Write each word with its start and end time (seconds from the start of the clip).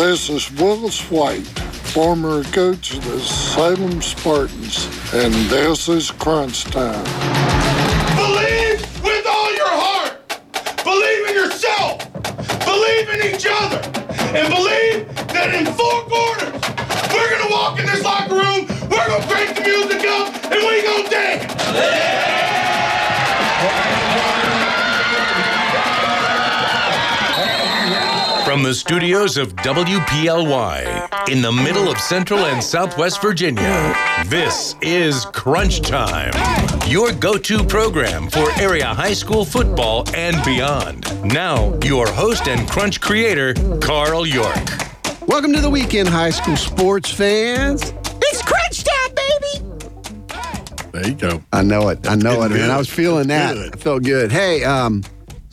This 0.00 0.30
is 0.30 0.50
Willis 0.52 0.98
White, 1.10 1.46
former 1.92 2.42
coach 2.44 2.94
of 2.94 3.04
the 3.04 3.20
Salem 3.20 4.00
Spartans, 4.00 4.86
and 5.12 5.34
this 5.50 5.90
is 5.90 6.10
Crunch 6.10 6.64
Time. 6.64 7.04
Believe 8.16 8.80
with 9.04 9.26
all 9.26 9.54
your 9.54 9.68
heart. 9.68 10.42
Believe 10.84 11.28
in 11.28 11.34
yourself. 11.34 12.10
Believe 12.64 13.10
in 13.10 13.34
each 13.34 13.44
other. 13.46 13.76
And 14.34 14.48
believe 14.48 15.06
that 15.34 15.52
in 15.54 15.66
four 15.66 16.00
quarters, 16.08 16.58
we're 17.12 17.28
going 17.28 17.46
to 17.46 17.52
walk 17.52 17.78
in 17.78 17.84
this 17.84 18.02
locker 18.02 18.36
room, 18.36 18.66
we're 18.88 19.06
going 19.06 19.20
to 19.20 19.28
crank 19.28 19.54
the 19.54 19.60
music 19.60 20.08
up, 20.08 20.32
and 20.50 20.66
we 20.66 20.82
going 20.82 21.04
to 21.04 21.10
dance. 21.10 22.49
From 28.60 28.68
the 28.68 28.74
studios 28.74 29.38
of 29.38 29.56
WPLY 29.56 31.30
in 31.30 31.40
the 31.40 31.50
middle 31.50 31.90
of 31.90 31.98
Central 31.98 32.40
and 32.40 32.62
Southwest 32.62 33.22
Virginia, 33.22 33.94
this 34.26 34.76
is 34.82 35.24
Crunch 35.32 35.80
Time, 35.80 36.30
your 36.86 37.10
go 37.10 37.38
to 37.38 37.64
program 37.64 38.28
for 38.28 38.50
area 38.60 38.84
high 38.84 39.14
school 39.14 39.46
football 39.46 40.04
and 40.14 40.36
beyond. 40.44 41.06
Now, 41.24 41.72
your 41.82 42.06
host 42.06 42.48
and 42.48 42.68
Crunch 42.68 43.00
creator, 43.00 43.54
Carl 43.80 44.26
York. 44.26 44.66
Welcome 45.26 45.54
to 45.54 45.62
the 45.62 45.70
weekend, 45.70 46.10
high 46.10 46.28
school 46.28 46.56
sports 46.56 47.10
fans. 47.10 47.94
It's 48.04 48.42
crunch 48.42 48.84
time, 48.84 49.14
baby. 49.14 49.64
There 50.92 51.08
you 51.08 51.14
go. 51.14 51.42
I 51.50 51.62
know 51.62 51.88
it. 51.88 52.06
I 52.06 52.14
know 52.14 52.42
it, 52.42 52.48
Getting 52.48 52.64
man. 52.64 52.70
I 52.70 52.76
was 52.76 52.90
feeling 52.90 53.28
that. 53.28 53.54
Good. 53.54 53.74
I 53.74 53.78
felt 53.78 54.02
good. 54.02 54.30
Hey, 54.30 54.64
um, 54.64 55.02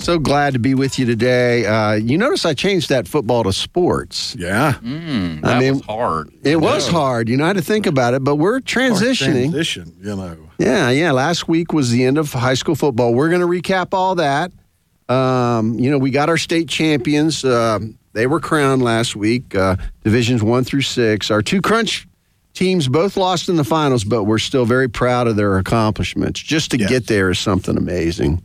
so 0.07 0.17
glad 0.19 0.53
to 0.53 0.59
be 0.59 0.73
with 0.73 0.97
you 0.97 1.05
today. 1.05 1.65
Uh, 1.65 1.93
you 1.95 2.17
notice 2.17 2.45
I 2.45 2.53
changed 2.53 2.87
that 2.89 3.07
football 3.09 3.43
to 3.43 3.51
sports. 3.51 4.35
Yeah. 4.39 4.75
I 4.77 4.79
That 4.79 5.59
mean, 5.59 5.73
was 5.73 5.81
hard. 5.85 6.31
it 6.43 6.55
was 6.61 6.87
hard. 6.87 7.27
You 7.27 7.35
know, 7.35 7.43
I 7.43 7.47
had 7.47 7.57
to 7.57 7.61
think 7.61 7.85
about 7.85 8.13
it, 8.13 8.23
but 8.23 8.37
we're 8.37 8.61
transitioning. 8.61 9.49
Transition, 9.51 9.93
you 10.01 10.15
know. 10.15 10.37
Yeah, 10.59 10.89
yeah. 10.91 11.11
Last 11.11 11.49
week 11.49 11.73
was 11.73 11.91
the 11.91 12.05
end 12.05 12.17
of 12.17 12.31
high 12.31 12.53
school 12.53 12.75
football. 12.75 13.13
We're 13.13 13.27
going 13.29 13.41
to 13.41 13.47
recap 13.47 13.89
all 13.93 14.15
that. 14.15 14.53
Um, 15.09 15.77
you 15.77 15.91
know, 15.91 15.97
we 15.97 16.09
got 16.09 16.29
our 16.29 16.37
state 16.37 16.69
champions. 16.69 17.43
Um 17.43 17.97
they 18.13 18.25
were 18.27 18.39
crowned 18.39 18.81
last 18.81 19.15
week, 19.15 19.53
uh, 19.53 19.75
divisions 20.03 20.41
one 20.41 20.63
through 20.63 20.81
six. 20.81 21.29
Our 21.29 21.43
two 21.43 21.61
crunch 21.61 22.07
teams 22.55 22.87
both 22.87 23.15
lost 23.15 23.47
in 23.47 23.57
the 23.57 23.63
finals, 23.63 24.03
but 24.03 24.23
we're 24.23 24.39
still 24.39 24.65
very 24.65 24.89
proud 24.89 25.27
of 25.27 25.35
their 25.35 25.59
accomplishments. 25.59 26.39
Just 26.41 26.71
to 26.71 26.79
Yes. 26.79 26.89
get 26.89 27.05
there 27.07 27.29
is 27.29 27.37
something 27.37 27.77
amazing. 27.77 28.41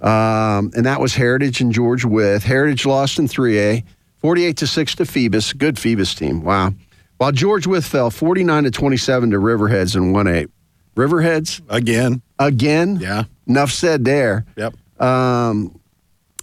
Um, 0.00 0.70
and 0.76 0.84
that 0.84 1.00
was 1.00 1.14
Heritage 1.14 1.60
and 1.60 1.72
George 1.72 2.04
Wythe. 2.04 2.42
Heritage 2.42 2.84
lost 2.86 3.18
in 3.18 3.26
3A, 3.28 3.84
48 4.18 4.56
to 4.58 4.66
6 4.66 4.94
to 4.96 5.06
Phoebus. 5.06 5.52
Good 5.54 5.78
Phoebus 5.78 6.14
team. 6.14 6.42
Wow. 6.42 6.72
While 7.18 7.32
George 7.32 7.66
Wythe 7.66 7.84
fell 7.84 8.10
49 8.10 8.64
to 8.64 8.70
27 8.70 9.30
to 9.30 9.38
Riverheads 9.38 9.96
in 9.96 10.12
1A. 10.12 10.48
Riverheads 10.96 11.60
Again. 11.68 12.22
again. 12.38 12.98
Yeah. 13.00 13.24
Enough 13.46 13.70
said 13.70 14.04
there. 14.04 14.44
Yep. 14.56 14.74
Um, 15.00 15.78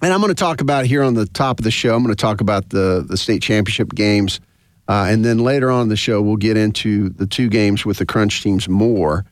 and 0.02 0.12
I'm 0.14 0.20
going 0.20 0.30
to 0.30 0.36
talk 0.36 0.62
about 0.62 0.86
here 0.86 1.02
on 1.04 1.14
the 1.14 1.26
top 1.26 1.60
of 1.60 1.64
the 1.64 1.72
show. 1.72 1.96
I'm 1.96 2.04
going 2.04 2.16
to 2.16 2.22
talk 2.22 2.42
about 2.42 2.70
the 2.70 3.06
the 3.08 3.18
state 3.18 3.42
championship 3.42 3.90
games, 3.96 4.40
uh, 4.88 5.08
and 5.10 5.24
then 5.24 5.40
later 5.40 5.72
on 5.72 5.84
in 5.84 5.90
the 5.90 5.96
show 5.96 6.22
we'll 6.22 6.36
get 6.36 6.58
into 6.58 7.10
the 7.10 7.26
two 7.26 7.50
games 7.50 7.86
with 7.86 7.98
the 7.98 8.06
crunch 8.06 8.44
teams 8.44 8.68
more. 8.68 9.26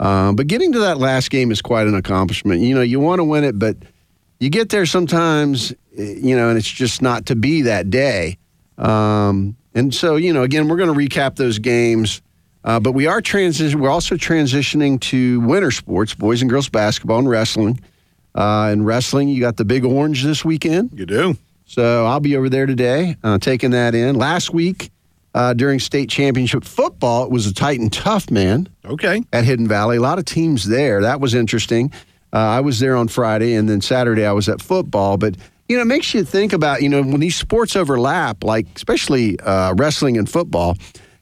Um, 0.00 0.36
but 0.36 0.46
getting 0.46 0.72
to 0.72 0.80
that 0.80 0.98
last 0.98 1.30
game 1.30 1.50
is 1.50 1.60
quite 1.60 1.86
an 1.86 1.94
accomplishment. 1.94 2.60
You 2.60 2.74
know, 2.74 2.82
you 2.82 3.00
want 3.00 3.18
to 3.18 3.24
win 3.24 3.44
it, 3.44 3.58
but 3.58 3.76
you 4.38 4.50
get 4.50 4.68
there 4.68 4.86
sometimes, 4.86 5.72
eh, 5.96 6.14
you 6.20 6.36
know, 6.36 6.48
and 6.48 6.58
it's 6.58 6.70
just 6.70 7.02
not 7.02 7.26
to 7.26 7.36
be 7.36 7.62
that 7.62 7.90
day. 7.90 8.38
Um, 8.76 9.56
and 9.74 9.92
so, 9.92 10.16
you 10.16 10.32
know, 10.32 10.42
again, 10.42 10.68
we're 10.68 10.76
going 10.76 10.92
to 10.92 10.98
recap 10.98 11.36
those 11.36 11.58
games. 11.58 12.22
Uh, 12.64 12.78
but 12.78 12.92
we 12.92 13.06
are 13.06 13.20
transition. 13.20 13.80
We're 13.80 13.90
also 13.90 14.16
transitioning 14.16 15.00
to 15.02 15.40
winter 15.40 15.70
sports, 15.70 16.14
boys 16.14 16.42
and 16.42 16.50
girls 16.50 16.68
basketball 16.68 17.18
and 17.18 17.28
wrestling. 17.28 17.80
Uh, 18.34 18.70
in 18.72 18.84
wrestling, 18.84 19.28
you 19.28 19.40
got 19.40 19.56
the 19.56 19.64
Big 19.64 19.84
Orange 19.84 20.22
this 20.22 20.44
weekend. 20.44 20.90
You 20.92 21.06
do. 21.06 21.36
So 21.66 22.06
I'll 22.06 22.20
be 22.20 22.36
over 22.36 22.48
there 22.48 22.66
today, 22.66 23.16
uh, 23.22 23.38
taking 23.38 23.70
that 23.70 23.94
in. 23.94 24.16
Last 24.16 24.52
week 24.52 24.90
uh, 25.34 25.54
during 25.54 25.78
state 25.78 26.08
championship 26.08 26.64
football, 26.64 27.24
it 27.24 27.30
was 27.30 27.46
a 27.46 27.54
Titan 27.54 27.90
tough 27.90 28.30
man 28.30 28.68
Okay. 28.84 29.22
at 29.32 29.44
Hidden 29.44 29.68
Valley. 29.68 29.96
A 29.98 30.00
lot 30.00 30.18
of 30.18 30.24
teams 30.24 30.66
there. 30.68 31.02
That 31.02 31.20
was 31.20 31.34
interesting. 31.34 31.92
Uh, 32.32 32.36
I 32.38 32.60
was 32.60 32.78
there 32.80 32.96
on 32.96 33.08
Friday, 33.08 33.54
and 33.54 33.68
then 33.68 33.80
Saturday 33.80 34.24
I 34.26 34.32
was 34.32 34.48
at 34.48 34.60
football. 34.60 35.16
But 35.16 35.36
you 35.68 35.76
know, 35.76 35.82
it 35.82 35.86
makes 35.86 36.12
you 36.14 36.24
think 36.24 36.52
about 36.52 36.82
you 36.82 36.88
know 36.88 37.02
when 37.02 37.20
these 37.20 37.36
sports 37.36 37.76
overlap, 37.76 38.42
like 38.44 38.66
especially 38.76 39.38
uh, 39.40 39.74
wrestling 39.74 40.16
and 40.18 40.28
football. 40.28 40.76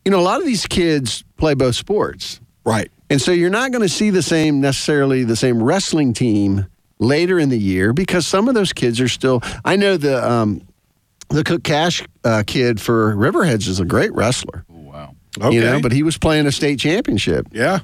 You 0.04 0.10
know, 0.12 0.20
a 0.20 0.22
lot 0.22 0.40
of 0.40 0.46
these 0.46 0.66
kids 0.66 1.24
play 1.36 1.54
both 1.54 1.74
sports. 1.74 2.40
Right. 2.64 2.90
And 3.10 3.20
so 3.20 3.30
you're 3.32 3.50
not 3.50 3.70
going 3.72 3.82
to 3.82 3.88
see 3.88 4.10
the 4.10 4.22
same 4.22 4.60
necessarily 4.60 5.24
the 5.24 5.36
same 5.36 5.62
wrestling 5.62 6.12
team 6.12 6.66
later 6.98 7.38
in 7.38 7.48
the 7.50 7.58
year 7.58 7.92
because 7.92 8.26
some 8.26 8.48
of 8.48 8.54
those 8.54 8.72
kids 8.72 9.00
are 9.00 9.08
still. 9.08 9.42
I 9.64 9.76
know 9.76 9.96
the 9.96 10.28
um, 10.28 10.62
the 11.28 11.44
Cook 11.44 11.62
Cash 11.62 12.04
uh, 12.24 12.42
kid 12.46 12.80
for 12.80 13.14
Riverheads 13.14 13.66
is 13.68 13.80
a 13.80 13.84
great 13.84 14.12
wrestler. 14.14 14.64
Oh, 14.72 14.78
wow. 14.80 15.14
Okay. 15.40 15.54
You 15.54 15.60
know, 15.62 15.80
but 15.80 15.92
he 15.92 16.02
was 16.02 16.16
playing 16.18 16.46
a 16.46 16.52
state 16.52 16.78
championship. 16.78 17.46
yeah. 17.52 17.80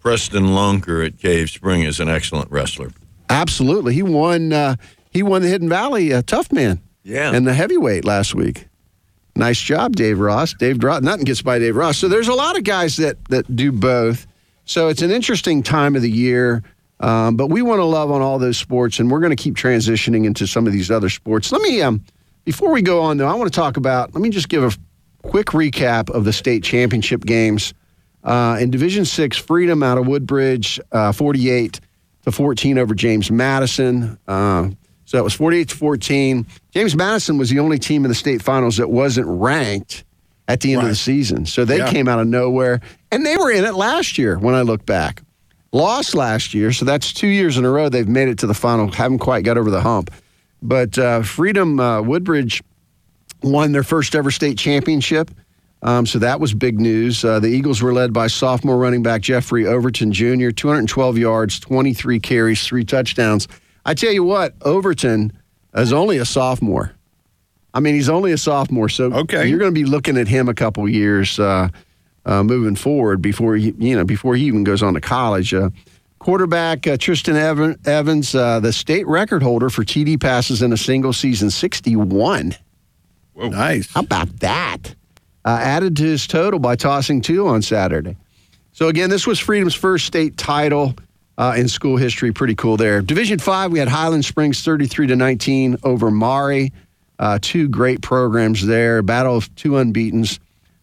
Preston 0.00 0.46
Lunker 0.46 1.06
at 1.06 1.18
Cave 1.18 1.50
Spring 1.50 1.82
is 1.82 2.00
an 2.00 2.08
excellent 2.08 2.50
wrestler. 2.50 2.90
Absolutely, 3.28 3.92
he 3.94 4.02
won. 4.02 4.52
Uh, 4.52 4.76
he 5.10 5.22
won 5.22 5.42
the 5.42 5.48
Hidden 5.48 5.68
Valley 5.68 6.12
uh, 6.12 6.22
Tough 6.22 6.50
Man. 6.52 6.80
Yeah. 7.02 7.32
and 7.34 7.46
the 7.46 7.54
heavyweight 7.54 8.04
last 8.04 8.34
week. 8.34 8.66
Nice 9.36 9.60
job, 9.60 9.96
Dave 9.96 10.18
Ross. 10.20 10.54
Dave 10.54 10.82
Ross. 10.82 11.02
Nothing 11.02 11.24
gets 11.24 11.42
by 11.42 11.58
Dave 11.58 11.76
Ross. 11.76 11.98
So 11.98 12.08
there's 12.08 12.28
a 12.28 12.34
lot 12.34 12.56
of 12.56 12.64
guys 12.64 12.96
that 12.96 13.22
that 13.26 13.54
do 13.54 13.72
both. 13.72 14.26
So 14.64 14.88
it's 14.88 15.02
an 15.02 15.10
interesting 15.10 15.62
time 15.62 15.96
of 15.96 16.02
the 16.02 16.10
year. 16.10 16.62
Um, 17.00 17.36
but 17.36 17.46
we 17.48 17.62
want 17.62 17.78
to 17.80 17.84
love 17.84 18.10
on 18.10 18.20
all 18.20 18.38
those 18.38 18.58
sports, 18.58 18.98
and 19.00 19.10
we're 19.10 19.20
going 19.20 19.34
to 19.34 19.42
keep 19.42 19.54
transitioning 19.54 20.26
into 20.26 20.46
some 20.46 20.66
of 20.66 20.72
these 20.72 20.90
other 20.90 21.08
sports. 21.08 21.50
Let 21.50 21.62
me, 21.62 21.80
um, 21.82 22.04
before 22.44 22.70
we 22.72 22.82
go 22.82 23.00
on 23.00 23.16
though, 23.16 23.26
I 23.26 23.34
want 23.34 23.50
to 23.52 23.56
talk 23.56 23.76
about. 23.78 24.14
Let 24.14 24.20
me 24.22 24.28
just 24.30 24.48
give 24.50 24.62
a 24.62 24.70
quick 25.26 25.46
recap 25.48 26.10
of 26.10 26.24
the 26.24 26.32
state 26.32 26.62
championship 26.62 27.24
games. 27.24 27.72
Uh, 28.22 28.58
in 28.60 28.70
Division 28.70 29.06
Six, 29.06 29.38
Freedom 29.38 29.82
out 29.82 29.96
of 29.96 30.06
Woodbridge, 30.06 30.78
uh, 30.92 31.10
48 31.12 31.80
to 32.24 32.32
14 32.32 32.76
over 32.76 32.94
James 32.94 33.30
Madison. 33.30 34.18
Uh, 34.28 34.68
so 35.06 35.16
it 35.18 35.24
was 35.24 35.32
48 35.32 35.68
to 35.70 35.76
14. 35.76 36.46
James 36.72 36.94
Madison 36.94 37.38
was 37.38 37.48
the 37.48 37.58
only 37.60 37.78
team 37.78 38.04
in 38.04 38.10
the 38.10 38.14
state 38.14 38.42
finals 38.42 38.76
that 38.76 38.90
wasn't 38.90 39.26
ranked 39.26 40.04
at 40.48 40.60
the 40.60 40.74
end 40.74 40.82
of 40.82 40.88
the 40.88 40.94
season. 40.94 41.46
So 41.46 41.64
they 41.64 41.78
Yeah. 41.78 41.90
came 41.90 42.08
out 42.08 42.18
of 42.20 42.26
nowhere, 42.26 42.80
and 43.10 43.24
they 43.24 43.36
were 43.38 43.50
in 43.50 43.64
it 43.64 43.74
last 43.74 44.18
year. 44.18 44.38
When 44.38 44.54
I 44.54 44.60
look 44.62 44.84
back, 44.84 45.22
lost 45.72 46.14
last 46.14 46.54
year, 46.54 46.72
so 46.72 46.84
that's 46.84 47.12
two 47.12 47.28
years 47.28 47.56
in 47.58 47.64
a 47.64 47.70
row 47.70 47.88
they've 47.88 48.08
made 48.08 48.28
it 48.28 48.38
to 48.38 48.46
the 48.46 48.54
final. 48.54 48.90
Haven't 48.90 49.18
quite 49.18 49.44
got 49.44 49.56
over 49.58 49.70
the 49.70 49.80
hump, 49.80 50.10
but 50.62 50.98
uh, 50.98 51.22
Freedom 51.22 51.78
uh, 51.78 52.02
Woodbridge 52.02 52.62
won 53.42 53.72
their 53.72 53.82
first 53.82 54.14
ever 54.14 54.30
state 54.30 54.58
championship. 54.58 55.30
Um, 55.82 56.04
so 56.04 56.18
that 56.18 56.40
was 56.40 56.52
big 56.52 56.78
news. 56.78 57.24
Uh, 57.24 57.40
the 57.40 57.48
Eagles 57.48 57.80
were 57.80 57.94
led 57.94 58.12
by 58.12 58.26
sophomore 58.26 58.76
running 58.76 59.02
back 59.02 59.22
Jeffrey 59.22 59.66
Overton 59.66 60.12
Jr., 60.12 60.50
212 60.50 61.16
yards, 61.16 61.58
23 61.58 62.20
carries, 62.20 62.66
three 62.66 62.84
touchdowns. 62.84 63.48
I 63.86 63.94
tell 63.94 64.12
you 64.12 64.22
what, 64.22 64.54
Overton 64.60 65.32
is 65.74 65.90
only 65.94 66.18
a 66.18 66.26
sophomore. 66.26 66.92
I 67.72 67.80
mean, 67.80 67.94
he's 67.94 68.10
only 68.10 68.32
a 68.32 68.36
sophomore, 68.36 68.90
so 68.90 69.04
Okay. 69.12 69.46
you're 69.48 69.58
going 69.58 69.72
to 69.72 69.80
be 69.80 69.86
looking 69.86 70.18
at 70.18 70.28
him 70.28 70.50
a 70.50 70.54
couple 70.54 70.86
years 70.86 71.38
uh, 71.40 71.68
uh, 72.26 72.42
moving 72.42 72.76
forward 72.76 73.22
before 73.22 73.56
he, 73.56 73.74
you 73.78 73.96
know, 73.96 74.04
before 74.04 74.36
he 74.36 74.44
even 74.44 74.64
goes 74.64 74.82
on 74.82 74.94
to 74.94 75.00
college. 75.00 75.54
Uh, 75.54 75.70
quarterback 76.18 76.86
uh, 76.86 76.96
Tristan 76.96 77.36
Evan, 77.36 77.78
Evans, 77.84 78.34
uh, 78.34 78.60
the 78.60 78.72
state 78.72 79.06
record 79.06 79.42
holder 79.42 79.70
for 79.70 79.84
TD 79.84 80.20
passes 80.20 80.62
in 80.62 80.72
a 80.72 80.76
single 80.76 81.12
season, 81.12 81.50
61. 81.50 82.54
Nice. 83.36 83.92
How 83.92 84.00
about 84.00 84.40
that? 84.40 84.94
Uh, 85.44 85.58
added 85.60 85.96
to 85.96 86.02
his 86.02 86.26
total 86.26 86.60
by 86.60 86.76
tossing 86.76 87.22
two 87.22 87.48
on 87.48 87.62
Saturday. 87.62 88.16
So 88.72 88.88
again, 88.88 89.10
this 89.10 89.26
was 89.26 89.38
Freedom's 89.38 89.74
first 89.74 90.06
state 90.06 90.36
title 90.36 90.94
uh, 91.38 91.54
in 91.56 91.68
school 91.68 91.96
history. 91.96 92.32
Pretty 92.32 92.54
cool 92.54 92.76
there. 92.76 93.00
Division 93.00 93.38
five, 93.38 93.72
we 93.72 93.78
had 93.78 93.88
Highland 93.88 94.24
Springs 94.26 94.62
33 94.62 95.08
to 95.08 95.16
19 95.16 95.78
over 95.82 96.10
Maury. 96.10 96.72
Uh, 97.18 97.38
two 97.40 97.68
great 97.68 98.02
programs 98.02 98.66
there. 98.66 99.02
Battle 99.02 99.36
of 99.36 99.54
two 99.54 99.78
unbeaten's. 99.78 100.38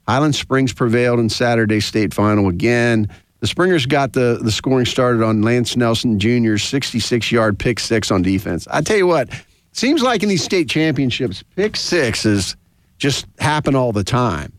Highland 0.07 0.35
Springs 0.35 0.73
prevailed 0.73 1.19
in 1.19 1.29
Saturday 1.29 1.79
state 1.79 2.13
final 2.13 2.47
again. 2.47 3.09
The 3.39 3.47
Springers 3.47 3.85
got 3.85 4.13
the, 4.13 4.39
the 4.41 4.51
scoring 4.51 4.85
started 4.85 5.21
on 5.21 5.41
Lance 5.41 5.75
Nelson 5.75 6.19
Jr.'s 6.19 6.63
66 6.63 7.31
yard 7.31 7.59
pick 7.59 7.79
six 7.79 8.09
on 8.09 8.21
defense. 8.21 8.67
I 8.71 8.81
tell 8.81 8.97
you 8.97 9.07
what, 9.07 9.29
seems 9.73 10.01
like 10.01 10.23
in 10.23 10.29
these 10.29 10.43
state 10.43 10.69
championships, 10.69 11.43
pick 11.55 11.75
sixes 11.75 12.55
just 12.97 13.27
happen 13.37 13.75
all 13.75 13.91
the 13.91 14.03
time. 14.03 14.51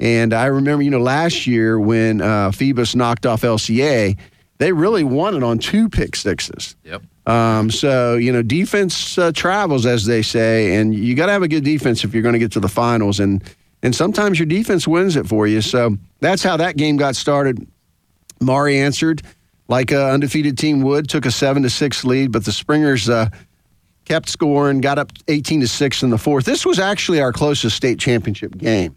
And 0.00 0.32
I 0.34 0.46
remember, 0.46 0.82
you 0.82 0.90
know, 0.90 1.00
last 1.00 1.46
year 1.46 1.80
when 1.80 2.20
uh, 2.20 2.52
Phoebus 2.52 2.94
knocked 2.94 3.26
off 3.26 3.42
LCA, 3.42 4.16
they 4.58 4.72
really 4.72 5.04
won 5.04 5.34
it 5.34 5.42
on 5.42 5.58
two 5.58 5.88
pick 5.88 6.14
sixes. 6.14 6.76
Yep. 6.84 7.02
Um, 7.26 7.70
so 7.70 8.16
you 8.16 8.32
know, 8.32 8.42
defense 8.42 9.18
uh, 9.18 9.32
travels, 9.32 9.86
as 9.86 10.06
they 10.06 10.22
say, 10.22 10.76
and 10.76 10.94
you 10.94 11.14
got 11.14 11.26
to 11.26 11.32
have 11.32 11.42
a 11.42 11.48
good 11.48 11.64
defense 11.64 12.04
if 12.04 12.14
you're 12.14 12.22
going 12.22 12.32
to 12.32 12.38
get 12.38 12.52
to 12.52 12.60
the 12.60 12.68
finals. 12.68 13.20
And 13.20 13.42
and 13.82 13.94
sometimes 13.94 14.38
your 14.38 14.46
defense 14.46 14.88
wins 14.88 15.16
it 15.16 15.26
for 15.26 15.46
you. 15.46 15.60
So 15.60 15.96
that's 16.20 16.42
how 16.42 16.56
that 16.56 16.76
game 16.76 16.96
got 16.96 17.16
started. 17.16 17.66
Maury 18.40 18.78
answered 18.78 19.22
like 19.68 19.90
an 19.90 19.98
undefeated 19.98 20.56
team 20.56 20.82
would, 20.82 21.08
took 21.08 21.26
a 21.26 21.30
seven 21.30 21.62
to 21.62 21.70
six 21.70 22.04
lead, 22.04 22.32
but 22.32 22.44
the 22.44 22.52
Springers 22.52 23.08
uh, 23.08 23.28
kept 24.04 24.28
scoring, 24.28 24.80
got 24.80 24.98
up 24.98 25.12
18 25.28 25.60
to 25.60 25.68
six 25.68 26.02
in 26.02 26.10
the 26.10 26.18
fourth. 26.18 26.44
This 26.44 26.64
was 26.64 26.78
actually 26.78 27.20
our 27.20 27.32
closest 27.32 27.76
state 27.76 27.98
championship 27.98 28.56
game. 28.56 28.96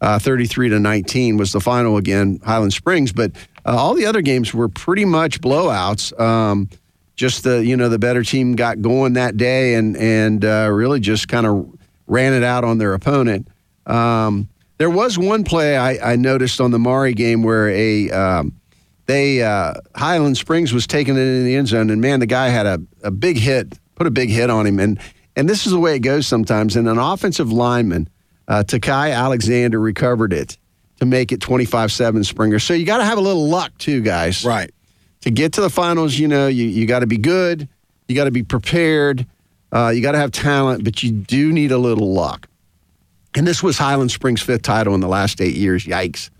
Uh, 0.00 0.18
33 0.18 0.68
to 0.70 0.78
19 0.78 1.36
was 1.36 1.52
the 1.52 1.60
final 1.60 1.96
again, 1.96 2.38
Highland 2.44 2.72
Springs. 2.72 3.12
But 3.12 3.32
uh, 3.64 3.76
all 3.76 3.94
the 3.94 4.06
other 4.06 4.20
games 4.20 4.54
were 4.54 4.68
pretty 4.68 5.04
much 5.04 5.40
blowouts. 5.40 6.18
Um, 6.20 6.68
just 7.16 7.44
the 7.44 7.64
you 7.64 7.76
know 7.78 7.88
the 7.88 7.98
better 7.98 8.22
team 8.22 8.54
got 8.56 8.82
going 8.82 9.14
that 9.14 9.38
day 9.38 9.74
and 9.74 9.96
and 9.96 10.44
uh, 10.44 10.68
really 10.70 11.00
just 11.00 11.28
kind 11.28 11.46
of 11.46 11.66
ran 12.06 12.34
it 12.34 12.42
out 12.42 12.62
on 12.62 12.78
their 12.78 12.92
opponent. 12.92 13.48
Um, 13.86 14.48
there 14.78 14.90
was 14.90 15.18
one 15.18 15.44
play 15.44 15.76
I, 15.76 16.12
I, 16.12 16.16
noticed 16.16 16.60
on 16.60 16.70
the 16.70 16.78
Maury 16.78 17.14
game 17.14 17.42
where 17.42 17.70
a 17.70 18.10
um, 18.10 18.52
they 19.06 19.42
uh, 19.42 19.74
Highland 19.94 20.36
Springs 20.36 20.72
was 20.72 20.86
taking 20.86 21.16
it 21.16 21.20
in 21.20 21.44
the 21.44 21.54
end 21.54 21.68
zone, 21.68 21.90
and 21.90 22.00
man, 22.00 22.20
the 22.20 22.26
guy 22.26 22.48
had 22.48 22.66
a, 22.66 22.80
a 23.02 23.10
big 23.10 23.38
hit, 23.38 23.78
put 23.94 24.06
a 24.06 24.10
big 24.10 24.28
hit 24.28 24.50
on 24.50 24.66
him, 24.66 24.80
and 24.80 24.98
and 25.36 25.48
this 25.48 25.66
is 25.66 25.72
the 25.72 25.78
way 25.78 25.94
it 25.94 26.00
goes 26.00 26.26
sometimes. 26.26 26.76
And 26.76 26.88
an 26.88 26.98
offensive 26.98 27.52
lineman, 27.52 28.08
uh, 28.48 28.64
Takai 28.64 29.12
Alexander, 29.12 29.78
recovered 29.78 30.32
it 30.32 30.58
to 30.98 31.06
make 31.06 31.30
it 31.30 31.40
25-7 31.40 32.24
Springer. 32.24 32.58
So 32.58 32.74
you 32.74 32.86
got 32.86 32.98
to 32.98 33.04
have 33.04 33.18
a 33.18 33.20
little 33.20 33.48
luck 33.48 33.76
too, 33.78 34.00
guys. 34.00 34.44
Right. 34.44 34.72
To 35.22 35.30
get 35.30 35.52
to 35.54 35.60
the 35.60 35.68
finals, 35.70 36.18
you 36.18 36.26
know, 36.26 36.46
you, 36.46 36.64
you 36.64 36.86
got 36.86 37.00
to 37.00 37.06
be 37.06 37.18
good, 37.18 37.68
you 38.08 38.14
got 38.14 38.24
to 38.24 38.30
be 38.30 38.42
prepared, 38.42 39.26
uh, 39.72 39.92
you 39.94 40.00
got 40.00 40.12
to 40.12 40.18
have 40.18 40.32
talent, 40.32 40.84
but 40.84 41.02
you 41.02 41.12
do 41.12 41.52
need 41.52 41.70
a 41.70 41.78
little 41.78 42.12
luck. 42.12 42.48
And 43.36 43.46
this 43.46 43.62
was 43.62 43.76
Highland 43.76 44.10
Springs' 44.10 44.40
fifth 44.40 44.62
title 44.62 44.94
in 44.94 45.00
the 45.00 45.08
last 45.08 45.40
eight 45.40 45.54
years. 45.54 45.84
Yikes. 45.84 46.30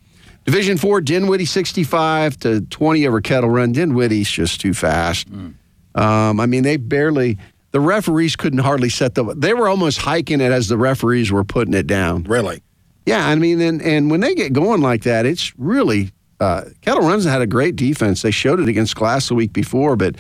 Division 0.46 0.78
four, 0.78 1.00
Dinwiddie 1.00 1.44
65 1.44 2.38
to 2.38 2.60
20 2.62 3.06
over 3.06 3.20
Kettle 3.20 3.50
Run. 3.50 3.72
Dinwiddie's 3.72 4.31
just 4.31 4.60
too 4.60 4.72
fast. 4.72 5.31
Mm. 5.31 5.54
Um, 5.94 6.40
I 6.40 6.46
mean, 6.46 6.62
they 6.62 6.76
barely, 6.76 7.37
the 7.72 7.81
referees 7.81 8.37
couldn't 8.37 8.60
hardly 8.60 8.88
set 8.88 9.14
the, 9.14 9.25
they 9.37 9.54
were 9.54 9.69
almost 9.69 9.98
hiking 9.98 10.40
it 10.40 10.52
as 10.52 10.69
the 10.69 10.78
referees 10.78 11.32
were 11.32 11.44
putting 11.44 11.75
it 11.75 11.87
down. 11.87 12.22
Really? 12.25 12.62
Yeah, 13.06 13.26
I 13.26 13.34
mean, 13.34 13.60
and, 13.60 13.82
and 13.82 14.10
when 14.10 14.20
they 14.20 14.34
get 14.34 14.52
going 14.52 14.81
like 14.81 15.02
that, 15.02 15.26
it's 15.26 15.52
really, 15.58 16.12
uh, 16.38 16.62
Kettle 16.81 17.02
Run's 17.02 17.25
had 17.25 17.43
a 17.43 17.46
great 17.46 17.76
defense. 17.76 18.22
They 18.22 18.31
showed 18.31 18.60
it 18.60 18.69
against 18.69 18.94
Class 18.94 19.28
the 19.28 19.34
week 19.34 19.52
before, 19.52 19.96
but 19.96 20.16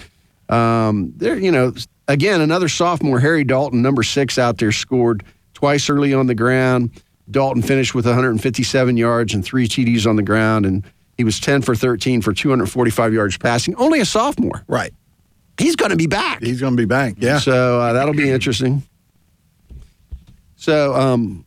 um, 0.48 1.12
they're, 1.16 1.38
you 1.38 1.52
know, 1.52 1.72
again, 2.08 2.40
another 2.40 2.68
sophomore, 2.68 3.20
Harry 3.20 3.44
Dalton, 3.44 3.80
number 3.80 4.02
six 4.02 4.38
out 4.38 4.58
there, 4.58 4.72
scored 4.72 5.24
twice 5.56 5.88
early 5.88 6.12
on 6.12 6.26
the 6.26 6.34
ground. 6.34 6.90
Dalton 7.30 7.62
finished 7.62 7.94
with 7.94 8.04
157 8.04 8.96
yards 8.98 9.32
and 9.32 9.42
three 9.42 9.66
TDs 9.66 10.06
on 10.06 10.16
the 10.16 10.22
ground, 10.22 10.66
and 10.66 10.84
he 11.16 11.24
was 11.24 11.40
10 11.40 11.62
for 11.62 11.74
13 11.74 12.20
for 12.20 12.34
245 12.34 13.14
yards 13.14 13.38
passing. 13.38 13.74
Only 13.76 14.00
a 14.00 14.04
sophomore. 14.04 14.62
Right. 14.68 14.92
He's 15.58 15.74
going 15.74 15.92
to 15.92 15.96
be 15.96 16.06
back. 16.06 16.42
He's 16.42 16.60
going 16.60 16.74
to 16.74 16.80
be 16.80 16.84
back. 16.84 17.14
Yeah. 17.16 17.38
So 17.38 17.80
uh, 17.80 17.94
that'll 17.94 18.12
be 18.12 18.30
interesting. 18.30 18.82
So, 20.56 20.94
um, 20.94 21.46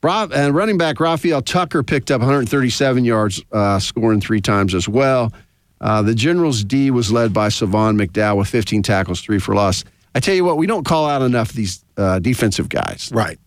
Rob, 0.00 0.32
and 0.32 0.54
running 0.54 0.78
back 0.78 1.00
Raphael 1.00 1.42
Tucker 1.42 1.82
picked 1.82 2.12
up 2.12 2.20
137 2.20 3.04
yards, 3.04 3.42
uh, 3.50 3.80
scoring 3.80 4.20
three 4.20 4.40
times 4.40 4.76
as 4.76 4.88
well. 4.88 5.32
Uh, 5.80 6.02
the 6.02 6.14
Generals 6.14 6.62
D 6.62 6.92
was 6.92 7.10
led 7.10 7.32
by 7.32 7.48
Savon 7.48 7.96
McDowell 7.96 8.38
with 8.38 8.48
15 8.48 8.84
tackles, 8.84 9.20
three 9.20 9.40
for 9.40 9.56
loss. 9.56 9.82
I 10.14 10.20
tell 10.20 10.34
you 10.34 10.44
what, 10.44 10.56
we 10.56 10.66
don't 10.66 10.84
call 10.84 11.06
out 11.08 11.22
enough 11.22 11.52
these 11.52 11.84
uh, 11.96 12.18
defensive 12.18 12.68
guys. 12.68 13.10
Right. 13.12 13.38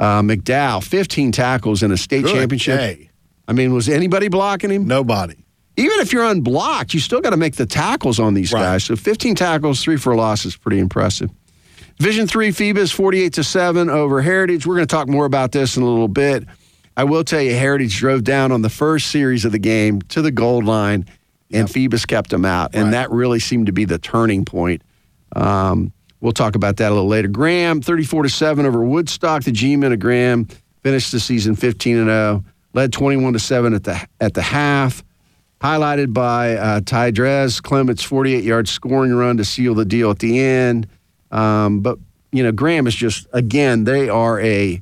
Uh, 0.00 0.22
McDowell, 0.22 0.82
15 0.82 1.32
tackles 1.32 1.82
in 1.82 1.90
a 1.92 1.96
state 1.96 2.22
Good 2.24 2.32
championship. 2.34 2.78
day. 2.78 3.10
I 3.46 3.52
mean, 3.52 3.72
was 3.72 3.88
anybody 3.88 4.28
blocking 4.28 4.70
him? 4.70 4.86
Nobody. 4.86 5.34
Even 5.76 6.00
if 6.00 6.12
you're 6.12 6.24
unblocked, 6.24 6.92
you 6.92 7.00
still 7.00 7.20
got 7.20 7.30
to 7.30 7.36
make 7.36 7.54
the 7.56 7.66
tackles 7.66 8.18
on 8.18 8.34
these 8.34 8.52
Right. 8.52 8.60
guys. 8.62 8.84
So 8.84 8.96
15 8.96 9.34
tackles, 9.36 9.82
three 9.82 9.96
for 9.96 10.12
a 10.12 10.16
loss 10.16 10.44
is 10.44 10.56
pretty 10.56 10.80
impressive. 10.80 11.30
Division 11.98 12.26
three, 12.26 12.50
Phoebus 12.52 12.90
48 12.92 13.32
to 13.34 13.44
7 13.44 13.88
over 13.90 14.20
Heritage. 14.22 14.66
We're 14.66 14.74
going 14.76 14.86
to 14.86 14.94
talk 14.94 15.08
more 15.08 15.24
about 15.24 15.52
this 15.52 15.76
in 15.76 15.82
a 15.82 15.86
little 15.86 16.08
bit. 16.08 16.44
I 16.96 17.04
will 17.04 17.22
tell 17.24 17.40
you, 17.40 17.54
Heritage 17.54 17.96
drove 17.96 18.24
down 18.24 18.50
on 18.52 18.62
the 18.62 18.68
first 18.70 19.10
series 19.10 19.44
of 19.44 19.52
the 19.52 19.58
game 19.58 20.02
to 20.02 20.20
the 20.22 20.30
goal 20.32 20.62
line, 20.62 21.06
and 21.52 21.70
Phoebus 21.70 22.06
kept 22.06 22.30
them 22.30 22.44
out. 22.44 22.70
And 22.74 22.84
Right. 22.86 22.90
that 22.92 23.10
really 23.10 23.38
seemed 23.40 23.66
to 23.66 23.72
be 23.72 23.84
the 23.84 23.98
turning 23.98 24.44
point. 24.44 24.82
Um, 25.34 25.92
we'll 26.20 26.32
talk 26.32 26.54
about 26.54 26.76
that 26.78 26.90
a 26.90 26.94
little 26.94 27.08
later. 27.08 27.28
Graham, 27.28 27.80
34 27.80 28.24
to 28.24 28.28
7 28.28 28.66
over 28.66 28.82
Woodstock. 28.82 29.44
The 29.44 29.52
G 29.52 29.76
men 29.76 29.92
of 29.92 30.00
Graham 30.00 30.46
finished 30.82 31.12
the 31.12 31.20
season 31.20 31.54
15 31.56 31.96
and 31.96 32.08
0, 32.08 32.44
led 32.72 32.92
21 32.92 33.32
to 33.34 33.38
7 33.38 33.74
at 33.74 33.84
the 33.84 34.06
at 34.20 34.34
the 34.34 34.42
half. 34.42 35.02
Highlighted 35.60 36.12
by 36.12 36.54
uh, 36.54 36.80
Ty 36.84 37.10
Drez, 37.10 37.60
Clement's 37.60 38.04
48 38.04 38.44
yard 38.44 38.68
scoring 38.68 39.12
run 39.12 39.38
to 39.38 39.44
seal 39.44 39.74
the 39.74 39.84
deal 39.84 40.10
at 40.10 40.20
the 40.20 40.38
end. 40.38 40.86
Um, 41.32 41.80
but, 41.80 41.98
you 42.30 42.44
know, 42.44 42.52
Graham 42.52 42.86
is 42.86 42.94
just, 42.94 43.26
again, 43.32 43.82
they 43.82 44.08
are 44.08 44.40
a, 44.40 44.80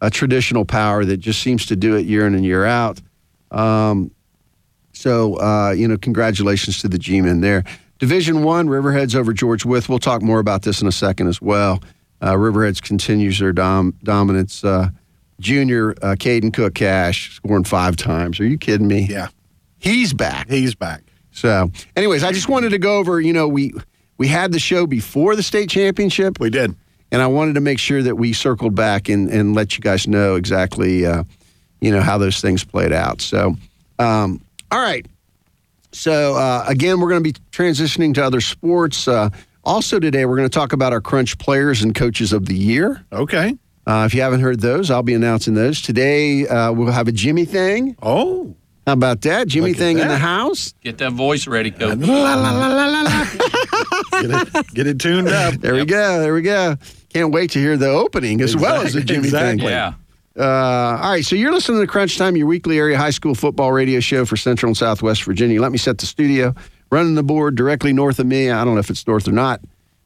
a 0.00 0.08
traditional 0.08 0.64
power 0.64 1.04
that 1.04 1.18
just 1.18 1.42
seems 1.42 1.66
to 1.66 1.76
do 1.76 1.94
it 1.96 2.06
year 2.06 2.26
in 2.26 2.34
and 2.34 2.42
year 2.42 2.64
out. 2.64 3.02
Um, 3.50 4.12
so, 4.94 5.34
uh, 5.34 5.72
you 5.72 5.86
know, 5.86 5.98
congratulations 5.98 6.80
to 6.80 6.88
the 6.88 6.98
G 6.98 7.20
men 7.20 7.42
there. 7.42 7.64
Division 8.04 8.42
one, 8.42 8.68
Riverheads 8.68 9.14
over 9.16 9.32
George 9.32 9.64
Wythe. 9.64 9.88
We'll 9.88 9.98
talk 9.98 10.20
more 10.20 10.38
about 10.38 10.60
this 10.60 10.82
in 10.82 10.86
a 10.86 10.92
second 10.92 11.26
as 11.28 11.40
well. 11.40 11.82
Uh, 12.20 12.32
Riverheads 12.34 12.82
continues 12.82 13.38
their 13.38 13.54
dom- 13.54 13.94
dominance. 14.04 14.62
Uh, 14.62 14.90
junior 15.40 15.92
uh, 16.02 16.14
Caden 16.14 16.52
Cook 16.52 16.74
Cash 16.74 17.36
scoring 17.36 17.64
five 17.64 17.96
times. 17.96 18.38
Are 18.40 18.44
you 18.46 18.58
kidding 18.58 18.86
me? 18.88 19.06
Yeah. 19.08 19.28
He's 19.78 20.12
back. 20.12 20.50
He's 20.50 20.74
back. 20.74 21.02
So, 21.30 21.70
anyways, 21.96 22.22
I 22.24 22.32
just 22.32 22.46
wanted 22.46 22.70
to 22.72 22.78
go 22.78 22.98
over. 22.98 23.22
You 23.22 23.32
know, 23.32 23.48
we 23.48 23.72
we 24.18 24.28
had 24.28 24.52
the 24.52 24.58
show 24.58 24.86
before 24.86 25.34
the 25.34 25.42
state 25.42 25.70
championship, 25.70 26.38
We 26.38 26.50
did. 26.50 26.74
and 27.10 27.22
I 27.22 27.26
wanted 27.26 27.54
to 27.54 27.62
make 27.62 27.78
sure 27.78 28.02
that 28.02 28.16
we 28.16 28.34
circled 28.34 28.74
back 28.74 29.08
and 29.08 29.30
and 29.30 29.54
let 29.54 29.78
you 29.78 29.80
guys 29.82 30.06
know 30.06 30.34
exactly, 30.34 31.06
uh, 31.06 31.24
you 31.80 31.90
know, 31.90 32.02
how 32.02 32.18
those 32.18 32.42
things 32.42 32.64
played 32.64 32.92
out. 32.92 33.22
So, 33.22 33.56
um, 33.98 34.42
all 34.70 34.82
right. 34.82 35.06
So 35.94 36.34
uh, 36.34 36.64
again, 36.66 37.00
we're 37.00 37.08
going 37.08 37.22
to 37.22 37.32
be 37.32 37.38
transitioning 37.52 38.14
to 38.14 38.24
other 38.24 38.40
sports. 38.40 39.06
Uh, 39.08 39.30
also 39.64 39.98
today, 39.98 40.24
we're 40.26 40.36
going 40.36 40.48
to 40.48 40.54
talk 40.54 40.72
about 40.72 40.92
our 40.92 41.00
Crunch 41.00 41.38
Players 41.38 41.82
and 41.82 41.94
Coaches 41.94 42.32
of 42.32 42.46
the 42.46 42.54
Year. 42.54 43.04
Okay. 43.12 43.56
Uh, 43.86 44.04
if 44.06 44.14
you 44.14 44.20
haven't 44.22 44.40
heard 44.40 44.60
those, 44.60 44.90
I'll 44.90 45.02
be 45.02 45.14
announcing 45.14 45.54
those 45.54 45.80
today. 45.82 46.46
Uh, 46.46 46.72
we'll 46.72 46.90
have 46.92 47.06
a 47.08 47.12
Jimmy 47.12 47.44
thing. 47.44 47.96
Oh. 48.02 48.54
How 48.86 48.92
about 48.94 49.22
that? 49.22 49.48
Jimmy 49.48 49.68
Look 49.68 49.76
at 49.76 49.78
thing 49.78 49.98
in 49.98 50.08
that. 50.08 50.14
the 50.14 50.18
house. 50.18 50.74
Get 50.82 50.98
that 50.98 51.12
voice 51.12 51.46
ready, 51.46 51.70
coach. 51.70 51.96
La, 51.98 52.34
la, 52.34 52.50
la, 52.50 52.66
la, 52.68 52.86
la, 52.86 53.02
la. 53.02 53.24
get, 54.20 54.30
it, 54.56 54.66
get 54.74 54.86
it 54.86 54.98
tuned 54.98 55.28
up. 55.28 55.54
There 55.54 55.74
we 55.74 55.86
go. 55.86 56.20
There 56.20 56.34
we 56.34 56.42
go. 56.42 56.76
Can't 57.10 57.32
wait 57.32 57.50
to 57.52 57.58
hear 57.60 57.76
the 57.78 57.88
opening 57.88 58.40
as 58.42 58.54
well 58.56 58.82
as 58.82 58.92
the 58.92 58.98
Exactly, 59.00 59.14
Jimmy 59.14 59.26
exactly. 59.28 59.58
thing. 59.60 59.68
Yeah. 59.68 59.94
Uh, 60.38 60.98
all 61.00 61.10
right, 61.10 61.24
so 61.24 61.36
you're 61.36 61.52
listening 61.52 61.80
to 61.80 61.86
Crunch 61.86 62.18
Time, 62.18 62.36
your 62.36 62.46
weekly 62.48 62.78
area 62.78 62.98
high 62.98 63.10
school 63.10 63.34
football 63.34 63.70
radio 63.72 64.00
show 64.00 64.24
for 64.24 64.36
Central 64.36 64.68
and 64.70 64.76
Southwest 64.76 65.22
Virginia. 65.24 65.60
Let 65.60 65.70
me 65.70 65.78
set 65.78 65.98
the 65.98 66.06
studio. 66.06 66.54
Running 66.90 67.14
the 67.14 67.22
board 67.22 67.54
directly 67.54 67.92
north 67.92 68.18
of 68.18 68.26
me. 68.26 68.50
I 68.50 68.64
don't 68.64 68.74
know 68.74 68.80
if 68.80 68.90
it's 68.90 69.06
north 69.06 69.26
or 69.28 69.32
not, 69.32 69.60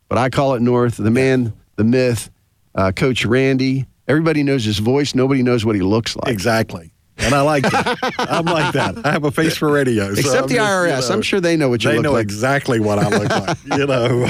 but 0.08 0.18
I 0.18 0.28
call 0.30 0.54
it 0.54 0.60
north. 0.62 0.96
The 0.96 1.10
man, 1.10 1.52
the 1.76 1.84
myth, 1.84 2.30
uh, 2.74 2.92
Coach 2.92 3.24
Randy. 3.24 3.86
Everybody 4.06 4.42
knows 4.42 4.64
his 4.64 4.78
voice. 4.78 5.14
Nobody 5.14 5.42
knows 5.42 5.64
what 5.64 5.74
he 5.76 5.82
looks 5.82 6.16
like. 6.16 6.28
Exactly. 6.32 6.92
And 7.18 7.34
I 7.34 7.40
like 7.42 7.64
that. 7.64 7.98
I'm 8.18 8.44
like 8.46 8.72
that. 8.74 9.04
I 9.04 9.10
have 9.12 9.24
a 9.24 9.30
face 9.30 9.56
for 9.56 9.70
radio. 9.70 10.14
so 10.14 10.20
Except 10.20 10.42
I'm 10.44 10.48
the 10.48 10.54
just, 10.54 10.70
you 10.70 10.76
IRS. 10.76 11.08
know, 11.08 11.14
I'm 11.14 11.22
sure 11.22 11.40
they 11.40 11.56
know 11.56 11.68
what 11.68 11.84
you 11.84 11.90
They 11.90 11.98
know 12.00 12.16
exactly 12.16 12.80
what 12.80 12.98
I 12.98 13.08
look 13.08 13.28
like. 13.28 13.56
You 13.78 13.86
know. 13.86 14.26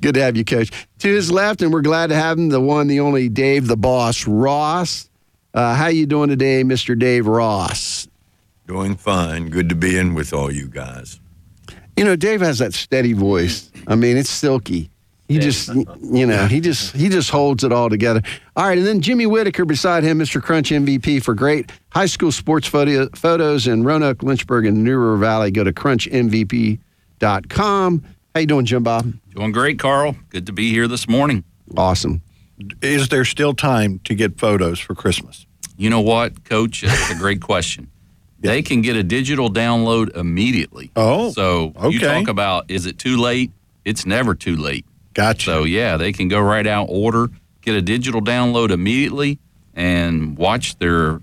Good 0.00 0.14
to 0.14 0.22
have 0.22 0.36
you, 0.36 0.44
Coach. 0.44 0.70
To 1.00 1.08
his 1.08 1.32
left, 1.32 1.62
and 1.62 1.72
we're 1.72 1.80
glad 1.82 2.08
to 2.08 2.14
have 2.16 2.38
him, 2.38 2.50
the 2.50 2.60
one, 2.60 2.86
the 2.88 3.00
only 3.00 3.28
Dave, 3.28 3.66
the 3.66 3.76
boss, 3.76 4.26
Ross. 4.28 5.09
Uh, 5.52 5.74
how 5.74 5.88
you 5.88 6.06
doing 6.06 6.28
today, 6.28 6.62
Mr. 6.62 6.98
Dave 6.98 7.26
Ross? 7.26 8.08
Doing 8.66 8.96
fine. 8.96 9.48
Good 9.48 9.68
to 9.70 9.74
be 9.74 9.98
in 9.98 10.14
with 10.14 10.32
all 10.32 10.52
you 10.52 10.68
guys. 10.68 11.18
You 11.96 12.04
know, 12.04 12.16
Dave 12.16 12.40
has 12.40 12.58
that 12.60 12.72
steady 12.72 13.12
voice. 13.12 13.70
I 13.86 13.96
mean, 13.96 14.16
it's 14.16 14.30
silky. 14.30 14.90
He 15.28 15.38
just, 15.38 15.68
you 15.68 16.26
know, 16.26 16.46
he 16.46 16.58
just 16.60 16.96
he 16.96 17.08
just 17.08 17.30
holds 17.30 17.62
it 17.62 17.70
all 17.72 17.88
together. 17.88 18.20
All 18.56 18.66
right, 18.66 18.76
and 18.76 18.84
then 18.84 19.00
Jimmy 19.00 19.26
Whitaker 19.26 19.64
beside 19.64 20.02
him, 20.02 20.18
Mr. 20.18 20.42
Crunch 20.42 20.70
MVP 20.70 21.22
for 21.22 21.34
great 21.34 21.70
high 21.90 22.06
school 22.06 22.32
sports 22.32 22.66
photo, 22.66 23.08
photos 23.14 23.68
in 23.68 23.84
Roanoke, 23.84 24.24
Lynchburg, 24.24 24.66
and 24.66 24.82
New 24.82 24.98
River 24.98 25.18
Valley. 25.18 25.52
Go 25.52 25.62
to 25.62 25.72
crunchmvp.com. 25.72 26.78
How 28.34 28.40
you 28.40 28.46
doing, 28.46 28.64
Jim 28.64 28.82
Bob? 28.82 29.12
Doing 29.34 29.52
great, 29.52 29.78
Carl. 29.78 30.16
Good 30.30 30.46
to 30.46 30.52
be 30.52 30.70
here 30.70 30.88
this 30.88 31.08
morning. 31.08 31.44
Awesome. 31.76 32.22
Is 32.82 33.08
there 33.08 33.24
still 33.24 33.54
time 33.54 34.00
to 34.04 34.14
get 34.14 34.38
photos 34.38 34.78
for 34.78 34.94
Christmas? 34.94 35.46
You 35.76 35.90
know 35.90 36.00
what, 36.00 36.44
Coach? 36.44 36.82
That's 36.82 37.10
a 37.10 37.14
great 37.14 37.40
question. 37.50 37.90
They 38.40 38.62
can 38.62 38.80
get 38.82 38.96
a 38.96 39.02
digital 39.02 39.50
download 39.50 40.16
immediately. 40.16 40.90
Oh, 40.96 41.30
So 41.32 41.72
you 41.90 42.00
talk 42.00 42.28
about 42.28 42.70
is 42.70 42.86
it 42.86 42.98
too 42.98 43.16
late? 43.18 43.50
it's 43.84 44.04
never 44.06 44.34
too 44.34 44.56
late. 44.56 44.84
Gotcha. 45.14 45.44
So 45.44 45.64
yeah, 45.64 45.96
they 45.96 46.12
can 46.12 46.28
go 46.28 46.40
right 46.40 46.66
out, 46.66 46.86
order, 46.90 47.28
get 47.62 47.74
a 47.74 47.82
digital 47.82 48.20
download 48.20 48.70
immediately, 48.70 49.38
and 49.74 50.36
watch 50.38 50.78
their 50.78 51.20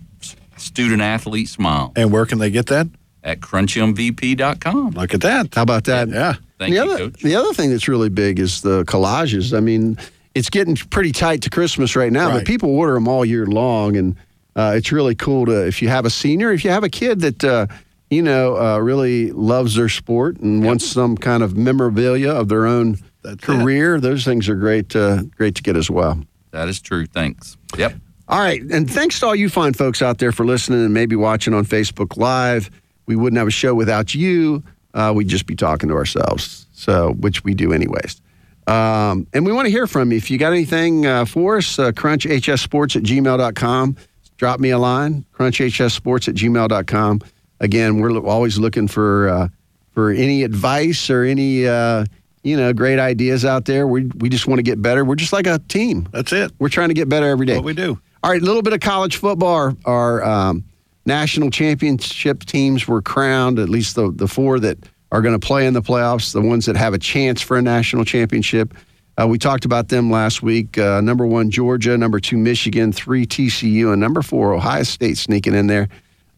student 0.57 1.01
athlete 1.01 1.47
smile 1.49 1.91
and 1.95 2.11
where 2.11 2.25
can 2.25 2.39
they 2.39 2.49
get 2.49 2.65
that? 2.67 2.87
at 3.23 3.39
crunchmvp.com. 3.41 4.91
Look 4.91 5.13
at 5.13 5.21
that. 5.21 5.53
How 5.53 5.61
about 5.63 5.83
that? 5.85 6.09
Yeah. 6.09 6.35
Thank 6.59 6.71
the 6.73 6.75
you, 6.75 6.81
other, 6.81 6.97
Coach. 6.97 7.21
The 7.21 7.35
other 7.35 7.53
thing 7.53 7.69
that's 7.71 7.87
really 7.87 8.09
big 8.09 8.39
is 8.39 8.61
the 8.61 8.83
collages. 8.85 9.55
I 9.55 9.59
mean, 9.59 9.97
it's 10.37 10.49
getting 10.49 10.75
pretty 10.75 11.11
tight 11.11 11.41
to 11.43 11.49
Christmas 11.49 11.95
right 11.95 12.11
now, 12.11 12.31
but 12.31 12.45
people 12.45 12.69
order 12.69 12.93
them 12.93 13.07
all 13.07 13.25
year 13.25 13.45
long, 13.45 13.97
and 13.97 14.15
uh, 14.55 14.73
it's 14.75 14.91
really 14.91 15.15
cool 15.15 15.45
to 15.47 15.65
if 15.65 15.81
you 15.81 15.89
have 15.89 16.05
a 16.05 16.09
senior, 16.09 16.51
if 16.51 16.63
you 16.63 16.69
have 16.69 16.83
a 16.83 16.89
kid 16.89 17.21
that 17.21 17.43
uh, 17.43 17.67
you 18.09 18.21
know 18.21 18.57
uh, 18.57 18.77
really 18.79 19.31
loves 19.31 19.75
their 19.75 19.89
sport 19.89 20.37
and 20.37 20.63
wants 20.63 20.85
some 20.85 21.17
kind 21.17 21.43
of 21.43 21.57
memorabilia 21.57 22.31
of 22.31 22.49
their 22.49 22.65
own 22.65 22.97
That's 23.23 23.43
career. 23.43 23.99
Those 23.99 24.23
things 24.23 24.47
are 24.47 24.55
great, 24.55 24.95
uh, 24.95 25.23
great 25.23 25.55
to 25.55 25.63
get 25.63 25.75
as 25.75 25.89
well. 25.89 26.21
That 26.51 26.69
is 26.69 26.79
true. 26.79 27.05
Thanks. 27.07 27.57
Yep. 27.77 27.95
All 28.29 28.39
right. 28.39 28.61
And 28.61 28.89
thanks 28.89 29.19
to 29.21 29.27
all 29.27 29.35
you 29.35 29.49
fine 29.49 29.73
folks 29.73 30.01
out 30.01 30.17
there 30.17 30.31
for 30.31 30.45
listening 30.45 30.83
and 30.83 30.93
maybe 30.93 31.15
watching 31.15 31.53
on 31.53 31.65
Facebook 31.65 32.17
Live. 32.17 32.69
We 33.05 33.15
wouldn't 33.15 33.37
have 33.37 33.47
a 33.47 33.51
show 33.51 33.73
without 33.73 34.13
you. 34.13 34.63
Uh, 34.93 35.13
we'd 35.15 35.29
just 35.29 35.45
be 35.45 35.55
talking 35.55 35.87
to 35.89 35.95
ourselves. 35.95 36.67
So, 36.73 37.13
which 37.13 37.43
we 37.43 37.53
do 37.53 37.73
anyways. 37.73 38.21
Um, 38.67 39.27
and 39.33 39.45
we 39.45 39.53
want 39.53 39.65
to 39.65 39.71
hear 39.71 39.87
from 39.87 40.11
you. 40.11 40.17
If 40.17 40.29
you 40.29 40.37
got 40.37 40.51
anything 40.51 41.05
uh, 41.05 41.25
for 41.25 41.57
us, 41.57 41.79
uh, 41.79 41.91
crunchhsports 41.91 42.95
at 42.95 43.03
gmail.com. 43.03 43.97
Drop 44.35 44.59
me 44.59 44.69
a 44.69 44.77
line, 44.77 45.25
crunchhsports 45.33 46.27
at 46.27 46.35
gmail.com. 46.35 47.21
Again, 47.59 47.99
we're 47.99 48.19
always 48.19 48.59
looking 48.59 48.87
for 48.87 49.29
uh, 49.29 49.47
for 49.93 50.11
any 50.11 50.43
advice 50.43 51.09
or 51.09 51.23
any 51.23 51.65
uh, 51.65 52.05
you 52.43 52.55
know 52.55 52.71
great 52.71 52.99
ideas 52.99 53.45
out 53.45 53.65
there. 53.65 53.87
We, 53.87 54.05
we 54.17 54.29
just 54.29 54.47
want 54.47 54.59
to 54.59 54.63
get 54.63 54.79
better. 54.79 55.03
We're 55.03 55.15
just 55.15 55.33
like 55.33 55.47
a 55.47 55.57
team. 55.57 56.07
That's 56.11 56.31
it. 56.33 56.51
We're 56.59 56.69
trying 56.69 56.89
to 56.89 56.93
get 56.93 57.09
better 57.09 57.27
every 57.27 57.47
day. 57.47 57.55
What 57.55 57.65
we 57.65 57.73
do. 57.73 57.99
All 58.23 58.31
right, 58.31 58.41
a 58.41 58.45
little 58.45 58.61
bit 58.61 58.73
of 58.73 58.79
college 58.79 59.17
football. 59.17 59.55
Our, 59.55 59.77
our 59.85 60.23
um, 60.23 60.65
national 61.05 61.49
championship 61.49 62.43
teams 62.45 62.87
were 62.87 63.01
crowned, 63.01 63.57
at 63.57 63.69
least 63.69 63.95
the, 63.95 64.11
the 64.11 64.27
four 64.27 64.59
that 64.59 64.77
are 65.11 65.21
going 65.21 65.39
to 65.39 65.45
play 65.45 65.65
in 65.65 65.73
the 65.73 65.81
playoffs, 65.81 66.33
the 66.33 66.41
ones 66.41 66.65
that 66.65 66.75
have 66.75 66.93
a 66.93 66.97
chance 66.97 67.41
for 67.41 67.57
a 67.57 67.61
national 67.61 68.05
championship. 68.05 68.73
Uh, 69.19 69.27
we 69.27 69.37
talked 69.37 69.65
about 69.65 69.87
them 69.87 70.11
last 70.11 70.43
week. 70.43 70.77
Uh, 70.77 71.01
number 71.01 71.25
one, 71.25 71.49
Georgia. 71.49 71.97
Number 71.97 72.19
two, 72.19 72.37
Michigan. 72.37 72.91
Three, 72.91 73.25
TCU. 73.25 73.91
And 73.91 73.99
number 73.99 74.21
four, 74.21 74.53
Ohio 74.53 74.83
State 74.83 75.17
sneaking 75.17 75.55
in 75.55 75.67
there. 75.67 75.87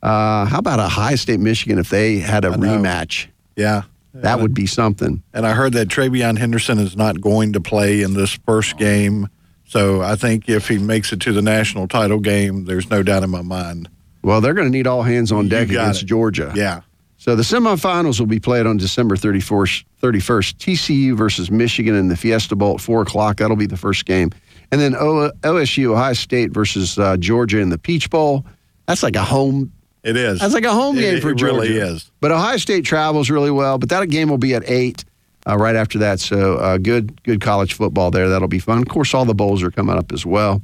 Uh, 0.02 0.46
how 0.46 0.60
about 0.60 0.80
Ohio 0.80 1.16
State, 1.18 1.42
Michigan 1.42 1.78
if 1.78 1.90
they 1.90 2.20
had 2.20 2.46
a 2.46 2.52
rematch? 2.52 3.28
Yeah. 3.56 3.84
That 4.14 4.40
would 4.40 4.54
be 4.54 4.66
something. 4.66 5.24
And 5.34 5.46
I 5.46 5.54
heard 5.54 5.74
that 5.74 5.88
TreVeyon 5.88 6.38
Henderson 6.38 6.80
is 6.80 6.96
not 6.96 7.22
going 7.22 7.54
to 7.54 7.62
play 7.62 8.02
in 8.02 8.14
this 8.14 8.38
first 8.46 8.78
game. 8.78 9.30
So 9.66 10.02
I 10.02 10.16
think 10.16 10.50
if 10.50 10.68
he 10.68 10.78
makes 10.78 11.14
it 11.14 11.22
to 11.22 11.32
the 11.32 11.42
national 11.42 11.88
title 11.88 12.20
game, 12.20 12.66
there's 12.66 12.90
no 12.90 13.04
doubt 13.04 13.24
in 13.24 13.30
my 13.30 13.44
mind. 13.44 13.88
Well, 14.24 14.42
they're 14.42 14.54
going 14.54 14.68
to 14.68 14.72
need 14.72 14.88
all 14.88 15.04
hands 15.04 15.32
on 15.32 15.48
deck 15.48 15.70
against 15.70 16.04
it. 16.04 16.06
Georgia. 16.08 16.52
Yeah. 16.56 16.82
So 17.20 17.36
the 17.36 17.44
semifinals 17.44 18.18
will 18.20 18.28
be 18.28 18.40
played 18.40 18.66
on 18.66 18.78
December 18.78 19.16
31st, 19.18 19.84
31st. 20.02 20.56
TCU 20.56 21.16
versus 21.18 21.52
Michigan 21.52 21.94
in 21.94 22.08
the 22.08 22.16
Fiesta 22.16 22.56
Bowl 22.56 22.76
at 22.76 22.82
4 22.82 23.02
o'clock. 23.02 23.38
That'll 23.38 23.58
be 23.58 23.66
the 23.68 23.76
first 23.78 24.06
game. 24.06 24.32
And 24.72 24.80
then 24.80 24.94
OSU, 24.94 25.92
Ohio 25.92 26.14
State 26.14 26.52
versus 26.52 26.98
uh, 26.98 27.18
Georgia 27.18 27.60
in 27.60 27.70
the 27.70 27.78
Peach 27.78 28.10
Bowl. 28.10 28.46
That's 28.88 29.04
like 29.04 29.18
a 29.18 29.24
home. 29.24 29.72
It 30.02 30.16
is. 30.16 30.40
That's 30.40 30.54
like 30.54 30.64
a 30.64 30.72
home 30.74 30.98
It- 30.98 31.02
game 31.02 31.22
for 31.22 31.32
it 31.32 31.36
Georgia. 31.36 31.56
really 31.56 31.78
is. 31.78 32.10
But 32.22 32.32
Ohio 32.32 32.56
State 32.58 32.86
travels 32.86 33.30
really 33.30 33.52
well. 33.52 33.78
But 33.78 33.90
that 33.90 34.10
game 34.10 34.30
will 34.30 34.38
be 34.38 34.54
at 34.56 34.64
eight 34.70 35.04
uh, 35.46 35.58
right 35.58 35.76
after 35.76 36.00
that. 36.00 36.22
So 36.22 36.56
uh, 36.56 36.78
good, 36.78 37.22
good 37.24 37.42
college 37.42 37.74
football 37.74 38.12
there. 38.12 38.30
That'll 38.30 38.48
be 38.48 38.60
fun. 38.60 38.78
Of 38.82 38.88
course, 38.88 39.14
all 39.14 39.26
the 39.26 39.36
bowls 39.36 39.62
are 39.62 39.72
coming 39.72 39.98
up 39.98 40.14
as 40.14 40.26
well. 40.26 40.62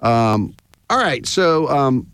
Um, 0.00 0.54
all 0.88 0.96
right, 0.98 1.26
so 1.26 1.68
um, 1.68 2.06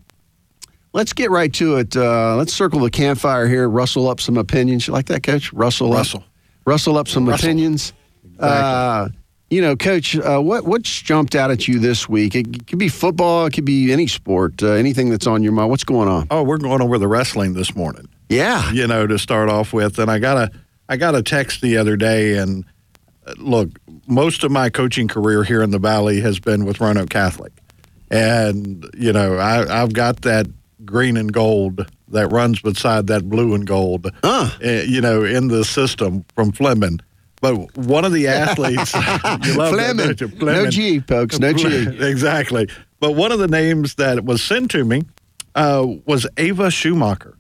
let's 0.95 1.13
get 1.13 1.31
right 1.31 1.53
to 1.53 1.77
it. 1.77 1.95
Uh, 1.95 2.37
let's 2.37 2.55
circle 2.55 2.81
the 2.81 2.91
campfire 2.91 3.47
here. 3.47 3.69
Rustle 3.69 4.09
up 4.09 4.21
some 4.21 4.39
opinions. 4.39 4.87
You 4.87 4.95
like 4.95 5.07
that, 5.07 5.23
Coach? 5.23 5.53
Rustle, 5.53 5.93
Rustle. 5.93 6.21
up, 6.21 6.27
rustle 6.65 6.97
up 6.97 7.09
some 7.09 7.29
Rustle. 7.29 7.47
opinions. 7.47 7.93
Uh, 8.39 9.09
you 9.51 9.61
know, 9.61 9.77
Coach, 9.77 10.17
uh, 10.17 10.41
what 10.41 10.65
what's 10.65 11.03
jumped 11.03 11.35
out 11.35 11.51
at 11.51 11.69
you 11.69 11.79
this 11.79 12.09
week? 12.09 12.35
It 12.35 12.67
could 12.67 12.79
be 12.79 12.89
football. 12.89 13.47
It 13.47 13.53
could 13.53 13.67
be 13.67 13.93
any 13.93 14.07
sport. 14.07 14.63
Uh, 14.63 14.73
anything 14.73 15.11
that's 15.11 15.27
on 15.27 15.43
your 15.43 15.53
mind. 15.53 15.71
What's 15.71 15.85
going 15.85 16.09
on? 16.09 16.27
Oh, 16.31 16.43
we're 16.43 16.59
going 16.59 16.81
over 16.81 16.97
the 16.99 17.07
wrestling 17.07 17.53
this 17.53 17.77
morning. 17.77 18.09
Yeah. 18.31 18.73
you 18.73 18.87
know, 18.87 19.07
to 19.07 19.19
start 19.19 19.51
off 19.51 19.73
with. 19.73 19.99
And 19.99 20.11
I 20.11 20.19
got 20.19 20.37
a, 20.39 20.51
I 20.89 20.97
got 20.97 21.15
a 21.15 21.23
text 21.23 21.61
the 21.61 21.77
other 21.77 21.97
day, 21.97 22.39
and 22.39 22.65
uh, 23.27 23.35
look, 23.37 23.69
most 24.09 24.43
of 24.43 24.51
my 24.51 24.71
coaching 24.71 25.09
career 25.09 25.45
here 25.45 25.63
in 25.63 25.71
the 25.71 25.79
Valley 25.79 26.21
has 26.21 26.41
been 26.41 26.65
with 26.65 26.81
Roanoke 26.81 27.11
Catholic, 27.11 27.53
and 28.11 28.89
you 28.97 29.13
know, 29.13 29.37
I, 29.37 29.83
I've 29.83 29.93
got 29.93 30.23
that 30.23 30.47
green 30.85 31.17
and 31.17 31.33
gold 31.33 31.91
that 32.09 32.29
runs 32.29 32.61
beside 32.61 33.07
that 33.09 33.29
blue 33.29 33.55
and 33.55 33.67
gold, 33.67 34.11
uh, 34.23 34.50
you 34.62 35.00
know, 35.00 35.25
in 35.25 35.49
the 35.49 35.64
system 35.64 36.25
from 36.35 36.53
Fleming. 36.53 37.00
But 37.41 37.76
one 37.76 38.05
of 38.05 38.12
the 38.12 38.29
athletes, 38.29 38.95
you 39.47 39.55
love 39.55 39.75
Fleming. 39.75 40.17
you? 40.19 40.29
No 40.29 40.37
Fleming. 40.38 40.71
G, 40.71 41.00
folks. 41.00 41.38
No 41.38 41.53
G. 41.53 41.87
exactly. 42.00 42.69
But 43.00 43.12
one 43.12 43.33
of 43.33 43.38
the 43.38 43.49
names 43.49 43.97
that 43.97 44.25
was 44.25 44.43
sent 44.43 44.71
to 44.71 44.85
me 44.85 45.03
uh, 45.55 45.87
was 46.07 46.26
Ava 46.37 46.71
Schumacher. 46.71 47.37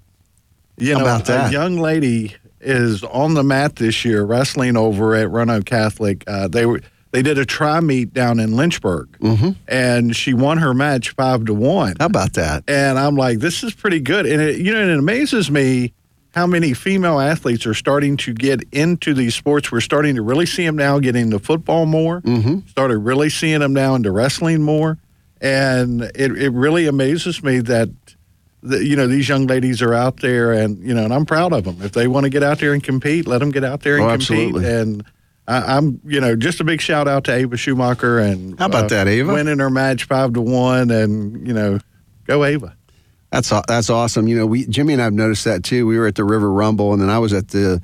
You 0.76 0.94
know, 0.94 1.00
about 1.00 1.24
that? 1.26 1.50
a 1.50 1.52
young 1.52 1.78
lady 1.78 2.34
is 2.60 3.04
on 3.04 3.34
the 3.34 3.44
mat 3.44 3.76
this 3.76 4.04
year 4.04 4.24
wrestling 4.24 4.76
over 4.76 5.14
at 5.14 5.30
Roanoke 5.30 5.66
Catholic. 5.66 6.24
Uh, 6.26 6.48
they 6.48 6.66
were 6.66 6.80
they 7.14 7.22
did 7.22 7.38
a 7.38 7.44
try 7.46 7.78
meet 7.80 8.12
down 8.12 8.40
in 8.40 8.56
Lynchburg, 8.56 9.08
Mm-hmm. 9.20 9.50
and 9.68 10.14
she 10.14 10.34
won 10.34 10.58
her 10.58 10.74
match 10.74 11.10
five 11.10 11.44
to 11.46 11.54
one. 11.54 11.94
How 11.98 12.06
about 12.06 12.32
that? 12.34 12.64
And 12.68 12.98
I'm 12.98 13.14
like, 13.14 13.38
this 13.38 13.62
is 13.62 13.72
pretty 13.72 14.00
good. 14.00 14.26
And 14.26 14.42
it, 14.42 14.58
you 14.60 14.72
know, 14.74 14.82
it 14.86 14.98
amazes 14.98 15.50
me 15.50 15.92
how 16.34 16.46
many 16.48 16.74
female 16.74 17.20
athletes 17.20 17.64
are 17.66 17.74
starting 17.74 18.16
to 18.16 18.34
get 18.34 18.60
into 18.72 19.14
these 19.14 19.36
sports. 19.36 19.70
We're 19.70 19.80
starting 19.80 20.16
to 20.16 20.22
really 20.22 20.46
see 20.46 20.66
them 20.66 20.74
now 20.74 20.98
getting 20.98 21.22
into 21.26 21.38
football 21.38 21.86
more. 21.86 22.20
Mm-hmm. 22.22 22.66
Started 22.66 22.98
really 22.98 23.30
seeing 23.30 23.60
them 23.60 23.72
now 23.72 23.94
into 23.94 24.10
wrestling 24.10 24.60
more, 24.60 24.98
and 25.40 26.02
it, 26.02 26.32
it 26.36 26.50
really 26.50 26.86
amazes 26.86 27.42
me 27.42 27.60
that. 27.60 27.90
The, 28.66 28.82
you 28.82 28.96
know 28.96 29.06
these 29.06 29.28
young 29.28 29.46
ladies 29.46 29.82
are 29.82 29.92
out 29.92 30.20
there, 30.20 30.50
and 30.50 30.78
you 30.78 30.94
know, 30.94 31.04
and 31.04 31.12
I'm 31.12 31.26
proud 31.26 31.52
of 31.52 31.64
them. 31.64 31.82
If 31.82 31.92
they 31.92 32.08
want 32.08 32.24
to 32.24 32.30
get 32.30 32.42
out 32.42 32.60
there 32.60 32.72
and 32.72 32.82
compete, 32.82 33.26
let 33.26 33.40
them 33.40 33.50
get 33.50 33.62
out 33.62 33.82
there 33.82 33.96
and 33.96 34.04
Oh, 34.04 34.08
compete. 34.08 34.30
absolutely. 34.54 34.64
And 34.66 35.04
I, 35.46 35.76
I'm, 35.76 36.00
you 36.04 36.20
know, 36.20 36.36
just 36.36 36.60
a 36.60 36.64
big 36.64 36.80
shout 36.80 37.06
out 37.06 37.24
to 37.24 37.34
Ava 37.34 37.56
Schumacher 37.56 38.18
and 38.18 38.54
uh, 38.54 38.56
How 38.60 38.66
about 38.66 38.88
that, 38.90 39.06
Ava? 39.08 39.32
winning 39.32 39.58
her 39.58 39.70
match 39.70 40.04
five 40.04 40.32
to 40.34 40.40
one, 40.40 40.90
and 40.90 41.46
you 41.46 41.52
know, 41.52 41.78
go 42.26 42.44
Ava. 42.44 42.74
That's 43.30 43.50
that's 43.68 43.90
awesome. 43.90 44.28
You 44.28 44.38
know, 44.38 44.46
we 44.46 44.66
Jimmy 44.66 44.92
and 44.94 45.02
I've 45.02 45.12
noticed 45.12 45.44
that 45.44 45.64
too. 45.64 45.86
We 45.86 45.98
were 45.98 46.06
at 46.06 46.14
the 46.14 46.24
River 46.24 46.50
Rumble, 46.50 46.92
and 46.92 47.02
then 47.02 47.10
I 47.10 47.18
was 47.18 47.32
at 47.32 47.48
the 47.48 47.82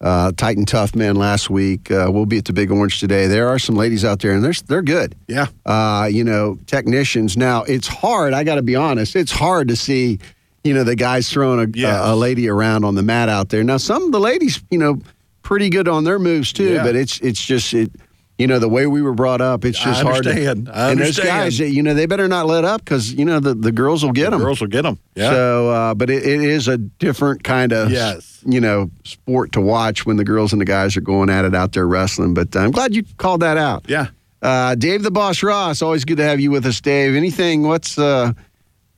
uh, 0.00 0.32
Titan 0.36 0.64
Tough 0.64 0.94
Man 0.96 1.16
last 1.16 1.48
week. 1.50 1.90
Uh, 1.90 2.08
we'll 2.10 2.26
be 2.26 2.38
at 2.38 2.46
the 2.46 2.52
Big 2.52 2.70
Orange 2.70 2.98
today. 2.98 3.26
There 3.26 3.48
are 3.48 3.58
some 3.58 3.76
ladies 3.76 4.04
out 4.04 4.20
there, 4.20 4.32
and 4.32 4.42
they're 4.42 4.54
they're 4.66 4.82
good. 4.82 5.14
Yeah. 5.28 5.46
Uh, 5.66 6.08
you 6.10 6.24
know, 6.24 6.58
technicians. 6.66 7.36
Now 7.36 7.62
it's 7.64 7.86
hard. 7.86 8.32
I 8.32 8.42
got 8.42 8.54
to 8.56 8.62
be 8.62 8.74
honest. 8.74 9.14
It's 9.16 9.32
hard 9.32 9.68
to 9.68 9.76
see. 9.76 10.18
You 10.64 10.74
know, 10.74 10.82
the 10.82 10.96
guys 10.96 11.30
throwing 11.30 11.60
a, 11.60 11.70
Yes. 11.78 11.94
a, 12.04 12.14
a 12.14 12.16
lady 12.16 12.48
around 12.48 12.84
on 12.84 12.96
the 12.96 13.02
mat 13.04 13.28
out 13.28 13.50
there. 13.50 13.62
Now, 13.62 13.76
some 13.76 14.02
of 14.02 14.10
the 14.10 14.18
ladies, 14.18 14.60
you 14.68 14.78
know, 14.78 14.98
pretty 15.46 15.70
good 15.70 15.86
on 15.88 16.02
their 16.04 16.18
moves 16.18 16.52
too. 16.52 16.74
Yeah. 16.74 16.82
But 16.82 16.96
it's 16.96 17.20
it's 17.20 17.44
just 17.44 17.72
it. 17.72 17.90
You 18.38 18.46
know, 18.46 18.58
the 18.58 18.68
way 18.68 18.86
we 18.86 19.00
were 19.00 19.14
brought 19.14 19.40
up, 19.40 19.64
it's 19.64 19.78
just 19.82 20.02
hard. 20.02 20.24
To, 20.24 20.30
and 20.50 21.00
those 21.00 21.18
guys, 21.18 21.58
you 21.58 21.82
know, 21.82 21.94
they 21.94 22.04
better 22.04 22.28
not 22.28 22.44
let 22.44 22.66
up 22.66 22.84
because 22.84 23.14
you 23.14 23.24
know 23.24 23.40
the, 23.40 23.54
the 23.54 23.72
girls 23.72 24.04
will 24.04 24.12
get 24.12 24.28
them. 24.30 24.40
Girls 24.40 24.60
will 24.60 24.66
get 24.68 24.82
them. 24.82 24.98
Yeah. 25.14 25.30
So, 25.30 25.70
uh, 25.70 25.94
but 25.94 26.10
it, 26.10 26.22
it 26.22 26.42
is 26.42 26.68
a 26.68 26.76
different 26.76 27.44
kind 27.44 27.72
of, 27.72 27.90
Yes. 27.90 28.42
you 28.44 28.60
know, 28.60 28.90
sport 29.04 29.52
to 29.52 29.62
watch 29.62 30.04
when 30.04 30.18
the 30.18 30.24
girls 30.24 30.52
and 30.52 30.60
the 30.60 30.66
guys 30.66 30.98
are 30.98 31.00
going 31.00 31.30
at 31.30 31.46
it 31.46 31.54
out 31.54 31.72
there 31.72 31.86
wrestling. 31.86 32.34
But 32.34 32.54
I'm 32.54 32.72
glad 32.72 32.94
you 32.94 33.04
called 33.16 33.40
that 33.40 33.56
out. 33.56 33.86
yeah. 33.88 34.08
Uh, 34.42 34.74
Dave 34.74 35.02
the 35.02 35.10
Boss 35.10 35.42
Ross, 35.42 35.80
always 35.80 36.04
good 36.04 36.18
to 36.18 36.24
have 36.24 36.38
you 36.38 36.50
with 36.50 36.66
us, 36.66 36.78
Dave. 36.82 37.14
Anything? 37.14 37.62
What's 37.62 37.98
uh, 37.98 38.34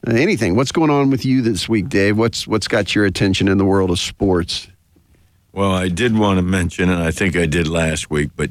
anything? 0.07 0.57
What's 0.57 0.73
going 0.73 0.91
on 0.91 1.11
with 1.11 1.25
you 1.25 1.43
this 1.43 1.69
week, 1.69 1.89
Dave? 1.89 2.19
What's 2.19 2.49
what's 2.49 2.67
got 2.67 2.93
your 2.95 3.05
attention 3.05 3.47
in 3.47 3.57
the 3.59 3.65
world 3.65 3.91
of 3.93 4.01
sports? 4.01 4.67
Well, 5.53 5.73
I 5.73 5.89
did 5.89 6.17
want 6.17 6.39
to 6.39 6.43
mention, 6.43 6.91
and 6.91 7.03
I 7.03 7.11
think 7.11 7.37
I 7.37 7.47
did 7.47 7.69
last 7.69 8.11
week, 8.11 8.31
but 8.37 8.51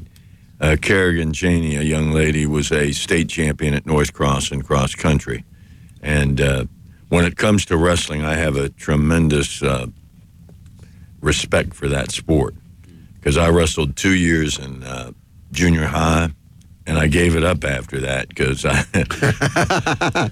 uh, 0.60 0.76
Kerrigan 0.80 1.32
Cheney, 1.32 1.76
a 1.76 1.82
young 1.82 2.10
lady, 2.10 2.44
was 2.44 2.72
a 2.72 2.92
state 2.92 3.28
champion 3.28 3.74
at 3.74 3.86
North 3.86 4.12
Cross 4.12 4.50
in 4.50 4.62
cross 4.62 4.94
country. 4.94 5.44
And 6.02 6.40
uh, 6.40 6.64
when 7.08 7.24
it 7.24 7.36
comes 7.36 7.64
to 7.66 7.76
wrestling, 7.76 8.24
I 8.24 8.34
have 8.34 8.56
a 8.56 8.68
tremendous 8.68 9.62
uh, 9.62 9.86
respect 11.20 11.74
for 11.74 11.88
that 11.88 12.10
sport 12.10 12.54
because 13.14 13.36
I 13.36 13.48
wrestled 13.50 13.96
two 13.96 14.14
years 14.14 14.58
in 14.58 14.82
uh, 14.82 15.12
junior 15.52 15.86
high, 15.86 16.30
and 16.86 16.98
I 16.98 17.06
gave 17.06 17.36
it 17.36 17.44
up 17.44 17.64
after 17.64 18.00
that 18.00 18.28
because 18.28 18.64
I, 18.66 18.84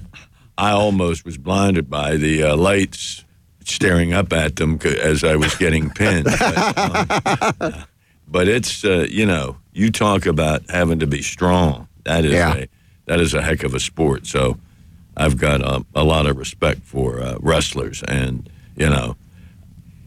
I 0.59 0.71
almost 0.73 1.25
was 1.25 1.39
blinded 1.39 1.89
by 1.89 2.17
the 2.17 2.43
uh, 2.43 2.57
lights 2.57 3.25
staring 3.69 4.13
up 4.13 4.33
at 4.33 4.57
them 4.57 4.79
as 4.85 5.25
I 5.25 5.37
was 5.37 5.55
getting 5.57 5.91
pinned. 5.91 6.25
But, 6.25 7.61
um, 7.61 7.85
but 8.29 8.49
it's 8.49 8.85
uh, 8.85 9.07
you 9.11 9.27
know 9.27 9.57
you 9.73 9.91
talk 9.91 10.27
about 10.27 10.63
having 10.71 10.99
to 11.01 11.07
be 11.07 11.23
strong. 11.23 11.89
That 12.05 12.25
is 12.25 12.33
Yeah. 12.33 12.55
a 12.55 12.67
that 13.07 13.21
is 13.21 13.35
a 13.35 13.43
heck 13.43 13.63
of 13.63 13.75
a 13.75 13.81
sport. 13.81 14.27
So 14.27 14.59
I've 15.17 15.37
got 15.39 15.61
a, 15.61 15.85
a 15.95 16.05
lot 16.05 16.27
of 16.27 16.37
respect 16.37 16.83
for 16.83 17.21
uh, 17.21 17.37
wrestlers, 17.41 18.03
and 18.03 18.49
you 18.77 18.89
know 18.89 19.17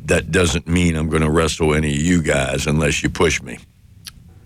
that 0.05 0.31
doesn't 0.31 0.67
mean 0.67 0.95
I'm 0.95 1.09
going 1.09 1.21
to 1.23 1.29
wrestle 1.29 1.73
any 1.75 1.91
of 1.93 2.01
you 2.01 2.21
guys 2.23 2.65
unless 2.67 3.03
you 3.03 3.09
push 3.09 3.41
me. 3.41 3.59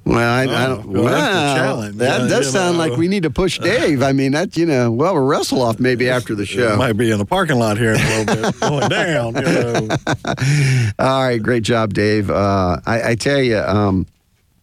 Well, 0.06 0.18
I, 0.18 0.42
I 0.44 0.68
don't. 0.68 0.86
well, 0.86 1.04
wow, 1.06 1.56
challenge. 1.56 1.96
that 1.96 2.22
Yeah, 2.22 2.28
does 2.28 2.52
sound 2.52 2.78
like 2.78 2.98
we 2.98 3.08
need 3.08 3.24
to 3.24 3.30
push 3.30 3.58
Dave. 3.64 4.04
I 4.04 4.12
mean, 4.12 4.34
that 4.34 4.58
you 4.58 4.66
know, 4.66 4.92
well, 4.92 5.14
we'll 5.14 5.24
wrestle 5.24 5.62
off 5.62 5.80
maybe 5.80 6.10
after 6.10 6.36
the 6.36 6.46
show. 6.46 6.76
Might 6.76 6.94
be 6.94 7.10
in 7.10 7.20
the 7.20 7.26
parking 7.26 7.58
lot 7.58 7.78
here 7.78 7.94
in 7.94 8.02
a 8.02 8.20
little 8.20 8.52
bit, 8.52 8.60
going 8.60 8.90
down. 8.90 9.36
You 9.36 9.42
know. 9.42 9.88
All 11.00 11.24
right, 11.24 11.42
great 11.42 11.64
job, 11.64 11.94
Dave. 11.94 12.30
Uh, 12.30 12.82
I, 12.86 13.12
I 13.12 13.16
tell 13.16 13.42
you, 13.42 13.58
um, 13.60 14.06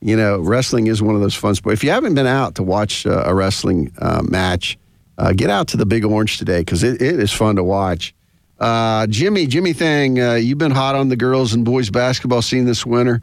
you 0.02 0.14
know, 0.16 0.40
wrestling 0.40 0.88
is 0.88 1.00
one 1.02 1.14
of 1.14 1.22
those 1.22 1.34
fun 1.34 1.54
sports. 1.54 1.78
If 1.80 1.84
you 1.84 1.90
haven't 1.90 2.14
been 2.14 2.26
out 2.26 2.56
to 2.56 2.62
watch 2.62 3.06
uh, 3.06 3.22
a 3.24 3.34
wrestling 3.34 3.92
uh, 3.98 4.22
match, 4.28 4.78
uh, 5.16 5.32
get 5.32 5.48
out 5.48 5.68
to 5.68 5.78
the 5.78 5.86
Big 5.86 6.04
Orange 6.04 6.36
today 6.38 6.60
because 6.60 6.82
it, 6.82 7.00
it 7.00 7.18
is 7.18 7.32
fun 7.32 7.56
to 7.56 7.64
watch. 7.64 8.14
Uh, 8.58 9.06
Jimmy, 9.06 9.46
Jimmy 9.46 9.72
Thang, 9.72 10.20
uh, 10.20 10.34
you've 10.34 10.58
been 10.58 10.70
hot 10.70 10.94
on 10.94 11.08
the 11.08 11.16
girls 11.16 11.54
and 11.54 11.64
boys 11.64 11.88
basketball 11.88 12.42
scene 12.42 12.66
this 12.66 12.84
winter. 12.84 13.22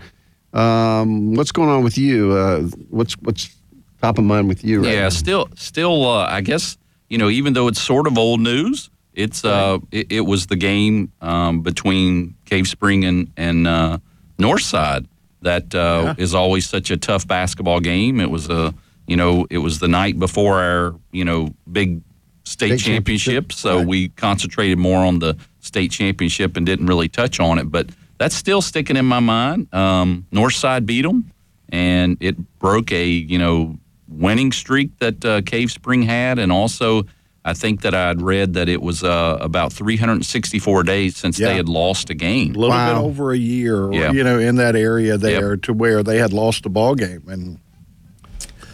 Um, 0.53 1.35
what's 1.35 1.51
going 1.51 1.69
on 1.69 1.83
with 1.83 1.97
you? 1.97 2.33
Uh, 2.33 2.61
what's 2.89 3.13
what's 3.15 3.55
top 4.01 4.17
of 4.17 4.23
mind 4.23 4.47
with 4.47 4.63
you? 4.63 4.83
Right 4.83 4.93
Yeah, 4.93 5.01
now? 5.03 5.09
still, 5.09 5.49
still, 5.55 6.05
uh, 6.07 6.25
I 6.25 6.41
guess 6.41 6.77
you 7.09 7.17
know, 7.17 7.29
even 7.29 7.53
though 7.53 7.67
it's 7.67 7.81
sort 7.81 8.07
of 8.07 8.17
old 8.17 8.41
news, 8.41 8.89
it's 9.13 9.43
uh, 9.45 9.79
it, 9.91 10.11
it 10.11 10.21
was 10.21 10.47
the 10.47 10.55
game 10.55 11.11
um, 11.21 11.61
between 11.61 12.35
Cave 12.45 12.67
Spring 12.67 13.05
and 13.05 13.31
and 13.37 13.67
uh, 13.67 13.97
Northside 14.37 15.07
that 15.41 15.73
uh, 15.75 16.15
is 16.17 16.33
always 16.33 16.67
such 16.67 16.91
a 16.91 16.97
tough 16.97 17.27
basketball 17.27 17.79
game. 17.79 18.19
It 18.19 18.29
was 18.29 18.49
a, 18.49 18.73
you 19.05 19.15
know, 19.15 19.45
it 19.49 19.59
was 19.59 19.79
the 19.79 19.87
night 19.87 20.19
before 20.19 20.59
our, 20.59 20.95
you 21.11 21.23
know, 21.23 21.53
big 21.71 22.01
state, 22.43 22.79
State 22.79 22.79
championship, 22.79 23.33
championship, 23.33 23.53
so 23.53 23.77
right. 23.77 23.87
we 23.87 24.09
concentrated 24.09 24.77
more 24.77 25.05
on 25.05 25.19
the 25.19 25.37
state 25.59 25.91
championship 25.91 26.57
and 26.57 26.65
didn't 26.65 26.87
really 26.87 27.07
touch 27.07 27.39
on 27.39 27.59
it. 27.59 27.71
But 27.71 27.89
that's 28.17 28.35
still 28.35 28.61
sticking 28.61 28.95
in 28.97 29.05
my 29.05 29.19
mind. 29.19 29.73
Um, 29.73 30.25
Northside 30.31 30.85
beat 30.85 31.03
them, 31.03 31.31
and 31.69 32.17
it 32.19 32.35
broke 32.59 32.91
a 32.91 33.05
you 33.07 33.37
know 33.39 33.77
winning 34.07 34.51
streak 34.51 34.97
that 34.99 35.23
uh, 35.25 35.41
Cave 35.41 35.71
Spring 35.71 36.01
had, 36.03 36.39
and 36.39 36.51
also 36.51 37.03
I 37.45 37.53
think 37.53 37.81
that 37.81 37.93
I'd 37.95 38.21
read 38.21 38.55
that 38.55 38.67
it 38.67 38.81
was 38.81 39.03
uh, 39.05 39.37
about 39.39 39.71
364 39.71 40.83
days 40.83 41.15
since 41.15 41.39
Yeah. 41.39 41.47
they 41.49 41.55
had 41.55 41.69
lost 41.69 42.09
a 42.09 42.13
game. 42.13 42.55
A 42.55 42.57
little 42.59 42.69
Wow. 42.75 42.93
bit 43.01 43.05
over 43.05 43.31
a 43.31 43.37
year, 43.37 43.89
Yeah. 43.93 44.11
you 44.11 44.21
know, 44.23 44.37
in 44.37 44.55
that 44.57 44.75
area 44.75 45.17
there 45.17 45.55
to 45.55 45.71
where 45.73 46.03
they 46.03 46.17
had 46.17 46.33
lost 46.33 46.63
the 46.63 46.69
ball 46.69 46.93
game. 46.95 47.23
And 47.27 47.59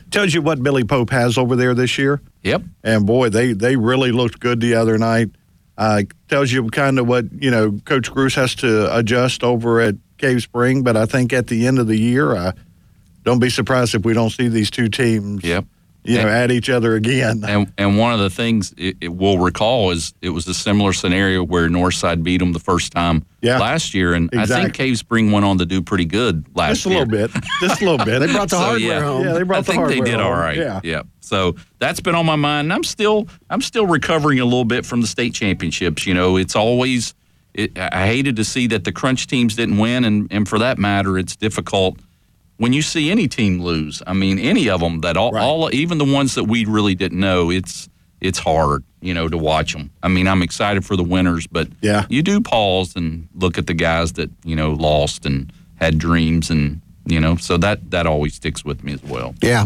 tells 0.10 0.34
you 0.34 0.42
what 0.42 0.62
Billy 0.64 0.84
Pope 0.84 1.10
has 1.12 1.38
over 1.38 1.56
there 1.56 1.74
this 1.76 1.98
year. 2.00 2.22
Yep. 2.44 2.64
And 2.84 3.06
boy, 3.06 3.30
they, 3.30 3.54
they 3.54 3.76
really 3.76 4.12
looked 4.12 4.40
good 4.40 4.60
the 4.60 4.74
other 4.76 4.98
night. 4.98 5.30
Uh, 5.78 6.04
tells 6.30 6.52
you 6.52 6.70
kind 6.70 7.00
of 7.00 7.08
what, 7.08 7.26
you 7.34 7.50
know, 7.50 7.80
Coach 7.86 8.14
Bruce 8.14 8.36
has 8.36 8.54
to 8.56 8.96
adjust 8.96 9.44
over 9.44 9.82
at 9.82 9.96
Cave 10.20 10.44
Spring. 10.44 10.84
But 10.84 10.96
I 10.96 11.06
think 11.06 11.34
at 11.34 11.48
the 11.48 11.66
end 11.66 11.80
of 11.80 11.88
the 11.88 11.98
year, 11.98 12.36
uh, 12.36 12.52
don't 13.24 13.40
be 13.40 13.50
surprised 13.50 13.96
if 13.96 14.06
we 14.06 14.14
don't 14.14 14.30
see 14.30 14.50
these 14.50 14.70
two 14.70 14.88
teams, 14.90 15.44
Yep. 15.44 15.66
You 16.04 16.16
know, 16.16 16.22
And- 16.22 16.30
at 16.30 16.52
each 16.52 16.70
other 16.70 16.96
again. 16.96 17.44
And 17.48 17.72
and 17.78 17.98
one 17.98 18.14
of 18.14 18.20
the 18.20 18.30
things 18.30 18.74
it, 18.78 18.98
it 19.02 19.08
we'll 19.10 19.38
recall 19.38 19.92
is 19.92 20.14
it 20.22 20.30
was 20.30 20.48
a 20.48 20.54
similar 20.54 20.94
scenario 20.94 21.44
where 21.44 21.68
Northside 21.70 22.24
beat 22.24 22.40
them 22.40 22.54
the 22.54 22.60
first 22.60 22.92
time 22.92 23.26
Yeah. 23.42 23.60
last 23.60 23.94
year, 23.94 24.14
and 24.14 24.30
I 24.34 24.46
think 24.46 24.74
Cave 24.74 24.98
Spring 24.98 25.32
went 25.32 25.46
on 25.46 25.58
to 25.60 25.66
do 25.66 25.82
pretty 25.82 26.06
good 26.06 26.46
last 26.56 26.68
year. 26.68 26.74
Just 26.76 26.86
a 26.86 26.90
year. 26.90 27.00
little 27.28 27.40
bit. 27.42 27.44
Just 27.62 27.82
a 27.82 27.86
little 27.90 28.06
bit. 28.06 28.20
They 28.20 28.32
brought 28.32 28.50
the 28.50 28.56
So, 28.58 28.62
hardware 28.64 28.80
yeah. 29.00 29.02
home. 29.02 29.26
Yeah, 29.26 29.34
they 29.34 29.44
brought 29.44 29.60
I 29.60 29.62
the 29.62 29.72
think 29.72 29.88
they 29.88 30.00
did 30.02 30.16
all 30.20 30.32
home. 30.32 30.40
right. 30.40 30.84
Yeah. 30.84 31.04
So 31.22 31.56
that's 31.80 32.00
been 32.02 32.16
on 32.16 32.26
my 32.26 32.36
mind. 32.36 32.72
I'm 32.74 32.84
still 32.84 33.28
I'm 33.50 33.62
still 33.62 33.86
recovering 33.86 34.40
a 34.40 34.46
little 34.46 34.66
bit 34.66 34.86
from 34.86 35.02
the 35.02 35.08
state 35.08 35.34
championships. 35.34 36.06
You 36.06 36.14
know, 36.14 36.38
it's 36.38 36.56
always 36.56 37.14
it, 37.54 37.78
I 37.78 38.08
hated 38.08 38.36
to 38.38 38.44
see 38.44 38.68
that 38.68 38.84
the 38.84 38.92
crunch 38.92 39.28
teams 39.28 39.56
didn't 39.56 39.78
win, 39.78 40.04
and 40.06 40.28
and 40.32 40.48
for 40.50 40.60
that 40.60 40.78
matter, 40.80 41.18
it's 41.18 41.36
difficult 41.36 41.98
when 42.58 42.74
you 42.74 42.82
see 42.82 43.10
any 43.12 43.28
team 43.28 43.62
lose. 43.62 44.02
I 44.08 44.14
mean, 44.14 44.40
any 44.40 44.70
of 44.70 44.80
them 44.80 45.02
that 45.02 45.18
all, 45.18 45.32
Right. 45.32 45.44
all 45.44 45.74
even 45.74 45.98
the 45.98 46.06
ones 46.06 46.36
that 46.36 46.46
we 46.46 46.66
really 46.66 46.96
didn't 46.96 47.20
know. 47.20 47.50
It's 47.52 47.90
it's 48.22 48.40
hard, 48.40 48.86
you 49.02 49.14
know, 49.14 49.28
to 49.28 49.38
watch 49.38 49.74
them. 49.74 49.90
I 50.02 50.08
mean, 50.08 50.30
I'm 50.30 50.42
excited 50.42 50.86
for 50.86 50.96
the 50.96 51.04
winners, 51.04 51.46
but 51.46 51.68
Yeah. 51.82 52.06
you 52.10 52.22
do 52.22 52.40
pause 52.40 52.96
and 52.96 53.28
look 53.36 53.58
at 53.58 53.68
the 53.68 53.74
guys 53.74 54.14
that 54.14 54.30
you 54.46 54.56
know 54.56 54.72
lost 54.72 55.26
and 55.26 55.52
had 55.76 55.98
dreams, 55.98 56.50
and 56.50 56.82
you 57.06 57.20
know, 57.20 57.36
so 57.36 57.58
that 57.58 57.92
that 57.92 58.08
always 58.08 58.36
sticks 58.36 58.64
with 58.64 58.84
me 58.84 58.94
as 58.94 59.04
well. 59.04 59.36
Yeah. 59.42 59.66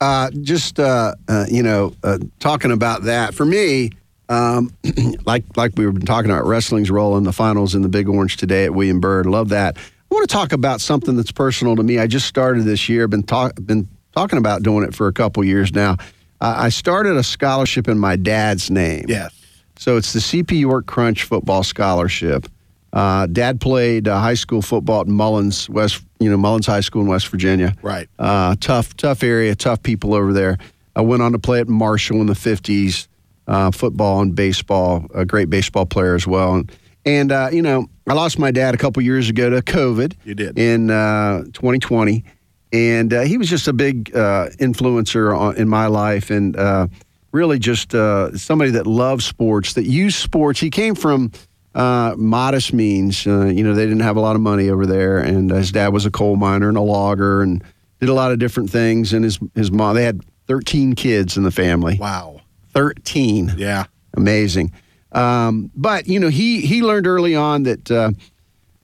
Uh, 0.00 0.30
just 0.42 0.78
uh, 0.80 1.14
uh, 1.28 1.46
you 1.50 1.62
know, 1.62 1.94
uh, 2.02 2.18
talking 2.38 2.70
about 2.70 3.04
that 3.04 3.34
for 3.34 3.44
me, 3.46 3.90
um, 4.30 4.70
like 5.26 5.44
like 5.56 5.72
we 5.76 5.86
were 5.86 5.92
talking 5.92 6.30
about 6.30 6.46
wrestling's 6.46 6.90
role 6.90 7.16
in 7.18 7.24
the 7.24 7.32
finals 7.32 7.74
in 7.74 7.82
the 7.82 7.88
Big 7.88 8.08
Orange 8.08 8.36
today 8.36 8.64
at 8.64 8.74
William 8.74 9.00
Byrd. 9.00 9.26
Love 9.26 9.50
that. 9.50 9.76
I 10.10 10.14
want 10.14 10.28
to 10.28 10.32
talk 10.32 10.52
about 10.52 10.80
something 10.80 11.16
that's 11.16 11.30
personal 11.30 11.76
to 11.76 11.82
me. 11.82 11.98
I 11.98 12.08
just 12.08 12.26
started 12.26 12.64
this 12.64 12.88
year. 12.88 13.06
Been 13.06 13.22
talk 13.22 13.54
been 13.64 13.88
talking 14.12 14.38
about 14.38 14.62
doing 14.62 14.84
it 14.84 14.94
for 14.94 15.06
a 15.06 15.12
couple 15.12 15.44
years 15.44 15.72
now. 15.72 15.92
Uh, 16.40 16.54
I 16.56 16.68
started 16.70 17.16
a 17.16 17.22
scholarship 17.22 17.86
in 17.86 17.98
my 17.98 18.16
dad's 18.16 18.70
name. 18.70 19.04
Yes. 19.06 19.32
So 19.76 19.96
it's 19.96 20.12
the 20.12 20.18
CP 20.18 20.58
York 20.58 20.86
Crunch 20.86 21.22
Football 21.24 21.62
Scholarship. 21.62 22.48
Uh, 22.92 23.26
Dad 23.26 23.60
played 23.60 24.08
uh, 24.08 24.18
high 24.18 24.34
school 24.34 24.62
football 24.62 25.02
at 25.02 25.06
Mullens 25.06 25.68
West, 25.70 26.02
you 26.18 26.28
know 26.28 26.36
Mullens 26.36 26.66
High 26.66 26.80
School 26.80 27.02
in 27.02 27.08
West 27.08 27.28
Virginia. 27.28 27.76
Right. 27.80 28.08
Uh, 28.18 28.56
tough, 28.58 28.96
tough 28.96 29.22
area, 29.22 29.54
tough 29.54 29.80
people 29.82 30.12
over 30.12 30.32
there. 30.32 30.58
I 30.96 31.02
went 31.02 31.22
on 31.22 31.30
to 31.32 31.38
play 31.38 31.60
at 31.60 31.68
Marshall 31.68 32.20
in 32.20 32.26
the 32.26 32.34
'50s, 32.34 33.06
uh, 33.46 33.70
football 33.70 34.22
and 34.22 34.34
baseball. 34.34 35.06
A 35.14 35.24
great 35.24 35.50
baseball 35.50 35.86
player 35.86 36.16
as 36.16 36.26
well. 36.26 36.54
And, 36.54 36.72
and 37.04 37.32
uh, 37.32 37.48
you 37.52 37.62
know, 37.62 37.86
I 38.06 38.14
lost 38.14 38.38
my 38.38 38.50
dad 38.50 38.74
a 38.74 38.78
couple 38.78 39.02
years 39.02 39.28
ago 39.28 39.50
to 39.50 39.62
COVID. 39.62 40.14
You 40.24 40.34
did. 40.34 40.58
in 40.58 40.90
uh, 40.90 41.42
2020, 41.52 42.24
and 42.72 43.12
uh, 43.12 43.20
he 43.22 43.38
was 43.38 43.48
just 43.48 43.68
a 43.68 43.72
big 43.72 44.14
uh, 44.14 44.48
influencer 44.58 45.36
on, 45.36 45.56
in 45.56 45.68
my 45.68 45.86
life, 45.86 46.30
and 46.30 46.56
uh, 46.56 46.86
really 47.32 47.58
just 47.58 47.94
uh, 47.94 48.36
somebody 48.36 48.72
that 48.72 48.86
loved 48.86 49.22
sports, 49.22 49.74
that 49.74 49.84
used 49.84 50.16
sports. 50.16 50.60
He 50.60 50.70
came 50.70 50.94
from 50.94 51.30
uh, 51.74 52.14
modest 52.16 52.72
means. 52.72 53.26
Uh, 53.26 53.46
you 53.46 53.62
know, 53.64 53.74
they 53.74 53.84
didn't 53.84 54.00
have 54.00 54.16
a 54.16 54.20
lot 54.20 54.34
of 54.36 54.42
money 54.42 54.68
over 54.70 54.86
there, 54.86 55.18
and 55.18 55.50
his 55.50 55.70
dad 55.72 55.88
was 55.92 56.06
a 56.06 56.10
coal 56.10 56.36
miner 56.36 56.68
and 56.68 56.76
a 56.76 56.80
logger, 56.82 57.42
and 57.42 57.62
did 58.00 58.08
a 58.08 58.14
lot 58.14 58.32
of 58.32 58.38
different 58.38 58.70
things. 58.70 59.12
And 59.12 59.24
his 59.24 59.38
his 59.54 59.70
mom, 59.70 59.94
they 59.94 60.04
had 60.04 60.20
13 60.48 60.94
kids 60.96 61.36
in 61.36 61.44
the 61.44 61.50
family. 61.52 61.96
Wow. 62.00 62.40
13 62.72 63.54
Yeah. 63.56 63.84
amazing. 64.14 64.72
Um, 65.12 65.70
but 65.74 66.06
you 66.06 66.20
know, 66.20 66.28
he 66.28 66.60
he 66.60 66.82
learned 66.82 67.06
early 67.06 67.34
on 67.34 67.64
that 67.64 67.90
uh, 67.90 68.12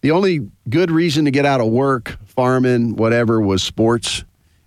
the 0.01 0.11
only 0.11 0.51
good 0.69 0.91
reason 0.91 1.25
to 1.25 1.31
get 1.31 1.47
out 1.47 1.61
of 1.61 1.69
work, 1.69 2.17
farming, 2.25 2.97
whatever, 2.97 3.41
was 3.41 3.62
sports. 3.62 4.25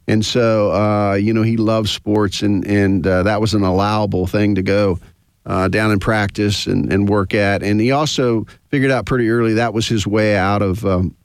And 0.08 0.26
so, 0.26 0.72
uh, 0.72 1.13
you 1.13 1.34
know, 1.34 1.43
he 1.43 1.56
loved 1.58 1.89
sports, 1.89 2.41
and 2.41 2.65
and 2.65 3.06
uh, 3.06 3.24
that 3.24 3.41
was 3.41 3.54
an 3.54 3.63
allowable 3.63 4.26
thing 4.26 4.56
to 4.56 4.62
go 4.62 5.00
uh, 5.45 5.67
down 5.67 5.91
and 5.91 6.02
practice 6.02 6.65
and, 6.65 6.91
and 6.91 7.08
work 7.08 7.34
at. 7.34 7.62
And 7.62 7.80
he 7.80 7.91
also 7.91 8.45
figured 8.69 8.91
out 8.91 9.06
pretty 9.06 9.30
early 9.30 9.56
that 9.56 9.74
was 9.74 9.88
his 9.88 10.08
way 10.08 10.36
out 10.36 10.62
of, 10.62 10.86
um, 10.86 11.15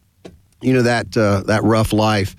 you 0.60 0.72
know, 0.72 0.82
that 0.82 1.16
uh, 1.16 1.42
that 1.46 1.62
rough 1.62 1.92
life. 1.92 2.36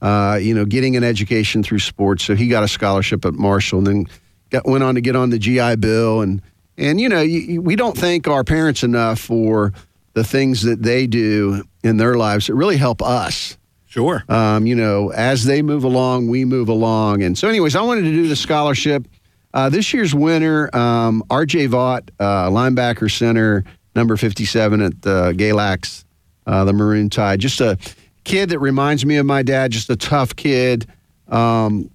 Uh, 0.00 0.38
you 0.40 0.54
know, 0.54 0.64
getting 0.64 0.94
an 0.94 1.02
education 1.02 1.60
through 1.64 1.80
sports. 1.80 2.22
So 2.22 2.36
he 2.36 2.46
got 2.46 2.62
a 2.62 2.68
scholarship 2.68 3.24
at 3.24 3.34
Marshall, 3.34 3.78
and 3.78 3.86
then 3.86 4.06
got 4.50 4.64
went 4.64 4.84
on 4.84 4.94
to 4.94 5.00
get 5.00 5.16
on 5.16 5.30
the 5.30 5.40
GI 5.40 5.74
Bill, 5.76 6.20
and 6.20 6.40
and 6.78 7.00
you 7.00 7.08
know, 7.08 7.20
you, 7.20 7.60
we 7.60 7.76
don't 7.76 7.96
thank 7.96 8.26
our 8.28 8.44
parents 8.44 8.82
enough 8.82 9.18
for 9.20 9.72
the 10.14 10.24
things 10.24 10.62
that 10.62 10.82
they 10.82 11.06
do 11.06 11.62
in 11.84 11.96
their 11.98 12.14
lives 12.16 12.46
that 12.46 12.54
really 12.54 12.76
help 12.76 13.02
us 13.02 13.56
Sure. 13.86 14.22
um, 14.28 14.66
you 14.66 14.74
know, 14.74 15.10
as 15.10 15.44
they 15.44 15.62
move 15.62 15.82
along, 15.84 16.28
we 16.28 16.44
move 16.44 16.68
along. 16.68 17.22
And 17.22 17.36
so, 17.38 17.48
anyways, 17.48 17.74
I 17.74 17.80
wanted 17.82 18.02
to 18.02 18.12
do 18.12 18.28
the 18.28 18.36
scholarship. 18.36 19.06
Uh, 19.54 19.70
this 19.70 19.94
year's 19.94 20.14
winner, 20.14 20.68
um, 20.76 21.22
RJ 21.30 21.68
Vaught, 21.68 22.10
uh, 22.20 22.50
linebacker 22.50 23.10
center, 23.10 23.64
number 23.96 24.16
57 24.16 24.82
at 24.82 25.00
the 25.02 25.32
Galax, 25.32 26.04
uh, 26.46 26.64
the 26.64 26.72
Maroon 26.74 27.08
Tide. 27.08 27.40
Just 27.40 27.60
a 27.62 27.78
kid 28.24 28.50
that 28.50 28.58
reminds 28.58 29.06
me 29.06 29.16
of 29.16 29.24
my 29.24 29.42
dad, 29.42 29.70
just 29.72 29.88
a 29.88 29.96
tough 29.96 30.36
kid, 30.36 30.86
um, 31.28 31.90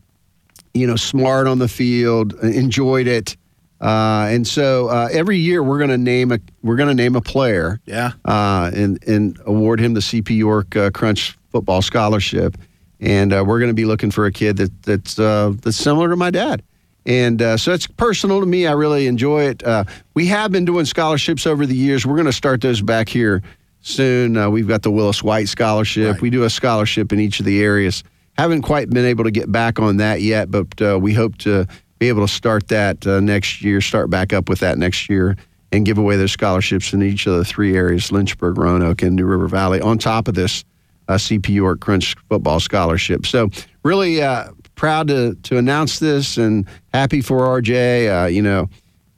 you 0.73 0.87
know, 0.87 0.95
smart 0.95 1.45
on 1.45 1.59
the 1.59 1.67
field, 1.67 2.33
enjoyed 2.41 3.05
it. 3.05 3.37
Uh, 3.83 4.27
and 4.29 4.47
so 4.47 4.87
uh, 4.87 5.09
every 5.11 5.37
year 5.37 5.61
we're 5.61 5.77
going 5.77 5.89
to 5.89 5.97
name 5.97 6.31
a 6.31 6.39
we're 6.61 6.77
going 6.77 6.87
to 6.89 6.95
name 6.95 7.15
a 7.17 7.21
player 7.21 7.79
Yeah. 7.85 8.13
uh, 8.23 8.71
and 8.73 8.97
and 9.05 9.37
award 9.45 9.79
him 9.81 9.93
the 9.93 9.99
CP 9.99 10.29
York 10.37 10.75
uh, 10.75 10.89
Crunch 10.91 11.37
Football 11.51 11.81
Scholarship. 11.81 12.57
And 13.01 13.33
uh, 13.33 13.43
we're 13.45 13.59
going 13.59 13.69
to 13.71 13.73
be 13.75 13.83
looking 13.83 14.09
for 14.11 14.25
a 14.25 14.31
kid 14.31 14.55
that 14.57 14.83
that's 14.83 15.19
uh, 15.19 15.53
that's 15.61 15.75
similar 15.75 16.09
to 16.09 16.15
my 16.15 16.31
dad. 16.31 16.63
And 17.05 17.41
uh, 17.41 17.57
so 17.57 17.73
it's 17.73 17.85
personal 17.85 18.39
to 18.39 18.45
me. 18.45 18.65
I 18.65 18.71
really 18.71 19.07
enjoy 19.07 19.43
it. 19.49 19.61
Uh, 19.61 19.83
we 20.13 20.25
have 20.27 20.53
been 20.53 20.63
doing 20.63 20.85
scholarships 20.85 21.45
over 21.45 21.65
the 21.65 21.75
years. 21.75 22.05
We're 22.05 22.15
going 22.15 22.27
to 22.27 22.31
start 22.31 22.61
those 22.61 22.81
back 22.81 23.09
here 23.09 23.43
soon. 23.81 24.37
Uh, 24.37 24.49
we've 24.49 24.69
got 24.69 24.83
the 24.83 24.91
Willis 24.91 25.21
White 25.21 25.49
Scholarship. 25.49 26.13
Right. 26.13 26.21
We 26.21 26.29
do 26.29 26.43
a 26.45 26.49
scholarship 26.49 27.11
in 27.11 27.19
each 27.19 27.41
of 27.41 27.45
the 27.45 27.61
areas. 27.61 28.05
Haven't 28.37 28.61
quite 28.61 28.89
been 28.89 29.03
able 29.05 29.25
to 29.25 29.31
get 29.31 29.51
back 29.51 29.79
on 29.81 29.97
that 29.97 30.21
yet, 30.21 30.49
but 30.49 30.81
uh, 30.81 30.97
we 30.97 31.13
hope 31.13 31.37
to 31.39 31.67
be 32.03 32.09
able 32.09 32.27
to 32.27 32.33
start 32.33 32.67
that 32.67 33.07
uh, 33.07 33.21
next 33.21 33.61
year, 33.61 33.79
start 33.79 34.09
back 34.09 34.33
up 34.33 34.49
with 34.49 34.59
that 34.59 34.77
next 34.77 35.09
year, 35.09 35.37
and 35.71 35.85
give 35.85 35.97
away 35.97 36.17
those 36.17 36.33
scholarships 36.33 36.91
in 36.91 37.01
each 37.01 37.25
of 37.27 37.37
the 37.37 37.45
three 37.45 37.77
areas 37.77 38.11
Lynchburg, 38.11 38.57
Roanoke, 38.57 39.01
and 39.01 39.15
New 39.15 39.25
River 39.25 39.47
Valley, 39.47 39.79
on 39.79 39.97
top 39.97 40.27
of 40.27 40.35
this 40.35 40.65
uh, 41.07 41.13
CP 41.13 41.47
York 41.47 41.79
Crunch 41.79 42.15
football 42.27 42.59
scholarship. 42.59 43.25
So, 43.25 43.49
really 43.83 44.21
uh, 44.21 44.49
proud 44.75 45.07
to, 45.07 45.35
to 45.43 45.57
announce 45.57 45.99
this 45.99 46.35
and 46.35 46.67
happy 46.93 47.21
for 47.21 47.39
RJ. 47.39 48.23
Uh, 48.23 48.27
you 48.27 48.41
know, 48.41 48.67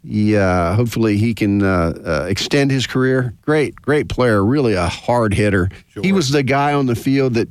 he, 0.03 0.37
uh, 0.37 0.75
hopefully 0.75 1.17
he 1.17 1.33
can 1.33 1.63
uh, 1.63 1.93
uh, 2.05 2.27
extend 2.29 2.69
his 2.69 2.85
career. 2.85 3.33
Great, 3.41 3.75
great 3.77 4.09
player. 4.09 4.45
Really 4.45 4.73
a 4.73 4.87
hard 4.87 5.33
hitter. 5.33 5.69
He 6.03 6.11
was 6.11 6.29
the 6.29 6.43
guy 6.43 6.73
on 6.73 6.85
the 6.85 6.95
field 6.95 7.33
that, 7.33 7.49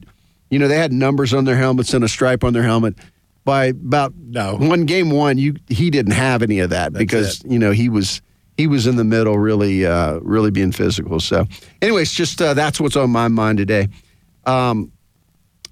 you 0.50 0.60
know, 0.60 0.68
they 0.68 0.78
had 0.78 0.92
numbers 0.92 1.34
on 1.34 1.44
their 1.44 1.56
helmets 1.56 1.92
and 1.92 2.04
a 2.04 2.08
stripe 2.08 2.44
on 2.44 2.52
their 2.52 2.62
helmet. 2.62 2.94
By 3.44 3.66
about 3.66 4.14
No. 4.16 4.56
one 4.56 4.86
game 4.86 5.10
one, 5.10 5.36
you 5.36 5.56
he 5.68 5.90
didn't 5.90 6.12
have 6.12 6.42
any 6.42 6.60
of 6.60 6.70
that 6.70 6.92
because 6.94 7.42
you 7.46 7.58
know 7.58 7.72
he 7.72 7.88
was 7.90 8.22
he 8.56 8.66
was 8.66 8.86
in 8.86 8.96
the 8.96 9.04
middle, 9.04 9.36
really, 9.38 9.84
uh, 9.84 10.18
really 10.22 10.50
being 10.50 10.72
physical. 10.72 11.20
So, 11.20 11.46
anyways, 11.82 12.12
just 12.12 12.40
uh, 12.40 12.54
that's 12.54 12.80
what's 12.80 12.96
on 12.96 13.10
my 13.10 13.28
mind 13.28 13.58
today. 13.58 13.88
Um, 14.46 14.92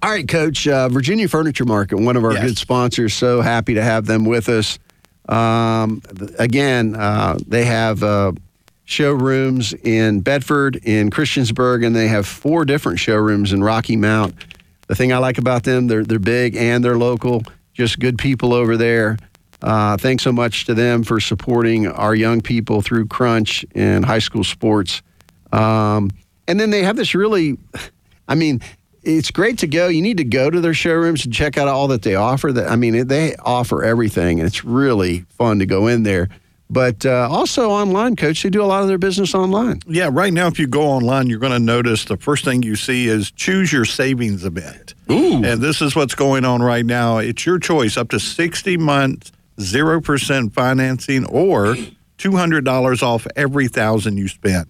all 0.02 0.10
right, 0.10 0.26
Coach. 0.28 0.66
Uh, 0.68 0.88
Virginia 0.88 1.28
Furniture 1.28 1.64
Market, 1.64 1.98
one 2.00 2.16
of 2.16 2.24
our 2.24 2.32
Yes. 2.34 2.42
good 2.44 2.58
sponsors. 2.58 3.14
So 3.14 3.40
happy 3.40 3.74
to 3.74 3.82
have 3.82 4.04
them 4.06 4.24
with 4.24 4.48
us. 4.48 4.78
Um, 5.28 6.02
th- 6.18 6.32
again, 6.40 6.96
uh, 6.96 7.38
they 7.46 7.64
have 7.64 8.02
uh, 8.02 8.32
showrooms 8.84 9.72
in 9.72 10.20
Bedford, 10.20 10.76
in 10.82 11.10
Christiansburg, 11.10 11.86
and 11.86 11.94
they 11.96 12.08
have 12.08 12.26
four 12.26 12.64
different 12.64 12.98
showrooms 12.98 13.52
in 13.52 13.62
Rocky 13.62 13.96
Mount. 13.96 14.34
The 14.88 14.94
thing 14.94 15.12
I 15.12 15.18
like 15.18 15.38
about 15.38 15.62
them, 15.62 15.86
they're 15.86 16.04
they're 16.04 16.18
big 16.18 16.56
and 16.56 16.84
they're 16.84 16.98
local. 16.98 17.42
Just 17.72 17.98
good 17.98 18.18
people 18.18 18.52
over 18.52 18.76
there. 18.76 19.16
Uh, 19.62 19.96
thanks 19.96 20.22
so 20.22 20.32
much 20.32 20.64
to 20.66 20.74
them 20.74 21.04
for 21.04 21.20
supporting 21.20 21.86
our 21.86 22.14
young 22.14 22.40
people 22.40 22.82
through 22.82 23.06
Crunch 23.06 23.64
and 23.74 24.04
high 24.04 24.18
school 24.18 24.44
sports. 24.44 25.02
Um, 25.52 26.10
and 26.48 26.58
then 26.58 26.70
they 26.70 26.82
have 26.82 26.96
this 26.96 27.14
really, 27.14 27.56
I 28.28 28.34
mean, 28.34 28.60
it's 29.02 29.30
great 29.30 29.58
to 29.58 29.66
go. 29.66 29.88
You 29.88 30.02
need 30.02 30.16
to 30.18 30.24
go 30.24 30.50
to 30.50 30.60
their 30.60 30.74
showrooms 30.74 31.24
and 31.24 31.32
check 31.34 31.58
out 31.58 31.68
all 31.68 31.88
that 31.88 32.02
they 32.02 32.14
offer. 32.14 32.52
That 32.52 32.68
I 32.70 32.76
mean, 32.76 33.06
they 33.06 33.34
offer 33.36 33.82
everything, 33.82 34.38
and 34.38 34.46
it's 34.46 34.64
really 34.64 35.24
fun 35.30 35.58
to 35.58 35.66
go 35.66 35.88
in 35.88 36.02
there. 36.02 36.28
But 36.72 37.04
uh, 37.04 37.28
also 37.30 37.70
online, 37.70 38.16
Coach, 38.16 38.42
they 38.42 38.48
do 38.48 38.62
a 38.62 38.64
lot 38.64 38.80
of 38.80 38.88
their 38.88 38.96
business 38.96 39.34
online. 39.34 39.80
Yeah, 39.86 40.08
right 40.10 40.32
now, 40.32 40.46
if 40.46 40.58
you 40.58 40.66
go 40.66 40.84
online, 40.84 41.26
you're 41.26 41.38
going 41.38 41.52
to 41.52 41.58
notice 41.58 42.06
the 42.06 42.16
first 42.16 42.46
thing 42.46 42.62
you 42.62 42.76
see 42.76 43.08
is 43.08 43.30
choose 43.30 43.70
your 43.70 43.84
savings 43.84 44.42
event. 44.42 44.94
Ooh. 45.10 45.44
And 45.44 45.60
this 45.60 45.82
is 45.82 45.94
what's 45.94 46.14
going 46.14 46.46
on 46.46 46.62
right 46.62 46.86
now. 46.86 47.18
It's 47.18 47.44
your 47.44 47.58
choice 47.58 47.98
up 47.98 48.08
to 48.08 48.18
60 48.18 48.78
months, 48.78 49.32
0% 49.58 50.52
financing, 50.54 51.26
or 51.26 51.76
$200 52.16 53.02
off 53.02 53.26
every 53.36 53.68
thousand 53.68 54.16
you 54.16 54.28
spend. 54.28 54.66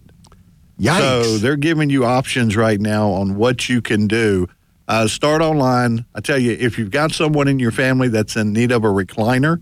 Yikes! 0.77 1.23
So 1.23 1.37
they're 1.37 1.55
giving 1.55 1.89
you 1.89 2.03
options 2.03 2.57
right 2.57 2.81
now 2.81 3.11
on 3.11 3.35
what 3.37 3.69
you 3.69 3.81
can 3.81 4.07
do. 4.07 4.49
Uh, 4.89 5.07
start 5.07 5.41
online. 5.41 6.03
I 6.13 6.19
tell 6.19 6.37
you, 6.37 6.51
if 6.51 6.77
you've 6.77 6.91
got 6.91 7.13
someone 7.13 7.47
in 7.47 7.59
your 7.59 7.71
family 7.71 8.09
that's 8.09 8.35
in 8.35 8.51
need 8.51 8.73
of 8.73 8.83
a 8.83 8.89
recliner, 8.89 9.61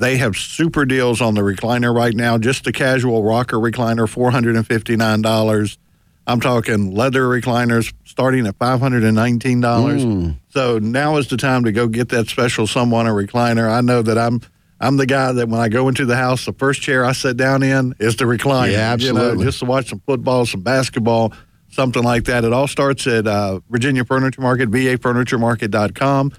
they 0.00 0.16
have 0.16 0.36
super 0.36 0.84
deals 0.84 1.20
on 1.20 1.34
the 1.34 1.42
recliner 1.42 1.94
right 1.94 2.14
now. 2.14 2.38
Just 2.38 2.66
a 2.66 2.72
casual 2.72 3.22
rocker 3.22 3.56
recliner, 3.58 4.08
four 4.08 4.30
hundred 4.30 4.56
and 4.56 4.66
fifty 4.66 4.96
nine 4.96 5.22
dollars. 5.22 5.78
I'm 6.26 6.40
talking 6.40 6.94
leather 6.94 7.22
recliners 7.22 7.92
starting 8.04 8.46
at 8.46 8.56
five 8.56 8.80
hundred 8.80 9.04
and 9.04 9.14
nineteen 9.16 9.60
dollars. 9.60 10.02
So 10.50 10.78
now 10.78 11.16
is 11.16 11.28
the 11.28 11.36
time 11.36 11.64
to 11.64 11.72
go 11.72 11.86
get 11.88 12.08
that 12.10 12.28
special 12.28 12.66
someone 12.66 13.06
a 13.06 13.10
recliner. 13.10 13.68
I 13.70 13.80
know 13.80 14.02
that 14.02 14.18
I'm 14.18 14.40
I'm 14.80 14.96
the 14.96 15.06
guy 15.06 15.32
that 15.32 15.48
when 15.48 15.60
I 15.60 15.68
go 15.68 15.88
into 15.88 16.06
the 16.06 16.16
house, 16.16 16.46
the 16.46 16.52
first 16.54 16.80
chair 16.82 17.04
I 17.04 17.12
sit 17.12 17.36
down 17.36 17.62
in 17.62 17.94
is 17.98 18.16
the 18.16 18.24
recliner. 18.24 18.72
Yeah, 18.72 18.96
You 18.96 19.12
know, 19.12 19.20
absolutely. 19.20 19.44
just 19.44 19.58
to 19.60 19.64
watch 19.66 19.88
some 19.90 20.00
football, 20.06 20.46
some 20.46 20.62
basketball, 20.62 21.34
something 21.70 22.02
like 22.02 22.24
that. 22.24 22.44
It 22.44 22.52
all 22.54 22.66
starts 22.66 23.06
at 23.06 23.26
uh, 23.26 23.60
Virginia 23.68 24.04
Furniture 24.06 24.40
Market, 24.40 24.70
vafurnituremarket.com. 24.70 26.32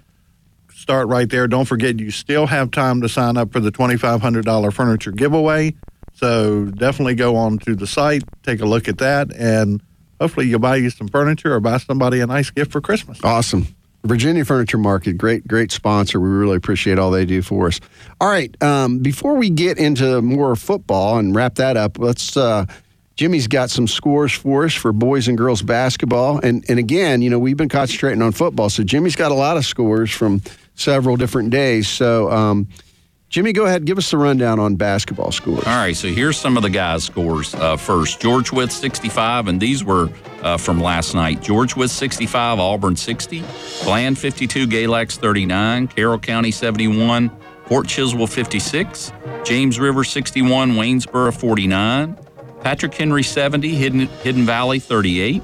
Start 0.81 1.09
right 1.09 1.29
there. 1.29 1.47
Don't 1.47 1.65
forget, 1.65 1.99
you 1.99 2.09
still 2.09 2.47
have 2.47 2.71
time 2.71 3.01
to 3.01 3.07
sign 3.07 3.37
up 3.37 3.51
for 3.51 3.59
the 3.59 3.71
$2,500 3.71 4.73
furniture 4.73 5.11
giveaway. 5.11 5.75
So 6.15 6.65
definitely 6.65 7.13
go 7.13 7.35
on 7.35 7.59
to 7.59 7.75
the 7.75 7.85
site, 7.85 8.23
take 8.41 8.61
a 8.61 8.65
look 8.65 8.87
at 8.87 8.97
that, 8.97 9.31
and 9.35 9.79
hopefully 10.19 10.47
you'll 10.47 10.57
buy 10.57 10.77
you 10.77 10.89
some 10.89 11.07
furniture 11.07 11.53
or 11.53 11.59
buy 11.59 11.77
somebody 11.77 12.19
a 12.19 12.25
nice 12.25 12.49
gift 12.49 12.71
for 12.71 12.81
Christmas. 12.81 13.19
Awesome. 13.23 13.67
Virginia 14.05 14.43
Furniture 14.43 14.79
Market, 14.79 15.19
great, 15.19 15.47
great 15.47 15.71
sponsor. 15.71 16.19
We 16.19 16.29
really 16.29 16.55
appreciate 16.55 16.97
all 16.97 17.11
they 17.11 17.25
do 17.25 17.43
for 17.43 17.67
us. 17.67 17.79
All 18.19 18.27
right, 18.27 18.51
um, 18.63 18.99
before 18.99 19.35
we 19.35 19.51
get 19.51 19.77
into 19.77 20.19
more 20.23 20.55
football 20.55 21.19
and 21.19 21.35
wrap 21.35 21.55
that 21.55 21.77
up, 21.77 21.99
let's. 21.99 22.35
Uh, 22.35 22.65
Jimmy's 23.17 23.45
got 23.45 23.69
some 23.69 23.87
scores 23.87 24.33
for 24.33 24.65
us 24.65 24.73
for 24.73 24.91
boys 24.91 25.27
and 25.27 25.37
girls 25.37 25.61
basketball, 25.61 26.39
and 26.39 26.65
and 26.67 26.79
again, 26.79 27.21
you 27.21 27.29
know, 27.29 27.37
we've 27.37 27.57
been 27.57 27.69
concentrating 27.69 28.23
on 28.23 28.31
football, 28.31 28.69
so 28.69 28.83
Jimmy's 28.83 29.15
got 29.15 29.31
a 29.31 29.35
lot 29.35 29.57
of 29.57 29.65
scores 29.65 30.09
from 30.09 30.41
several 30.81 31.15
different 31.17 31.49
days. 31.49 31.87
So, 31.87 32.29
um, 32.31 32.67
Jimmy, 33.29 33.53
go 33.53 33.65
ahead, 33.65 33.85
give 33.85 33.97
us 33.97 34.11
the 34.11 34.17
rundown 34.17 34.59
on 34.59 34.75
basketball 34.75 35.31
scores. 35.31 35.65
All 35.65 35.77
right, 35.77 35.95
so 35.95 36.09
here's 36.09 36.37
some 36.37 36.57
of 36.57 36.63
the 36.63 36.69
guys' 36.69 37.05
scores. 37.05 37.55
Uh, 37.55 37.77
first, 37.77 38.19
George 38.19 38.51
Wythe 38.51 38.71
65, 38.71 39.47
and 39.47 39.61
these 39.61 39.85
were 39.85 40.09
uh, 40.41 40.57
from 40.57 40.81
last 40.81 41.15
night. 41.15 41.41
George 41.41 41.77
Wythe 41.77 41.89
65, 41.89 42.59
Auburn 42.59 42.97
60, 42.97 43.41
Bland 43.85 44.17
52, 44.19 44.67
Galax 44.67 45.15
39, 45.15 45.87
Carroll 45.87 46.19
County 46.19 46.51
71, 46.51 47.31
Fort 47.67 47.87
Chiswell 47.87 48.27
56, 48.27 49.13
James 49.45 49.79
River 49.79 50.03
61, 50.03 50.71
Waynesboro 50.71 51.31
49, 51.33 52.17
Patrick 52.59 52.93
Henry 52.93 53.23
70, 53.23 53.69
Hidden, 53.69 53.99
Hidden 54.07 54.45
Valley 54.45 54.79
38, 54.79 55.41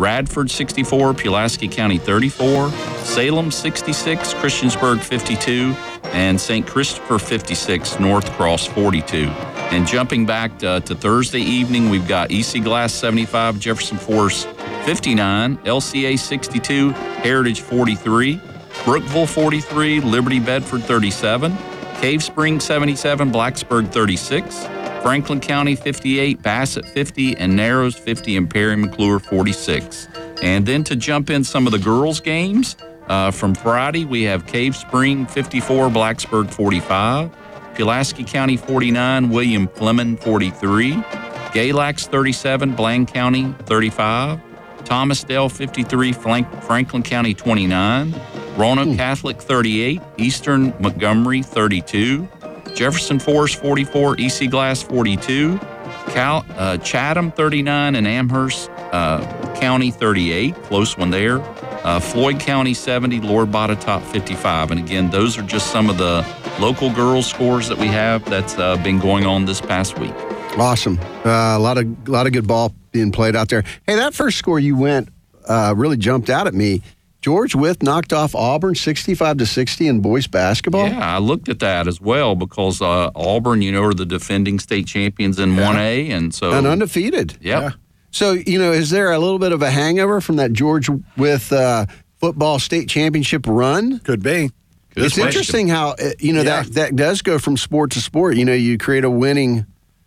Radford 0.00 0.50
64, 0.50 1.12
Pulaski 1.12 1.68
County 1.68 1.98
34, 1.98 2.70
Salem 3.04 3.50
66, 3.50 4.32
Christiansburg 4.32 4.98
52, 5.00 5.74
and 6.14 6.40
St. 6.40 6.66
Christopher 6.66 7.18
56, 7.18 8.00
North 8.00 8.24
Cross 8.32 8.68
42. 8.68 9.26
And 9.26 9.86
jumping 9.86 10.24
back 10.24 10.58
to, 10.60 10.80
to 10.80 10.94
Thursday 10.94 11.42
evening, 11.42 11.90
we've 11.90 12.08
got 12.08 12.30
EC 12.30 12.64
Glass 12.64 12.94
75, 12.94 13.60
Jefferson 13.60 13.98
Forest 13.98 14.48
59, 14.86 15.58
LCA 15.58 16.18
62, 16.18 16.90
Heritage 16.92 17.60
43, 17.60 18.40
Brookville 18.86 19.26
43, 19.26 20.00
Liberty 20.00 20.40
Bedford 20.40 20.82
37, 20.82 21.54
Cave 21.96 22.22
Spring 22.22 22.58
77, 22.58 23.30
Blacksburg 23.30 23.92
36, 23.92 24.64
Franklin 25.02 25.40
County 25.40 25.74
58, 25.74 26.42
Bassett 26.42 26.84
50, 26.84 27.36
and 27.38 27.56
Narrows 27.56 27.96
50, 27.96 28.36
and 28.36 28.50
Parry 28.50 28.76
McCluer 28.76 29.20
46. 29.20 30.08
And 30.42 30.66
then 30.66 30.84
to 30.84 30.96
jump 30.96 31.30
in 31.30 31.42
some 31.42 31.66
of 31.66 31.72
the 31.72 31.78
girls' 31.78 32.20
games 32.20 32.76
uh, 33.08 33.30
from 33.30 33.54
Friday, 33.54 34.04
we 34.04 34.22
have 34.24 34.46
Cave 34.46 34.76
Spring 34.76 35.26
54, 35.26 35.88
Blacksburg 35.88 36.52
45, 36.52 37.30
Pulaski 37.74 38.24
County 38.24 38.56
49, 38.56 39.30
William 39.30 39.68
Fleming 39.68 40.16
43, 40.18 40.94
Galax 41.52 42.06
37, 42.06 42.74
Bland 42.74 43.08
County 43.08 43.54
35, 43.60 44.40
Thomas 44.84 45.24
Dale 45.24 45.48
53, 45.48 46.12
Frank- 46.12 46.62
Franklin 46.62 47.02
County 47.02 47.34
29, 47.34 48.14
Roanoke 48.56 48.96
Catholic 48.96 49.40
38, 49.40 50.00
Eastern 50.18 50.74
Montgomery 50.78 51.42
32, 51.42 52.28
Jefferson 52.74 53.18
Forest 53.18 53.60
44, 53.60 54.16
EC 54.18 54.50
Glass 54.50 54.82
42, 54.82 55.58
Cal, 56.08 56.44
uh, 56.56 56.76
Chatham 56.78 57.30
39, 57.30 57.94
and 57.94 58.06
Amherst 58.06 58.70
uh, 58.92 59.54
County 59.60 59.90
38. 59.90 60.54
Close 60.64 60.96
one 60.96 61.10
there. 61.10 61.40
Uh, 61.84 61.98
Floyd 61.98 62.38
County 62.38 62.74
70, 62.74 63.20
Lord 63.20 63.50
Botetourt 63.50 64.02
55. 64.02 64.70
And 64.70 64.80
again, 64.80 65.10
those 65.10 65.38
are 65.38 65.42
just 65.42 65.68
some 65.70 65.88
of 65.88 65.98
the 65.98 66.26
local 66.58 66.92
girls 66.92 67.26
scores 67.26 67.68
that 67.68 67.78
we 67.78 67.86
have 67.86 68.24
that's 68.26 68.58
uh, 68.58 68.76
been 68.78 68.98
going 68.98 69.24
on 69.24 69.46
this 69.46 69.60
past 69.60 69.98
week. 69.98 70.12
Awesome. 70.58 70.98
Uh, 71.24 71.56
a 71.56 71.58
lot 71.58 71.78
of 71.78 71.86
a 72.08 72.10
lot 72.10 72.26
of 72.26 72.32
good 72.32 72.46
ball 72.46 72.74
being 72.92 73.12
played 73.12 73.36
out 73.36 73.48
there. 73.48 73.64
Hey, 73.86 73.94
that 73.94 74.14
first 74.14 74.36
score 74.36 74.58
you 74.58 74.76
went 74.76 75.08
uh, 75.48 75.74
really 75.76 75.96
jumped 75.96 76.28
out 76.28 76.46
at 76.46 76.54
me. 76.54 76.82
George 77.20 77.54
Wythe 77.54 77.82
knocked 77.82 78.12
off 78.12 78.34
Auburn 78.34 78.74
65 78.74 79.36
to 79.38 79.46
60 79.46 79.86
in 79.86 80.00
boys 80.00 80.26
basketball. 80.26 80.88
Yeah, 80.88 81.16
I 81.16 81.18
looked 81.18 81.48
at 81.50 81.58
that 81.58 81.86
as 81.86 82.00
well 82.00 82.34
because 82.34 82.80
uh, 82.80 83.10
Auburn, 83.14 83.60
you 83.60 83.70
know, 83.72 83.82
are 83.84 83.92
the 83.94 84.06
defending 84.06 84.58
state 84.58 84.86
champions 84.86 85.38
in 85.38 85.50
1A. 85.50 86.10
And 86.10 86.34
so, 86.34 86.52
And 86.52 86.66
undefeated. 86.66 87.36
yep. 87.40 87.74
So, 88.10 88.32
you 88.32 88.58
know, 88.58 88.72
is 88.72 88.90
there 88.90 89.12
a 89.12 89.18
little 89.18 89.38
bit 89.38 89.52
of 89.52 89.62
a 89.62 89.70
hangover 89.70 90.20
from 90.20 90.36
that 90.36 90.52
George 90.52 90.88
Wythe 91.16 91.52
uh, 91.52 91.86
football 92.18 92.58
state 92.58 92.88
championship 92.88 93.46
run? 93.46 93.98
Could 94.00 94.22
be. 94.22 94.50
Good 94.94 95.04
it's 95.04 95.14
question. 95.14 95.26
interesting 95.26 95.68
how, 95.68 95.90
uh, 95.90 96.10
you 96.18 96.32
know, 96.32 96.42
Yeah. 96.42 96.62
that, 96.62 96.72
that 96.74 96.96
does 96.96 97.22
go 97.22 97.38
from 97.38 97.56
sport 97.56 97.92
to 97.92 98.00
sport. 98.00 98.36
You 98.36 98.44
know, 98.46 98.54
you 98.54 98.78
create 98.78 99.04
a 99.04 99.10
winning 99.10 99.66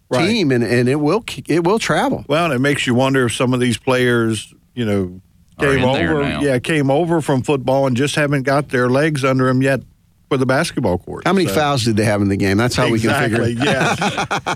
Right. 0.10 0.28
team, 0.28 0.52
and, 0.52 0.63
and 0.63 0.88
it 0.89 0.97
will 0.97 1.23
it 1.47 1.63
will 1.63 1.80
travel. 1.80 2.23
Well, 2.28 2.45
and 2.45 2.54
it 2.54 2.60
makes 2.60 2.86
you 2.86 2.93
wonder 2.93 3.26
if 3.26 3.34
some 3.34 3.52
of 3.52 3.60
these 3.60 3.78
players, 3.78 4.54
you 4.76 4.86
know, 4.86 5.02
Are 5.04 5.21
came 5.60 5.80
in 5.80 5.94
there 5.94 6.12
over, 6.18 6.24
now. 6.24 6.42
yeah, 6.42 6.60
came 6.60 6.89
over 6.92 7.22
from 7.22 7.42
football 7.44 7.88
and 7.88 7.96
just 7.96 8.16
haven't 8.16 8.44
got 8.44 8.70
their 8.70 8.89
legs 8.89 9.24
under 9.24 9.46
them 9.46 9.62
yet 9.62 9.82
for 10.30 10.38
the 10.38 10.46
basketball 10.46 10.98
court. 10.98 11.26
How 11.26 11.34
many 11.34 11.48
So- 11.48 11.56
fouls 11.56 11.84
did 11.84 11.96
they 11.98 12.06
have 12.06 12.22
in 12.22 12.30
the 12.30 12.38
game? 12.38 12.58
That's 12.58 12.76
how 12.76 12.86
exactly, 12.86 13.39
we 13.39 13.56
can 13.56 13.58
figure. 13.58 13.72
yes. 13.72 14.00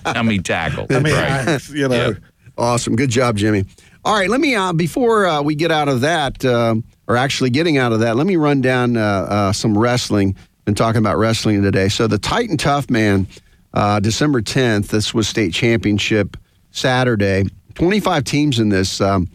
How 0.06 0.24
many 0.24 0.40
tackles? 0.40 0.88
I 0.90 1.00
mean, 1.00 1.14
right. 1.14 1.48
I- 1.50 1.60
you 1.74 1.88
know, 1.88 1.96
Yeah. 2.10 2.14
Awesome, 2.58 2.96
good 2.96 3.12
job, 3.12 3.38
Jimmy. 3.38 3.66
All 4.04 4.16
right, 4.16 4.30
let 4.30 4.40
me 4.42 4.56
uh, 4.56 4.74
before 4.74 5.28
uh, 5.28 5.42
we 5.44 5.54
get 5.54 5.72
out 5.72 5.88
of 5.90 6.02
that, 6.02 6.44
um, 6.46 6.84
or 7.08 7.16
actually 7.18 7.52
getting 7.52 7.78
out 7.78 7.92
of 7.94 8.00
that, 8.00 8.16
let 8.16 8.26
me 8.26 8.36
run 8.36 8.62
down 8.62 8.98
uh, 8.98 9.02
uh, 9.02 9.52
some 9.54 9.78
wrestling. 9.78 10.36
Been 10.66 10.74
talking 10.74 11.00
about 11.00 11.18
wrestling 11.18 11.62
today. 11.62 11.88
So 11.90 12.08
the 12.08 12.18
Titan 12.18 12.58
Tough 12.58 12.90
Man, 12.90 13.28
uh, 13.76 14.00
December 14.00 14.42
tenth. 14.42 14.88
This 14.88 15.14
was 15.14 15.28
state 15.28 15.54
championship 15.54 16.36
Saturday. 16.72 17.46
Twenty 17.76 18.00
five 18.00 18.24
teams 18.24 18.60
in 18.60 18.70
this. 18.70 19.00
Um, 19.02 19.28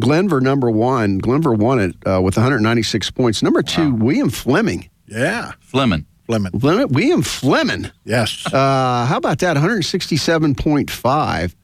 Glenvar 0.00 0.40
number 0.42 0.70
one. 0.70 1.20
Glenvar 1.20 1.56
won 1.56 1.78
it 1.80 1.94
uh, 2.06 2.20
with 2.22 2.36
196 2.36 3.10
points. 3.12 3.42
Number 3.42 3.62
two, 3.62 3.94
William 3.94 4.30
Fleming. 4.30 4.88
yeah, 5.06 5.52
Fleming. 5.60 6.06
Fleming. 6.26 6.58
Fleming- 6.58 6.88
William 6.88 7.22
Fleming. 7.22 7.90
Yes. 8.04 8.44
Uh, 8.52 9.06
how 9.06 9.16
about 9.16 9.38
that? 9.38 9.56
167.5. 9.56 11.54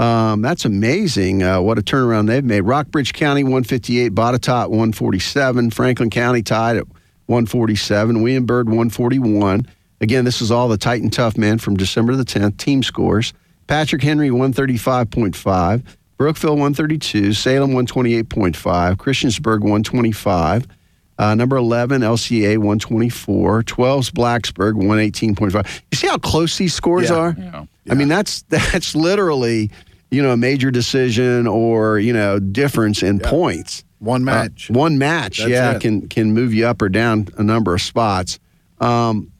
Um, 0.00 0.42
that's 0.42 0.64
amazing. 0.64 1.42
Uh, 1.42 1.60
what 1.60 1.78
a 1.78 1.82
turnaround 1.82 2.26
they've 2.26 2.44
made. 2.44 2.60
Rockbridge 2.62 3.12
County 3.12 3.42
158, 3.42 4.12
Botetourt 4.14 4.70
147, 4.70 5.70
Franklin 5.70 6.10
County 6.10 6.42
tied 6.42 6.76
at 6.76 6.84
147, 7.26 8.22
William 8.22 8.46
Byrd 8.46 8.68
141. 8.68 9.66
Again, 10.00 10.24
this 10.24 10.40
is 10.40 10.50
all 10.52 10.68
the 10.68 10.78
Titan 10.78 11.10
Tough 11.10 11.36
Man 11.36 11.58
from 11.58 11.76
December 11.76 12.14
the 12.14 12.24
10th. 12.24 12.56
Team 12.58 12.82
scores: 12.84 13.32
Patrick 13.66 14.02
Henry 14.02 14.28
135.5, 14.30 15.82
Brookville 16.18 16.56
132, 16.56 17.32
Salem 17.32 17.70
128.5, 17.70 18.96
Christiansburg 18.96 19.60
125. 19.60 20.66
Uh, 21.20 21.34
number 21.34 21.56
11, 21.56 22.02
LCA 22.02 22.58
124. 22.58 23.62
12's 23.64 24.10
Blacksburg 24.10 24.74
118.5. 24.74 25.82
You 25.90 25.96
see 25.96 26.06
how 26.08 26.18
close 26.18 26.58
these 26.58 26.74
scores 26.74 27.08
Yeah. 27.10 27.16
are? 27.16 27.36
Yeah. 27.38 27.64
I 27.90 27.94
mean, 27.94 28.08
that's 28.08 28.42
that's 28.48 28.94
literally, 28.94 29.70
you 30.10 30.22
know, 30.22 30.30
a 30.32 30.36
major 30.36 30.70
decision 30.70 31.46
or, 31.46 31.98
you 31.98 32.12
know, 32.12 32.38
difference 32.38 33.02
in 33.02 33.18
points. 33.20 33.84
One 34.00 34.22
Uh, 34.22 34.26
match. 34.26 34.70
one 34.70 34.98
match, 34.98 35.38
That's 35.38 35.50
yeah, 35.50 35.72
it. 35.72 35.80
can 35.80 36.06
can 36.08 36.32
move 36.34 36.52
you 36.54 36.66
up 36.66 36.82
or 36.82 36.88
down 36.88 37.28
a 37.36 37.42
number 37.42 37.74
of 37.74 37.80
spots. 37.82 38.38
Um, 38.80 39.32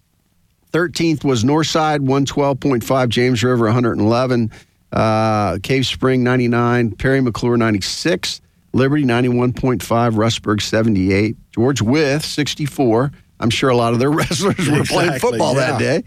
13th 0.72 1.22
was 1.24 1.44
Northside, 1.44 2.00
112.5, 2.00 3.08
James 3.08 3.42
River, 3.44 3.64
111, 3.66 4.50
uh, 4.92 5.58
Cave 5.62 5.86
Spring, 5.86 6.22
99, 6.22 6.92
Parry 6.92 7.20
McCluer, 7.20 7.58
96, 7.58 8.40
Liberty, 8.72 9.04
91.5, 9.04 9.78
Rustburg, 10.14 10.60
78, 10.60 11.36
George 11.52 11.82
Wythe, 11.82 12.22
64. 12.22 13.12
I'm 13.40 13.50
sure 13.50 13.70
a 13.70 13.76
lot 13.76 13.92
of 13.92 13.98
their 13.98 14.10
wrestlers 14.12 14.56
were 14.68 14.84
playing 14.84 15.14
Exactly, 15.14 15.18
football 15.18 15.54
that 15.54 15.78
day. 15.78 16.02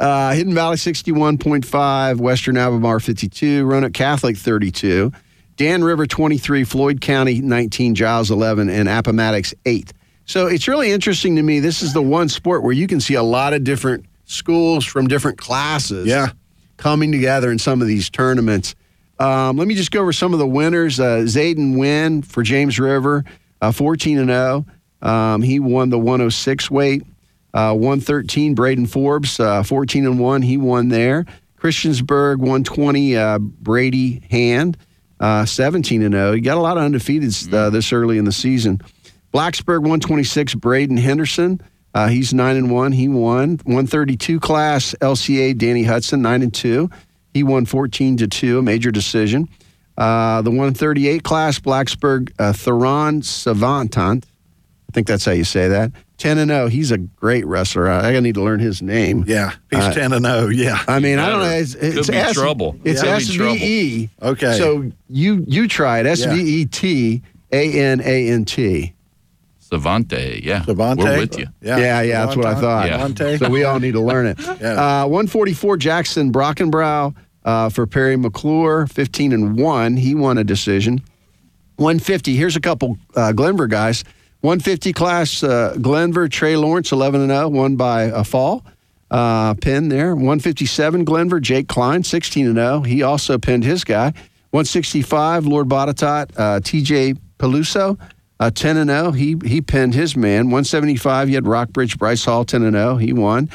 Uh, 0.00 0.32
Hidden 0.32 0.54
Valley, 0.54 0.76
61.5, 0.76 2.18
Western 2.18 2.56
Albemarle, 2.56 2.98
52, 2.98 3.64
Roanoke 3.64 3.92
Catholic, 3.94 4.36
32, 4.36 5.12
Dan 5.56 5.84
River, 5.84 6.06
23, 6.06 6.64
Floyd 6.64 7.00
County, 7.00 7.40
19, 7.40 7.94
Giles, 7.94 8.30
11, 8.30 8.68
and 8.68 8.88
Appomattox, 8.88 9.54
8. 9.64 9.92
So 10.24 10.46
it's 10.46 10.66
really 10.66 10.90
interesting 10.90 11.36
to 11.36 11.42
me. 11.42 11.60
This 11.60 11.82
is 11.82 11.92
the 11.92 12.02
one 12.02 12.28
sport 12.28 12.62
where 12.62 12.72
you 12.72 12.86
can 12.86 13.00
see 13.00 13.14
a 13.14 13.22
lot 13.22 13.52
of 13.52 13.64
different 13.64 14.06
schools 14.24 14.84
from 14.84 15.06
different 15.08 15.38
classes. 15.38 16.06
Yeah. 16.06 16.30
Coming 16.82 17.12
together 17.12 17.52
in 17.52 17.60
some 17.60 17.80
of 17.80 17.86
these 17.86 18.10
tournaments. 18.10 18.74
Um, 19.20 19.56
let 19.56 19.68
me 19.68 19.76
just 19.76 19.92
go 19.92 20.00
over 20.00 20.12
some 20.12 20.32
of 20.32 20.40
the 20.40 20.46
winners. 20.48 20.98
Uh, 20.98 21.18
Zayden 21.18 21.78
Wynn 21.78 22.22
for 22.22 22.42
James 22.42 22.80
River, 22.80 23.24
uh, 23.60 23.70
14 23.70 24.18
and 24.18 24.28
0. 24.28 24.66
Um, 25.00 25.42
he 25.42 25.60
won 25.60 25.90
the 25.90 25.98
106 25.98 26.72
weight. 26.72 27.04
Uh, 27.54 27.72
113, 27.74 28.56
Braden 28.56 28.86
Forbes, 28.86 29.38
uh, 29.38 29.62
14 29.62 30.06
and 30.06 30.18
1. 30.18 30.42
He 30.42 30.56
won 30.56 30.88
there. 30.88 31.24
Christiansburg, 31.56 32.38
120, 32.38 33.16
uh, 33.16 33.38
Brady 33.38 34.24
Hand, 34.32 34.76
uh, 35.20 35.44
17 35.44 36.02
and 36.02 36.14
0. 36.14 36.32
He 36.32 36.40
got 36.40 36.56
a 36.56 36.60
lot 36.60 36.78
of 36.78 36.82
undefeateds 36.82 37.52
uh, 37.52 37.70
this 37.70 37.92
early 37.92 38.18
in 38.18 38.24
the 38.24 38.32
season. 38.32 38.80
Blacksburg, 39.32 39.82
126, 39.82 40.56
Braden 40.56 40.96
Henderson. 40.96 41.60
Uh, 41.94 42.08
he's 42.08 42.32
9 42.32 42.56
and 42.56 42.70
1. 42.70 42.92
He 42.92 43.08
won. 43.08 43.58
132 43.64 44.40
class, 44.40 44.94
LCA, 45.00 45.56
Danny 45.58 45.82
Hudson, 45.84 46.22
9 46.22 46.42
and 46.42 46.54
2. 46.54 46.88
He 47.34 47.42
won 47.42 47.66
14 47.66 48.16
to 48.18 48.26
2, 48.26 48.58
a 48.58 48.62
major 48.62 48.90
decision. 48.90 49.48
Uh, 49.98 50.40
the 50.42 50.50
138 50.50 51.22
class, 51.22 51.58
Blacksburg, 51.58 52.32
uh, 52.38 52.52
Theron 52.52 53.20
Savantant. 53.22 54.24
I 54.24 54.92
think 54.92 55.06
that's 55.06 55.24
how 55.24 55.32
you 55.32 55.44
say 55.44 55.68
that. 55.68 55.92
10 56.18 56.38
and 56.38 56.50
0. 56.50 56.68
He's 56.68 56.90
a 56.92 56.98
great 56.98 57.44
wrestler. 57.46 57.90
I, 57.90 58.14
I 58.14 58.20
need 58.20 58.34
to 58.36 58.42
learn 58.42 58.60
his 58.60 58.80
name. 58.80 59.24
Yeah. 59.26 59.52
He's 59.70 59.80
Uh, 59.80 59.92
10 59.92 60.12
and 60.12 60.24
0. 60.24 60.48
Yeah. 60.48 60.78
I 60.86 60.98
mean, 61.00 61.18
I 61.18 61.28
don't 61.30 61.40
know. 61.40 61.50
It's, 61.50 61.74
it's 61.74 61.94
Could 62.06 62.12
be 62.12 62.16
S- 62.18 62.34
trouble. 62.34 62.76
It's 62.84 63.02
Yeah. 63.02 63.16
S 63.16 63.30
Could 63.30 63.38
be 63.38 63.58
V 63.58 63.64
E. 64.04 64.10
Okay. 64.22 64.56
So 64.58 64.90
you 65.08 65.44
you 65.48 65.66
try 65.66 65.98
it. 66.00 66.06
S 66.06 66.24
V 66.24 66.40
E 66.62 66.64
T 66.66 67.22
A 67.52 67.72
N 67.80 68.00
A 68.04 68.28
N 68.28 68.44
T. 68.44 68.92
Savante, 69.72 70.42
yeah. 70.44 70.62
Savante. 70.66 71.02
We're 71.02 71.18
with 71.18 71.38
you. 71.38 71.46
Yeah, 71.62 72.02
yeah, 72.02 72.26
that's 72.26 72.36
what 72.36 72.44
I 72.44 72.54
thought. 72.54 72.88
Yeah. 72.88 73.36
So 73.38 73.48
we 73.48 73.64
all 73.64 73.80
need 73.80 73.92
to 73.92 74.00
learn 74.00 74.26
it. 74.26 74.38
Yeah. 74.60 75.02
uh, 75.04 75.06
144 75.06 75.78
Jackson 75.78 76.30
Brockenbrow 76.30 77.14
uh, 77.44 77.68
for 77.70 77.86
Parry 77.86 78.16
McCluer, 78.16 78.90
15 78.90 79.32
and 79.32 79.56
1. 79.58 79.96
He 79.96 80.14
won 80.14 80.36
a 80.36 80.44
decision. 80.44 81.02
150, 81.76 82.36
here's 82.36 82.54
a 82.54 82.60
couple 82.60 82.98
uh, 83.16 83.32
Glenvar 83.32 83.68
guys. 83.68 84.04
150 84.42 84.92
class 84.92 85.42
uh, 85.42 85.74
Glenvar, 85.78 86.30
Trey 86.30 86.56
Lawrence, 86.56 86.92
11 86.92 87.22
and 87.22 87.30
0, 87.30 87.48
won 87.48 87.76
by 87.76 88.02
a 88.02 88.24
fall. 88.24 88.64
Uh, 89.10 89.54
pin 89.54 89.88
there. 89.88 90.14
157 90.14 91.04
Glenvar, 91.04 91.40
Jake 91.40 91.68
Klein, 91.68 92.04
16 92.04 92.46
and 92.46 92.56
0. 92.56 92.80
He 92.82 93.02
also 93.02 93.38
pinned 93.38 93.64
his 93.64 93.84
guy. 93.84 94.12
165 94.50 95.46
Lord 95.46 95.68
Botetourt, 95.68 96.30
uh, 96.36 96.60
TJ 96.60 97.16
Peluso, 97.38 97.98
uh, 98.42 98.50
10 98.50 98.76
and 98.76 98.90
0. 98.90 99.12
He 99.12 99.36
he 99.44 99.60
pinned 99.60 99.94
his 99.94 100.16
man. 100.16 100.46
175 100.46 101.28
you 101.28 101.34
had 101.36 101.46
Rockbridge, 101.46 101.98
Bryce 101.98 102.24
Hall, 102.24 102.44
10 102.44 102.62
and 102.62 102.74
0. 102.74 102.96
He 102.96 103.12
won. 103.12 103.48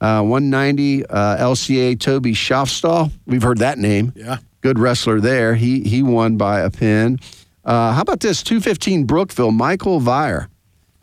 Uh, 0.00 0.22
190 0.22 1.06
uh, 1.06 1.36
LCA 1.38 1.98
Toby 1.98 2.32
Schaffstall. 2.32 3.10
We've 3.26 3.42
heard 3.42 3.58
that 3.58 3.78
name. 3.78 4.12
Yeah. 4.14 4.38
Good 4.60 4.78
wrestler 4.78 5.20
there. 5.20 5.54
He 5.54 5.82
he 5.82 6.02
won 6.02 6.36
by 6.36 6.60
a 6.60 6.70
pin. 6.70 7.18
Uh, 7.64 7.92
how 7.92 8.02
about 8.02 8.20
this? 8.20 8.42
215 8.42 9.04
Brookville, 9.04 9.50
Michael 9.52 10.00
Vire. 10.00 10.48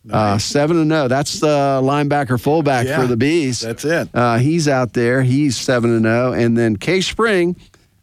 Uh, 0.08 0.38
7 0.38 0.76
and 0.78 0.90
0. 0.90 1.08
That's 1.08 1.40
the 1.40 1.80
linebacker 1.82 2.40
fullback 2.40 2.86
Yeah. 2.86 3.00
for 3.00 3.06
the 3.08 3.16
Bees. 3.16 3.60
That's 3.60 3.84
it. 3.84 4.08
Uh, 4.14 4.38
he's 4.38 4.68
out 4.68 4.92
there. 4.92 5.22
He's 5.22 5.56
7 5.56 5.90
and 5.90 6.04
0. 6.04 6.32
And 6.32 6.56
then 6.56 6.76
Cave 6.76 7.04
Spring, 7.04 7.56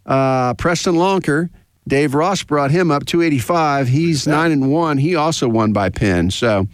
uh, 0.06 0.54
Preston 0.56 0.96
Lonker, 0.96 1.50
Dave 1.88 2.14
Ross 2.14 2.44
brought 2.44 2.72
him 2.72 2.92
up 2.92 3.06
285. 3.06 3.88
He's 3.88 4.26
9 4.28 4.52
and 4.52 4.72
1. 4.72 4.98
He 4.98 5.16
also 5.16 5.48
won 5.50 5.74
by 5.74 5.90
pin. 5.90 6.32
So, 6.32 6.68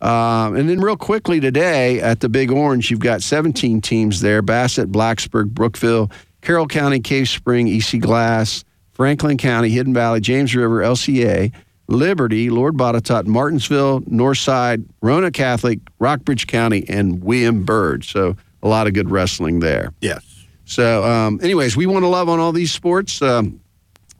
um, 0.00 0.56
and 0.56 0.68
then 0.68 0.80
real 0.80 0.96
quickly 0.96 1.40
today 1.40 2.00
at 2.00 2.20
the 2.20 2.28
Big 2.28 2.50
Orange, 2.50 2.90
you've 2.90 3.00
got 3.00 3.22
17 3.22 3.80
teams 3.80 4.20
there 4.20 4.42
Bassett, 4.42 4.90
Blacksburg, 4.90 5.50
Brookville, 5.50 6.10
Carroll 6.42 6.66
County, 6.66 7.00
Cave 7.00 7.28
Spring, 7.28 7.68
EC 7.68 8.00
Glass, 8.00 8.64
Franklin 8.92 9.36
County, 9.38 9.70
Hidden 9.70 9.94
Valley, 9.94 10.20
James 10.20 10.54
River, 10.54 10.80
LCA, 10.80 11.52
Liberty, 11.88 12.50
Lord 12.50 12.76
Botetourt, 12.76 13.26
Martinsville, 13.26 14.00
Northside, 14.02 14.84
Roanoke 15.02 15.34
Catholic, 15.34 15.80
Rockbridge 15.98 16.46
County, 16.46 16.84
and 16.88 17.22
William 17.22 17.64
Byrd. 17.64 18.04
So 18.04 18.36
a 18.62 18.68
lot 18.68 18.86
of 18.86 18.94
good 18.94 19.10
wrestling 19.10 19.60
there. 19.60 19.92
Yes. 20.00 20.24
So, 20.64 21.04
um, 21.04 21.40
anyways, 21.42 21.76
we 21.76 21.86
want 21.86 22.04
to 22.04 22.08
love 22.08 22.28
on 22.28 22.38
all 22.38 22.52
these 22.52 22.72
sports. 22.72 23.20
Um, 23.20 23.59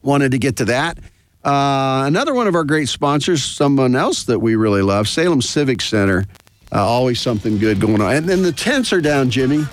wanted 0.03 0.31
to 0.31 0.37
get 0.37 0.57
to 0.57 0.65
that. 0.65 0.97
Uh, 1.43 2.03
another 2.05 2.33
one 2.33 2.47
of 2.47 2.55
our 2.55 2.63
great 2.63 2.87
sponsors, 2.89 3.43
someone 3.43 3.95
else 3.95 4.23
that 4.25 4.39
we 4.39 4.55
really 4.55 4.81
love, 4.81 5.07
Salem 5.07 5.41
Civic 5.41 5.81
Center. 5.81 6.25
Uh, 6.71 6.85
always 6.85 7.19
something 7.19 7.57
good 7.57 7.79
going 7.81 7.99
on. 8.01 8.15
And 8.15 8.29
then 8.29 8.43
the 8.43 8.51
tents 8.51 8.93
are 8.93 9.01
down, 9.01 9.29
Jimmy. 9.29 9.63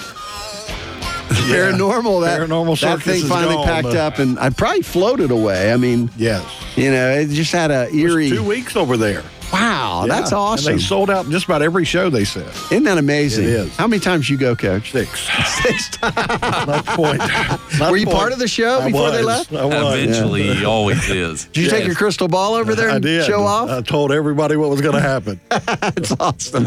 Paranormal, 1.28 2.22
that, 2.24 2.40
Paranormal 2.40 2.80
that 2.80 3.02
thing 3.02 3.22
finally 3.24 3.54
gone, 3.54 3.64
packed 3.66 3.94
up, 3.94 4.18
and 4.18 4.38
I 4.38 4.50
probably 4.50 4.82
floated 4.82 5.30
away. 5.30 5.72
I 5.72 5.76
mean, 5.76 6.10
Yes. 6.16 6.44
you 6.76 6.90
know, 6.90 7.10
it 7.12 7.28
just 7.28 7.52
had 7.52 7.70
a 7.70 7.92
eerie. 7.94 8.30
Two 8.30 8.42
weeks 8.42 8.76
over 8.76 8.96
there. 8.96 9.22
Wow, 9.52 10.04
that's 10.06 10.32
awesome. 10.32 10.72
And 10.72 10.78
they 10.80 10.84
sold 10.84 11.10
out 11.10 11.28
just 11.28 11.46
about 11.46 11.62
every 11.62 11.84
show 11.84 12.10
they 12.10 12.24
said. 12.24 12.48
Isn't 12.70 12.84
that 12.84 12.98
amazing? 12.98 13.44
It 13.44 13.50
is. 13.50 13.76
How 13.76 13.86
many 13.86 14.00
times 14.00 14.28
you 14.28 14.36
go, 14.36 14.54
Coach? 14.54 14.92
Six. 14.92 15.20
Six 15.62 15.88
times. 15.96 16.14
Not 16.16 16.84
point. 16.86 17.18
Not 17.78 17.90
Were 17.90 17.96
you 17.96 18.06
point. 18.06 18.18
part 18.18 18.32
of 18.32 18.38
the 18.38 18.48
show 18.48 18.80
I 18.80 18.86
before 18.90 19.10
they 19.10 19.22
left? 19.22 19.52
I 19.52 19.64
was. 19.64 19.94
Eventually, 19.98 20.54
he 20.54 20.64
always 20.64 21.08
is. 21.08 21.46
Did 21.46 21.64
you 21.64 21.70
take 21.70 21.86
your 21.86 21.94
crystal 21.94 22.28
ball 22.28 22.54
over 22.54 22.74
there 22.74 22.90
I 22.90 22.94
and 22.96 23.02
did. 23.02 23.24
show 23.26 23.42
off? 23.42 23.70
I 23.70 23.80
told 23.82 24.12
everybody 24.12 24.56
what 24.56 24.70
was 24.70 24.80
going 24.80 24.94
to 24.94 25.00
happen. 25.00 25.40
That's 25.48 26.12
awesome. 26.20 26.66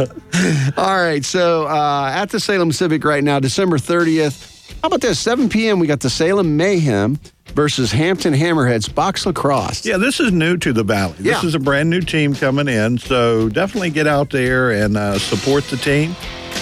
All 0.78 1.02
right. 1.02 1.24
So 1.24 1.68
uh, 1.68 2.12
at 2.14 2.30
the 2.30 2.40
Salem 2.40 2.72
Civic 2.72 3.04
right 3.04 3.24
now, 3.24 3.40
December 3.40 3.78
30th, 3.78 4.61
How 4.82 4.88
about 4.88 5.02
this? 5.02 5.20
7 5.20 5.50
p.m. 5.50 5.80
We 5.80 5.88
got 5.88 6.00
the 6.00 6.10
Salem 6.10 6.58
Mayhem 6.58 7.20
versus 7.54 7.92
Hampton 7.92 8.34
Hammerheads 8.34 8.94
box 8.94 9.26
lacrosse. 9.26 9.86
Yeah, 9.86 9.98
this 9.98 10.20
is 10.20 10.32
new 10.32 10.58
to 10.58 10.74
the 10.74 10.84
Valley. 10.84 11.14
This 11.20 11.42
Yeah. 11.42 11.46
is 11.48 11.54
a 11.56 11.60
brand 11.60 11.90
new 11.90 12.02
team 12.02 12.34
coming 12.34 12.68
in, 12.68 12.98
so 12.98 13.50
definitely 13.50 13.90
get 13.92 14.08
out 14.08 14.30
there 14.32 14.72
and 14.72 14.98
uh, 14.98 15.20
support 15.20 15.66
the 15.66 15.78
team. 15.78 16.16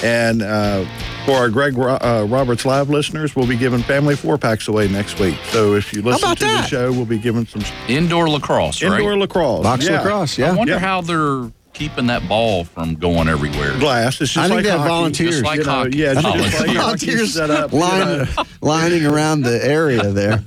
And 0.03 0.41
uh, 0.41 0.85
for 1.25 1.33
our 1.33 1.49
Greg 1.49 1.77
Ro- 1.77 1.97
uh, 2.01 2.25
Roberts 2.29 2.65
live 2.65 2.89
listeners, 2.89 3.35
we'll 3.35 3.47
be 3.47 3.57
giving 3.57 3.81
family 3.83 4.15
four 4.15 4.37
packs 4.37 4.67
away 4.67 4.87
next 4.87 5.19
week. 5.19 5.37
So 5.49 5.75
if 5.75 5.93
you 5.93 6.01
listen 6.01 6.35
to 6.35 6.45
that? 6.45 6.61
the 6.63 6.67
show, 6.67 6.91
we'll 6.91 7.05
be 7.05 7.17
giving 7.19 7.45
some 7.45 7.63
Indoor 7.87 8.29
lacrosse, 8.29 8.81
right? 8.83 8.93
indoor 8.99 9.17
lacrosse, 9.17 9.63
Box 9.63 9.85
yeah. 9.87 9.97
lacrosse, 10.01 10.37
yeah. 10.37 10.51
I 10.51 10.55
wonder 10.55 10.73
Yeah. 10.73 10.79
how 10.79 11.01
they're 11.01 11.51
keeping 11.79 12.07
that 12.07 12.27
ball 12.27 12.65
from 12.65 12.93
going 12.95 13.27
everywhere. 13.29 13.77
glass. 13.79 14.19
It's 14.21 14.33
just 14.33 14.37
I 14.37 14.43
think 14.43 14.55
like 14.57 14.63
they 14.65 14.69
have 14.71 14.79
hockey. 14.81 14.89
volunteers. 14.89 15.31
Just 15.31 15.45
like 15.45 15.59
You 15.59 15.63
know, 15.65 15.71
hockey. 15.71 15.97
yeah, 15.97 16.11
it's 16.11 16.21
just 16.21 16.59
like 16.67 16.77
Volunteers. 16.77 17.33
set 17.33 17.49
up. 17.49 17.71
line- 17.73 18.27
lining 18.61 19.05
around 19.05 19.41
the 19.41 19.65
area 19.65 20.11
there. 20.11 20.43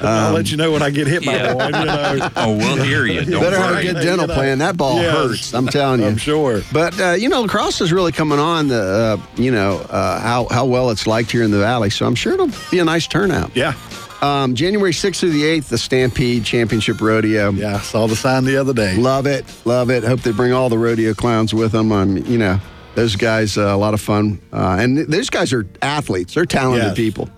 I'll 0.00 0.32
let 0.32 0.48
you 0.50 0.56
know 0.56 0.70
when 0.70 0.80
I 0.82 0.90
get 0.90 1.08
hit 1.08 1.26
by 1.26 1.34
Yeah. 1.34 1.52
one. 1.52 1.74
You 1.74 1.84
know, 1.86 2.30
Oh, 2.36 2.56
we'll 2.56 2.76
hear 2.84 3.04
you. 3.04 3.24
Don't 3.24 3.40
Better 3.42 3.56
have 3.58 3.76
a 3.76 3.82
good 3.82 3.94
dental 3.94 4.20
You 4.22 4.26
know. 4.28 4.34
plan. 4.34 4.58
That 4.60 4.76
ball 4.76 5.02
Yes. 5.02 5.12
hurts. 5.16 5.54
I'm 5.54 5.66
telling 5.66 6.00
you. 6.00 6.06
I'm 6.06 6.16
sure. 6.16 6.62
But 6.72 6.98
uh, 7.00 7.10
you 7.12 7.28
know, 7.28 7.42
lacrosse 7.42 7.80
is 7.80 7.92
really 7.92 8.12
coming 8.12 8.38
on. 8.38 8.68
The 8.68 9.18
uh, 9.20 9.40
you 9.42 9.50
know 9.50 9.78
uh, 9.90 10.20
how 10.20 10.46
how 10.50 10.64
well 10.66 10.90
it's 10.90 11.06
liked 11.08 11.32
here 11.32 11.42
in 11.42 11.50
the 11.50 11.58
valley. 11.58 11.90
So 11.90 12.06
I'm 12.06 12.14
sure 12.14 12.34
it'll 12.34 12.50
be 12.70 12.78
a 12.78 12.84
nice 12.84 13.08
turnout. 13.08 13.50
Yeah, 13.56 13.72
Um, 14.22 14.54
January 14.54 14.92
6th 14.92 15.20
through 15.20 15.30
the 15.30 15.42
8th, 15.42 15.68
the 15.68 15.78
Stampede 15.78 16.44
Championship 16.44 17.00
Rodeo. 17.00 17.50
yeah. 17.50 17.80
Saw 17.80 18.06
the 18.06 18.16
sign 18.16 18.44
the 18.44 18.56
other 18.56 18.72
day. 18.72 18.96
Love 18.96 19.26
it, 19.26 19.44
love 19.64 19.90
it. 19.90 20.02
Hope 20.04 20.20
they 20.20 20.32
bring 20.32 20.52
all 20.52 20.68
the 20.68 20.78
rodeo 20.78 21.12
clowns 21.14 21.52
with 21.52 21.72
them. 21.72 21.92
Um, 21.92 22.16
you 22.16 22.38
know, 22.38 22.58
those 22.94 23.14
guys 23.14 23.58
uh, 23.58 23.62
a 23.62 23.76
lot 23.76 23.92
of 23.94 24.00
fun, 24.00 24.40
uh, 24.52 24.76
and 24.80 24.96
th- 24.96 25.08
those 25.08 25.28
guys 25.30 25.52
are 25.52 25.66
athletes. 25.82 26.34
They're 26.34 26.46
talented 26.46 26.88
Yes. 26.88 26.96
people. 26.96 27.28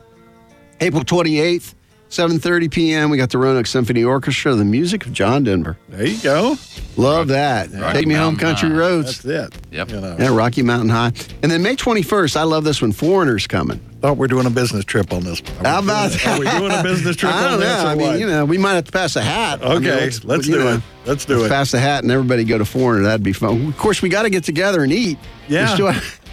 April 0.81 1.03
28th, 1.05 1.75
7:30 2.11 2.71
p.m. 2.71 3.11
We 3.11 3.16
got 3.18 3.31
the 3.31 3.38
Roanoke 3.38 3.66
Symphony 3.66 4.03
Orchestra, 4.03 4.55
the 4.55 4.64
music 4.64 5.05
of 5.07 5.12
John 5.12 5.44
Denver. 5.44 5.77
There 5.88 6.07
you 6.07 6.18
go. 6.23 6.57
Love 6.97 7.29
that. 7.29 7.71
Rocky 7.71 7.99
Take 7.99 8.07
me 8.09 8.14
home, 8.14 8.37
country 8.37 8.71
High. 8.71 8.77
roads. 8.77 9.21
That's 9.23 9.55
it. 9.55 9.61
Yep. 9.73 9.90
You 9.90 10.01
know. 10.01 10.16
Yeah, 10.18 10.35
Rocky 10.35 10.62
Mountain 10.62 10.88
High. 10.88 11.12
And 11.42 11.53
then 11.53 11.62
May 11.62 11.77
21st, 11.77 12.37
I 12.37 12.42
love 12.44 12.64
this 12.64 12.81
one. 12.83 12.92
Foreigners 12.92 13.47
coming. 13.47 13.79
Thought 14.01 14.16
we're 14.16 14.27
doing 14.29 14.47
a 14.47 14.51
business 14.51 14.85
trip 14.85 15.12
on 15.12 15.23
this. 15.25 15.40
Are 15.61 15.66
How 15.68 15.79
about 15.81 16.12
doing, 16.12 16.27
Are 16.29 16.38
we 16.40 16.47
doing 16.68 16.73
a 16.73 16.83
business 16.83 17.16
trip 17.16 17.33
I 17.35 17.44
on 17.44 17.51
don't 17.53 17.61
this? 17.61 17.68
know. 17.68 17.85
or 17.85 17.88
I 17.88 17.94
mean, 17.94 18.07
what? 18.09 18.18
you 18.21 18.27
know, 18.27 18.44
we 18.44 18.57
might 18.59 18.75
have 18.75 18.85
to 18.85 18.92
pass 18.92 19.16
a 19.16 19.23
hat. 19.23 19.61
I 19.62 19.79
mean, 19.79 19.88
Okay, 19.88 20.11
let's 20.25 20.47
do 20.47 20.59
know, 20.59 20.75
it. 20.77 20.83
Let's 21.05 21.25
do 21.25 21.35
let's 21.35 21.47
it. 21.47 21.49
pass 21.51 21.71
the 21.73 21.79
hat 21.81 22.05
and 22.05 22.12
everybody 22.12 22.44
go 22.44 22.59
to 22.59 22.64
foreigner. 22.64 23.03
That'd 23.05 23.23
be 23.25 23.33
fun. 23.33 23.66
Of 23.68 23.77
course, 23.77 24.01
we 24.01 24.09
got 24.09 24.23
to 24.23 24.31
get 24.31 24.44
together 24.44 24.83
and 24.83 24.92
eat. 24.92 25.18
Yeah. 25.49 25.77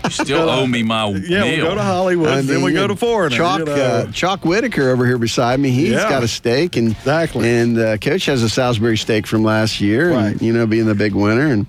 We 0.06 0.14
still- 0.14 0.26
You 0.28 0.36
still 0.36 0.50
owe 0.50 0.68
me 0.68 0.84
my 0.84 1.08
Yeah, 1.10 1.42
meal. 1.44 1.58
we'll 1.58 1.66
go 1.70 1.76
to 1.76 1.82
Hollywood, 1.82 2.30
I 2.30 2.42
then 2.42 2.62
we 2.62 2.74
go 2.74 2.88
to 2.88 2.96
Foreigner. 2.96 3.36
Chalk, 3.36 3.60
you 3.60 3.66
know. 3.66 3.74
uh, 3.74 4.12
Chalk 4.12 4.46
Whitaker 4.46 4.90
over 4.90 5.06
here 5.06 5.18
beside 5.18 5.60
me. 5.60 5.70
He's 5.72 5.92
Yeah. 5.92 6.10
got 6.10 6.24
a 6.24 6.28
steak, 6.28 6.76
and 6.78 6.92
Exactly. 6.92 7.50
And 7.50 7.78
uh, 7.78 7.98
Coach 7.98 8.26
has 8.28 8.44
a 8.44 8.50
Salisbury 8.50 8.98
steak 8.98 9.28
from 9.28 9.44
last 9.44 9.82
year, 9.82 10.12
Right. 10.12 10.28
and 10.34 10.42
you 10.42 10.54
know, 10.54 10.66
being 10.68 10.86
the 10.86 10.96
big 10.96 11.14
winner. 11.14 11.48
And 11.48 11.66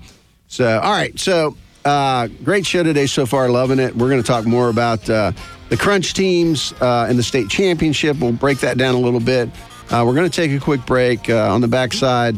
so, 0.47 0.79
all 0.79 0.91
right, 0.91 1.17
so 1.19 1.55
uh, 1.85 2.27
great 2.43 2.65
show 2.65 2.83
today 2.83 3.05
so 3.07 3.25
far. 3.25 3.49
Loving 3.49 3.79
it. 3.79 3.95
We're 3.95 4.09
going 4.09 4.21
to 4.21 4.27
talk 4.27 4.45
more 4.45 4.69
about 4.69 5.09
uh, 5.09 5.31
the 5.69 5.77
Crunch 5.77 6.13
teams 6.13 6.73
uh, 6.81 7.05
and 7.09 7.17
the 7.17 7.23
state 7.23 7.49
championship. 7.49 8.17
We'll 8.19 8.31
break 8.33 8.59
that 8.59 8.77
down 8.77 8.95
a 8.95 8.99
little 8.99 9.19
bit. 9.19 9.49
Uh, 9.89 10.03
we're 10.05 10.13
going 10.15 10.29
to 10.29 10.35
take 10.35 10.51
a 10.51 10.59
quick 10.63 10.85
break 10.85 11.29
uh, 11.29 11.53
on 11.53 11.61
the 11.61 11.67
backside. 11.69 12.37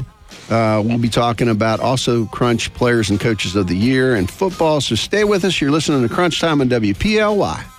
Uh, 0.49 0.81
we'll 0.83 0.97
be 0.97 1.09
talking 1.09 1.47
about 1.47 1.79
also 1.79 2.25
Crunch 2.25 2.73
players 2.73 3.09
and 3.09 3.19
coaches 3.19 3.55
of 3.55 3.67
the 3.67 3.75
year 3.75 4.15
and 4.15 4.29
football. 4.29 4.81
So 4.81 4.95
stay 4.95 5.23
with 5.23 5.45
us. 5.45 5.61
You're 5.61 5.71
listening 5.71 6.07
to 6.07 6.13
Crunch 6.13 6.39
Time 6.39 6.61
on 6.61 6.69
WPLY. 6.69 7.78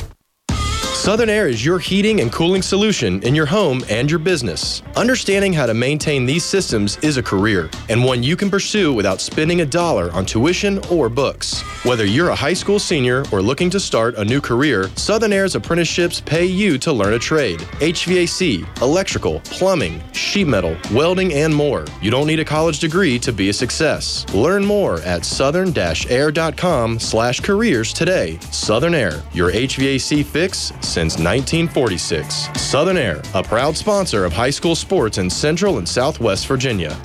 Southern 1.01 1.31
Air 1.31 1.47
is 1.47 1.65
your 1.65 1.79
heating 1.79 2.21
and 2.21 2.31
cooling 2.31 2.61
solution 2.61 3.23
in 3.23 3.33
your 3.33 3.47
home 3.47 3.83
and 3.89 4.07
your 4.07 4.19
business. 4.19 4.83
Understanding 4.95 5.51
how 5.51 5.65
to 5.65 5.73
maintain 5.73 6.27
these 6.27 6.45
systems 6.45 6.97
is 6.97 7.17
a 7.17 7.23
career 7.23 7.71
and 7.89 8.03
one 8.03 8.21
you 8.21 8.35
can 8.35 8.51
pursue 8.51 8.93
without 8.93 9.19
spending 9.19 9.61
a 9.61 9.65
dollar 9.65 10.11
on 10.11 10.27
tuition 10.27 10.77
or 10.91 11.09
books. 11.09 11.61
Whether 11.83 12.05
you're 12.05 12.29
a 12.29 12.35
high 12.35 12.53
school 12.53 12.77
senior 12.77 13.25
or 13.31 13.41
looking 13.41 13.71
to 13.71 13.79
start 13.79 14.13
a 14.13 14.23
new 14.23 14.39
career, 14.39 14.91
Southern 14.95 15.33
Air's 15.33 15.55
apprenticeships 15.55 16.21
pay 16.21 16.45
you 16.45 16.77
to 16.77 16.93
learn 16.93 17.13
a 17.13 17.19
trade 17.19 17.61
HVAC, 17.79 18.81
electrical, 18.83 19.39
plumbing, 19.45 20.03
sheet 20.13 20.47
metal, 20.47 20.77
welding, 20.93 21.33
and 21.33 21.53
more. 21.53 21.83
You 22.03 22.11
don't 22.11 22.27
need 22.27 22.39
a 22.39 22.45
college 22.45 22.77
degree 22.77 23.17
to 23.19 23.33
be 23.33 23.49
a 23.49 23.53
success. 23.53 24.23
Learn 24.35 24.63
more 24.63 25.01
at 25.01 25.25
southern-air.com 25.25 26.99
slash 26.99 27.39
careers 27.39 27.91
today. 27.91 28.37
Southern 28.51 28.93
Air, 28.93 29.23
your 29.33 29.51
HVAC 29.51 30.23
fix 30.23 30.71
since 30.91 31.13
1946. 31.17 32.49
Southern 32.59 32.97
Air, 32.97 33.21
a 33.33 33.41
proud 33.41 33.77
sponsor 33.77 34.25
of 34.25 34.33
high 34.33 34.49
school 34.49 34.75
sports 34.75 35.17
in 35.17 35.29
Central 35.29 35.77
and 35.77 35.87
Southwest 35.87 36.47
Virginia. 36.47 36.95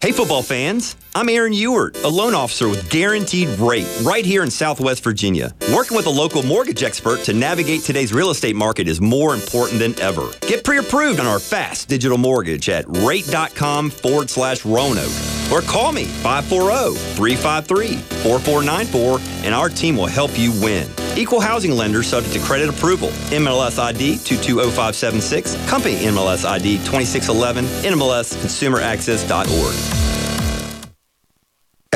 Hey, 0.00 0.12
football 0.12 0.42
fans. 0.42 0.94
I'm 1.16 1.30
Aaron 1.30 1.54
Ewart, 1.54 1.96
a 2.04 2.08
loan 2.08 2.34
officer 2.34 2.68
with 2.68 2.90
Guaranteed 2.90 3.48
Rate 3.58 3.88
right 4.02 4.22
here 4.22 4.42
in 4.42 4.50
Southwest 4.50 5.02
Virginia. 5.02 5.54
Working 5.74 5.96
with 5.96 6.04
a 6.04 6.10
local 6.10 6.42
mortgage 6.42 6.82
expert 6.82 7.20
to 7.20 7.32
navigate 7.32 7.80
today's 7.80 8.12
real 8.12 8.28
estate 8.28 8.54
market 8.54 8.86
is 8.86 9.00
more 9.00 9.32
important 9.32 9.78
than 9.78 9.98
ever. 9.98 10.28
Get 10.42 10.62
pre 10.62 10.76
approved 10.76 11.18
on 11.18 11.24
our 11.24 11.38
fast 11.38 11.88
digital 11.88 12.18
mortgage 12.18 12.68
at 12.68 12.84
rate.com 12.98 13.88
forward 13.88 14.28
slash 14.28 14.66
Roanoke. 14.66 15.10
Or 15.50 15.62
call 15.62 15.90
me 15.90 16.04
540 16.04 16.98
353 17.14 17.96
4494 17.96 19.18
and 19.46 19.54
our 19.54 19.70
team 19.70 19.96
will 19.96 20.08
help 20.08 20.38
you 20.38 20.52
win. 20.62 20.86
Equal 21.16 21.40
housing 21.40 21.70
lender 21.70 22.02
subject 22.02 22.34
to 22.34 22.40
credit 22.40 22.68
approval. 22.68 23.08
MLS 23.32 23.78
ID 23.78 24.18
220576, 24.18 25.56
company 25.66 25.96
MLS 25.96 26.44
ID 26.44 26.76
2611, 26.84 27.64
NMLSconsumeraccess.org. 27.90 30.05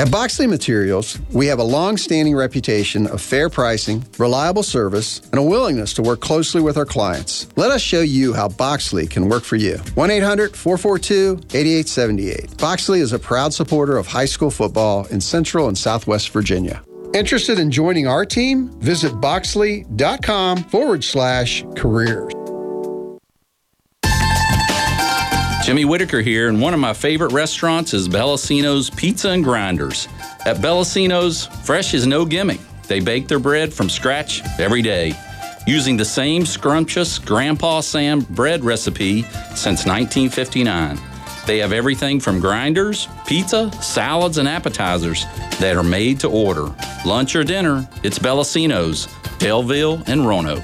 At 0.01 0.07
Boxley 0.07 0.49
Materials, 0.49 1.19
we 1.31 1.45
have 1.45 1.59
a 1.59 1.63
long 1.63 1.95
standing 1.95 2.35
reputation 2.35 3.05
of 3.05 3.21
fair 3.21 3.51
pricing, 3.51 4.03
reliable 4.17 4.63
service, 4.63 5.19
and 5.31 5.35
a 5.35 5.43
willingness 5.43 5.93
to 5.93 6.01
work 6.01 6.21
closely 6.21 6.59
with 6.59 6.75
our 6.75 6.87
clients. 6.87 7.47
Let 7.55 7.69
us 7.69 7.83
show 7.83 8.01
you 8.01 8.33
how 8.33 8.47
Boxley 8.47 9.07
can 9.07 9.29
work 9.29 9.43
for 9.43 9.57
you. 9.57 9.77
1 9.93 10.09
800 10.09 10.55
442 10.55 11.41
8878. 11.53 12.49
Boxley 12.57 12.97
is 12.97 13.13
a 13.13 13.19
proud 13.19 13.53
supporter 13.53 13.95
of 13.99 14.07
high 14.07 14.25
school 14.25 14.49
football 14.49 15.05
in 15.11 15.21
Central 15.21 15.67
and 15.67 15.77
Southwest 15.77 16.31
Virginia. 16.31 16.81
Interested 17.13 17.59
in 17.59 17.69
joining 17.69 18.07
our 18.07 18.25
team? 18.25 18.69
Visit 18.79 19.11
boxley.com 19.21 20.63
forward 20.63 21.03
slash 21.03 21.63
careers. 21.75 22.33
Jimmy 25.71 25.85
Whitaker 25.85 26.19
here, 26.19 26.49
and 26.49 26.59
one 26.59 26.73
of 26.73 26.81
my 26.81 26.91
favorite 26.91 27.31
restaurants 27.31 27.93
is 27.93 28.09
Bellacino's 28.09 28.89
Pizza 28.89 29.29
and 29.29 29.41
Grinders. 29.41 30.09
At 30.45 30.57
Bellacino's, 30.57 31.45
fresh 31.45 31.93
is 31.93 32.05
no 32.05 32.25
gimmick. 32.25 32.59
They 32.89 32.99
bake 32.99 33.29
their 33.29 33.39
bread 33.39 33.73
from 33.73 33.89
scratch 33.89 34.41
every 34.59 34.81
day, 34.81 35.13
using 35.65 35.95
the 35.95 36.03
same 36.03 36.45
scrumptious 36.45 37.17
Grandpa 37.19 37.79
Sam 37.79 38.19
bread 38.19 38.65
recipe 38.65 39.21
since 39.55 39.85
1959. 39.85 40.99
They 41.47 41.59
have 41.59 41.71
everything 41.71 42.19
from 42.19 42.41
grinders, 42.41 43.07
pizza, 43.25 43.71
salads, 43.81 44.39
and 44.39 44.49
appetizers 44.49 45.23
that 45.61 45.77
are 45.77 45.83
made 45.83 46.19
to 46.19 46.27
order. 46.27 46.75
Lunch 47.05 47.33
or 47.33 47.45
dinner, 47.45 47.87
it's 48.03 48.19
Bellacino's, 48.19 49.07
Daleville, 49.39 50.05
and 50.09 50.27
Roanoke. 50.27 50.63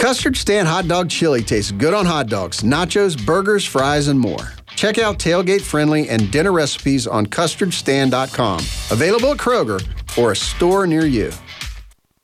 Custard 0.00 0.34
Stand 0.34 0.66
Hot 0.66 0.88
Dog 0.88 1.10
Chili 1.10 1.42
tastes 1.42 1.72
good 1.72 1.92
on 1.92 2.06
hot 2.06 2.26
dogs, 2.28 2.62
nachos, 2.62 3.22
burgers, 3.26 3.66
fries, 3.66 4.08
and 4.08 4.18
more. 4.18 4.54
Check 4.74 4.96
out 4.96 5.18
tailgate 5.18 5.60
friendly 5.60 6.08
and 6.08 6.30
dinner 6.32 6.52
recipes 6.52 7.06
on 7.06 7.26
custardstand.com. 7.26 8.60
Available 8.90 9.32
at 9.32 9.36
Kroger 9.36 9.86
or 10.16 10.32
a 10.32 10.36
store 10.36 10.86
near 10.86 11.04
you. 11.04 11.30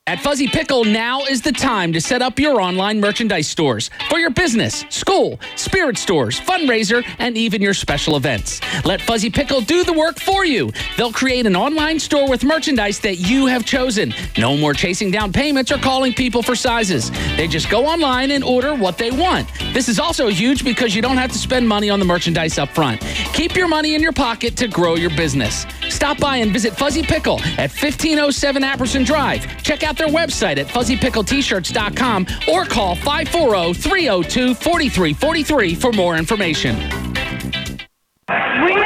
At 0.07 0.21
Fuzzy 0.21 0.47
Pickle, 0.47 0.85
now 0.85 1.25
is 1.25 1.41
the 1.41 1.51
time 1.51 1.91
to 1.91 1.99
set 1.99 2.21
up 2.21 2.39
your 2.39 2.61
online 2.61 3.01
merchandise 3.01 3.45
stores 3.45 3.89
for 4.09 4.19
your 4.19 4.29
business, 4.29 4.85
school, 4.87 5.37
spirit 5.57 5.97
stores, 5.97 6.39
fundraiser, 6.39 7.03
and 7.19 7.37
even 7.37 7.61
your 7.61 7.73
special 7.73 8.15
events. 8.15 8.61
Let 8.85 9.01
Fuzzy 9.01 9.29
Pickle 9.29 9.59
do 9.59 9.83
the 9.83 9.91
work 9.91 10.17
for 10.17 10.45
you. 10.45 10.71
They'll 10.95 11.11
create 11.11 11.45
an 11.45 11.57
online 11.57 11.99
store 11.99 12.29
with 12.29 12.45
merchandise 12.45 13.01
that 13.01 13.17
you 13.17 13.47
have 13.47 13.65
chosen. 13.65 14.13
No 14.37 14.55
more 14.55 14.73
chasing 14.73 15.11
down 15.11 15.33
payments 15.33 15.73
or 15.73 15.77
calling 15.77 16.13
people 16.13 16.41
for 16.41 16.55
sizes. 16.55 17.11
They 17.35 17.49
just 17.49 17.69
go 17.69 17.85
online 17.85 18.31
and 18.31 18.45
order 18.45 18.75
what 18.75 18.97
they 18.97 19.11
want. 19.11 19.51
This 19.73 19.89
is 19.89 19.99
also 19.99 20.29
huge 20.29 20.63
because 20.63 20.95
you 20.95 21.01
don't 21.01 21.17
have 21.17 21.33
to 21.33 21.37
spend 21.37 21.67
money 21.67 21.89
on 21.89 21.99
the 21.99 22.05
merchandise 22.05 22.57
up 22.57 22.69
front. 22.69 23.01
Keep 23.33 23.57
your 23.57 23.67
money 23.67 23.93
in 23.93 24.01
your 24.01 24.13
pocket 24.13 24.55
to 24.55 24.69
grow 24.69 24.95
your 24.95 25.09
business. 25.17 25.65
Stop 25.89 26.17
by 26.17 26.37
and 26.37 26.53
visit 26.53 26.77
Fuzzy 26.77 27.03
Pickle 27.03 27.41
at 27.57 27.71
1507 27.71 28.63
Apperson 28.63 29.05
Drive. 29.05 29.61
Check 29.63 29.83
out 29.83 29.96
their 29.97 30.07
website 30.07 30.57
at 30.57 30.67
fuzzypickletshirts.com 30.67 32.27
or 32.51 32.65
call 32.65 32.95
540-302-4343 32.97 35.77
for 35.77 35.91
more 35.93 36.15
information. 36.15 36.75
We're 36.77 38.73
the 38.73 38.85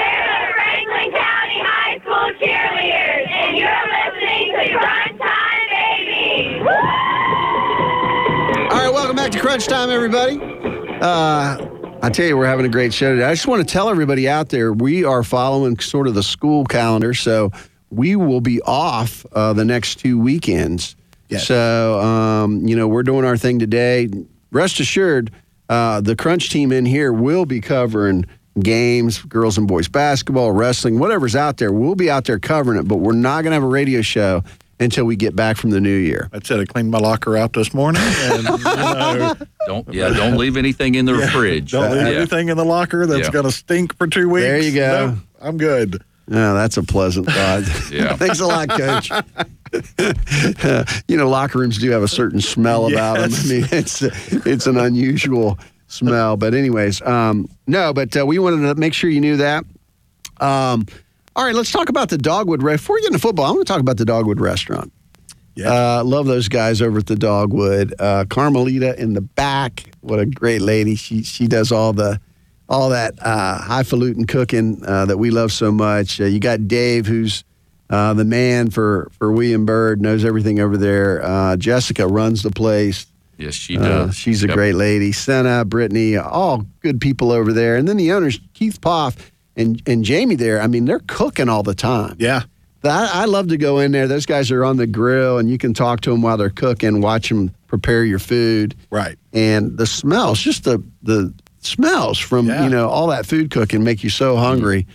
Franklin 0.56 1.12
County 1.12 1.60
High 1.64 2.00
School 2.00 2.32
cheerleaders, 2.40 3.28
and 3.30 3.58
you're 3.58 3.88
listening 3.88 4.54
to 4.54 4.78
Crunch 4.78 5.20
Time, 5.20 5.64
baby! 5.70 6.60
All 8.70 8.78
right, 8.78 8.92
welcome 8.94 9.16
back 9.16 9.32
to 9.32 9.40
Crunch 9.40 9.66
Time, 9.68 9.90
everybody. 9.90 10.40
Uh, 11.02 11.58
I 12.04 12.10
tell 12.12 12.26
you, 12.28 12.38
we're 12.38 12.46
having 12.46 12.66
a 12.66 12.70
great 12.70 12.94
show 12.94 13.12
today. 13.14 13.26
I 13.26 13.34
just 13.34 13.48
want 13.48 13.68
to 13.68 13.72
tell 13.72 13.90
everybody 13.90 14.28
out 14.30 14.50
there 14.50 14.72
we 14.74 15.04
are 15.04 15.24
following 15.24 15.78
sort 15.80 16.08
of 16.08 16.14
the 16.16 16.24
school 16.24 16.66
calendar, 16.66 17.14
so 17.14 17.52
we 17.90 18.16
will 18.16 18.42
be 18.42 18.62
off 18.62 19.26
uh, 19.34 19.54
the 19.54 19.66
next 19.66 19.96
two 19.96 20.20
weekends. 20.20 20.96
So, 21.40 22.00
um, 22.00 22.68
you 22.68 22.76
know, 22.76 22.88
we're 22.88 23.04
doing 23.04 23.26
our 23.26 23.38
thing 23.38 23.60
today. 23.60 24.10
Rest 24.52 24.80
assured, 24.80 25.32
uh, 25.70 26.02
the 26.02 26.16
Crunch 26.16 26.50
team 26.50 26.72
in 26.72 26.86
here 26.86 27.14
will 27.14 27.46
be 27.46 27.62
covering 27.62 28.26
games, 28.60 29.20
girls 29.24 29.58
and 29.58 29.68
boys 29.68 29.88
basketball, 29.88 30.52
wrestling, 30.52 31.00
whatever's 31.00 31.36
out 31.36 31.58
there. 31.58 31.72
We'll 31.72 31.96
be 31.96 32.10
out 32.12 32.26
there 32.26 32.38
covering 32.40 32.80
it, 32.80 32.88
but 32.88 32.98
we're 32.98 33.14
not 33.14 33.44
going 33.44 33.52
to 33.52 33.56
have 33.56 33.64
a 33.64 33.68
radio 33.68 34.02
show 34.02 34.44
until 34.82 35.06
we 35.06 35.16
get 35.16 35.36
back 35.36 35.58
from 35.58 35.70
the 35.70 35.80
new 35.80 35.96
year. 35.96 36.28
I 36.34 36.40
said 36.44 36.60
I 36.60 36.66
cleaned 36.66 36.90
my 36.92 36.98
locker 36.98 37.38
out 37.38 37.54
this 37.54 37.74
morning, 37.74 38.02
and 38.04 38.44
you 38.44 38.58
know, 38.64 39.36
Don't 39.68 39.94
yeah, 39.94 40.10
don't 40.10 40.38
leave 40.38 40.58
anything 40.58 40.96
in 40.96 41.06
the 41.06 41.14
Yeah, 41.14 41.30
fridge. 41.30 41.72
don't 41.72 41.92
leave 41.92 42.02
Yeah. 42.08 42.18
anything 42.18 42.50
in 42.50 42.58
the 42.58 42.66
locker 42.66 43.06
that's 43.06 43.28
Yeah. 43.28 43.32
going 43.32 43.46
to 43.46 43.52
stink 43.52 43.96
for 43.96 44.08
two 44.08 44.28
weeks. 44.28 44.44
There 44.44 44.60
you 44.60 44.74
go. 44.74 45.08
No, 45.12 45.18
I'm 45.40 45.58
good. 45.58 46.04
Oh, 46.34 46.54
that's 46.54 46.78
a 46.78 46.84
pleasant 46.84 47.28
thought. 47.28 47.64
Yeah. 47.92 48.16
Thanks 48.16 48.40
a 48.40 48.48
lot, 48.48 48.70
Coach. 48.70 49.12
you 51.08 51.18
know, 51.18 51.30
locker 51.30 51.60
rooms 51.60 51.78
do 51.78 51.92
have 51.92 52.04
a 52.04 52.08
certain 52.08 52.40
smell 52.40 52.88
about 52.88 53.18
them. 53.20 53.32
I 53.34 53.48
mean, 53.48 53.68
it's 53.72 54.02
it's 54.02 54.66
an 54.66 54.78
unusual 54.78 55.60
smell. 55.88 56.38
But 56.38 56.54
anyways, 56.54 57.02
um, 57.02 57.50
no. 57.68 57.94
But 57.94 58.16
uh, 58.18 58.26
we 58.26 58.40
wanted 58.40 58.62
to 58.68 58.76
make 58.76 58.94
sure 58.94 59.10
you 59.10 59.20
knew 59.22 59.38
that. 59.38 59.66
Um, 60.40 60.86
all 61.36 61.46
right, 61.46 61.54
let's 61.56 61.72
talk 61.72 61.90
about 61.90 62.10
the 62.10 62.18
Dogwood. 62.18 62.64
Re- 62.64 62.74
Before 62.76 62.96
we 62.96 63.02
get 63.02 63.08
into 63.08 63.20
football, 63.20 63.46
I 63.46 63.52
want 63.52 63.66
to 63.68 63.72
talk 63.72 63.82
about 63.82 63.98
the 63.98 64.06
Dogwood 64.06 64.40
Restaurant. 64.40 64.92
Uh, 66.00 66.04
love 66.04 66.26
those 66.28 66.48
guys 66.48 66.82
over 66.82 67.00
at 67.00 67.08
the 67.08 67.16
Dogwood. 67.16 67.94
Uh, 68.00 68.26
Carmelita 68.30 69.00
in 69.00 69.14
the 69.14 69.22
back. 69.22 69.84
What 70.00 70.20
a 70.20 70.26
great 70.26 70.62
lady. 70.62 70.96
She 70.96 71.24
she 71.24 71.46
does 71.48 71.72
all 71.74 71.92
the 71.94 72.20
all 72.72 72.90
that 72.90 73.14
uh, 73.22 73.58
highfalutin 73.62 74.26
cooking 74.26 74.82
uh, 74.88 75.06
that 75.06 75.18
we 75.18 75.30
love 75.30 75.52
so 75.52 75.72
much. 75.72 76.20
Uh, 76.22 76.26
you 76.26 76.40
got 76.40 76.68
Dave, 76.68 77.06
who's 77.06 77.44
uh, 77.90 78.14
the 78.14 78.24
man 78.26 78.70
for 78.70 79.12
for 79.20 79.32
William 79.32 79.66
Byrd, 79.66 80.02
knows 80.02 80.24
everything 80.24 80.60
over 80.60 80.78
there. 80.78 81.22
Uh, 81.24 81.58
Jessica 81.58 82.08
runs 82.08 82.42
the 82.44 82.52
place. 82.52 83.06
Yes, 83.38 83.54
she 83.56 83.78
Uh, 83.78 83.82
does. 84.06 84.16
she's 84.16 84.44
a 84.44 84.48
great 84.48 84.76
lady. 84.76 85.12
Senna, 85.12 85.66
Brittany, 85.66 86.16
all 86.16 86.66
good 86.82 87.02
people 87.02 87.32
over 87.32 87.52
there. 87.52 87.76
And 87.76 87.88
then 87.90 87.98
the 87.98 88.12
owners, 88.14 88.40
Keith 88.54 88.80
Poff 88.80 89.32
and, 89.58 89.82
and 89.88 90.04
Jamie 90.06 90.36
there, 90.36 90.62
I 90.62 90.68
mean, 90.68 90.86
they're 90.86 91.02
cooking 91.08 91.50
all 91.50 91.64
the 91.64 91.74
time. 91.74 92.16
Yeah. 92.20 92.44
I, 92.84 93.10
I 93.24 93.26
love 93.26 93.48
to 93.50 93.58
go 93.58 93.80
in 93.80 93.92
there. 93.94 94.08
Those 94.08 94.26
guys 94.28 94.52
are 94.52 94.64
on 94.64 94.78
the 94.78 94.86
grill 94.88 95.40
and 95.40 95.50
you 95.50 95.58
can 95.58 95.74
talk 95.74 96.02
to 96.02 96.12
them 96.12 96.22
while 96.22 96.38
they're 96.38 96.50
cooking, 96.52 97.02
watch 97.02 97.30
them 97.30 97.52
prepare 97.68 98.04
your 98.06 98.20
food. 98.20 98.76
Right. 98.92 99.18
And 99.34 99.76
the 99.78 99.88
smells, 99.88 100.40
just 100.40 100.64
the, 100.64 100.82
the 101.02 101.34
smells 101.62 102.18
from, 102.20 102.48
Yeah. 102.48 102.64
you 102.64 102.70
know, 102.70 102.90
all 102.90 103.08
that 103.08 103.26
food 103.26 103.50
cooking 103.52 103.84
make 103.84 104.04
you 104.04 104.10
so 104.10 104.36
hungry. 104.38 104.86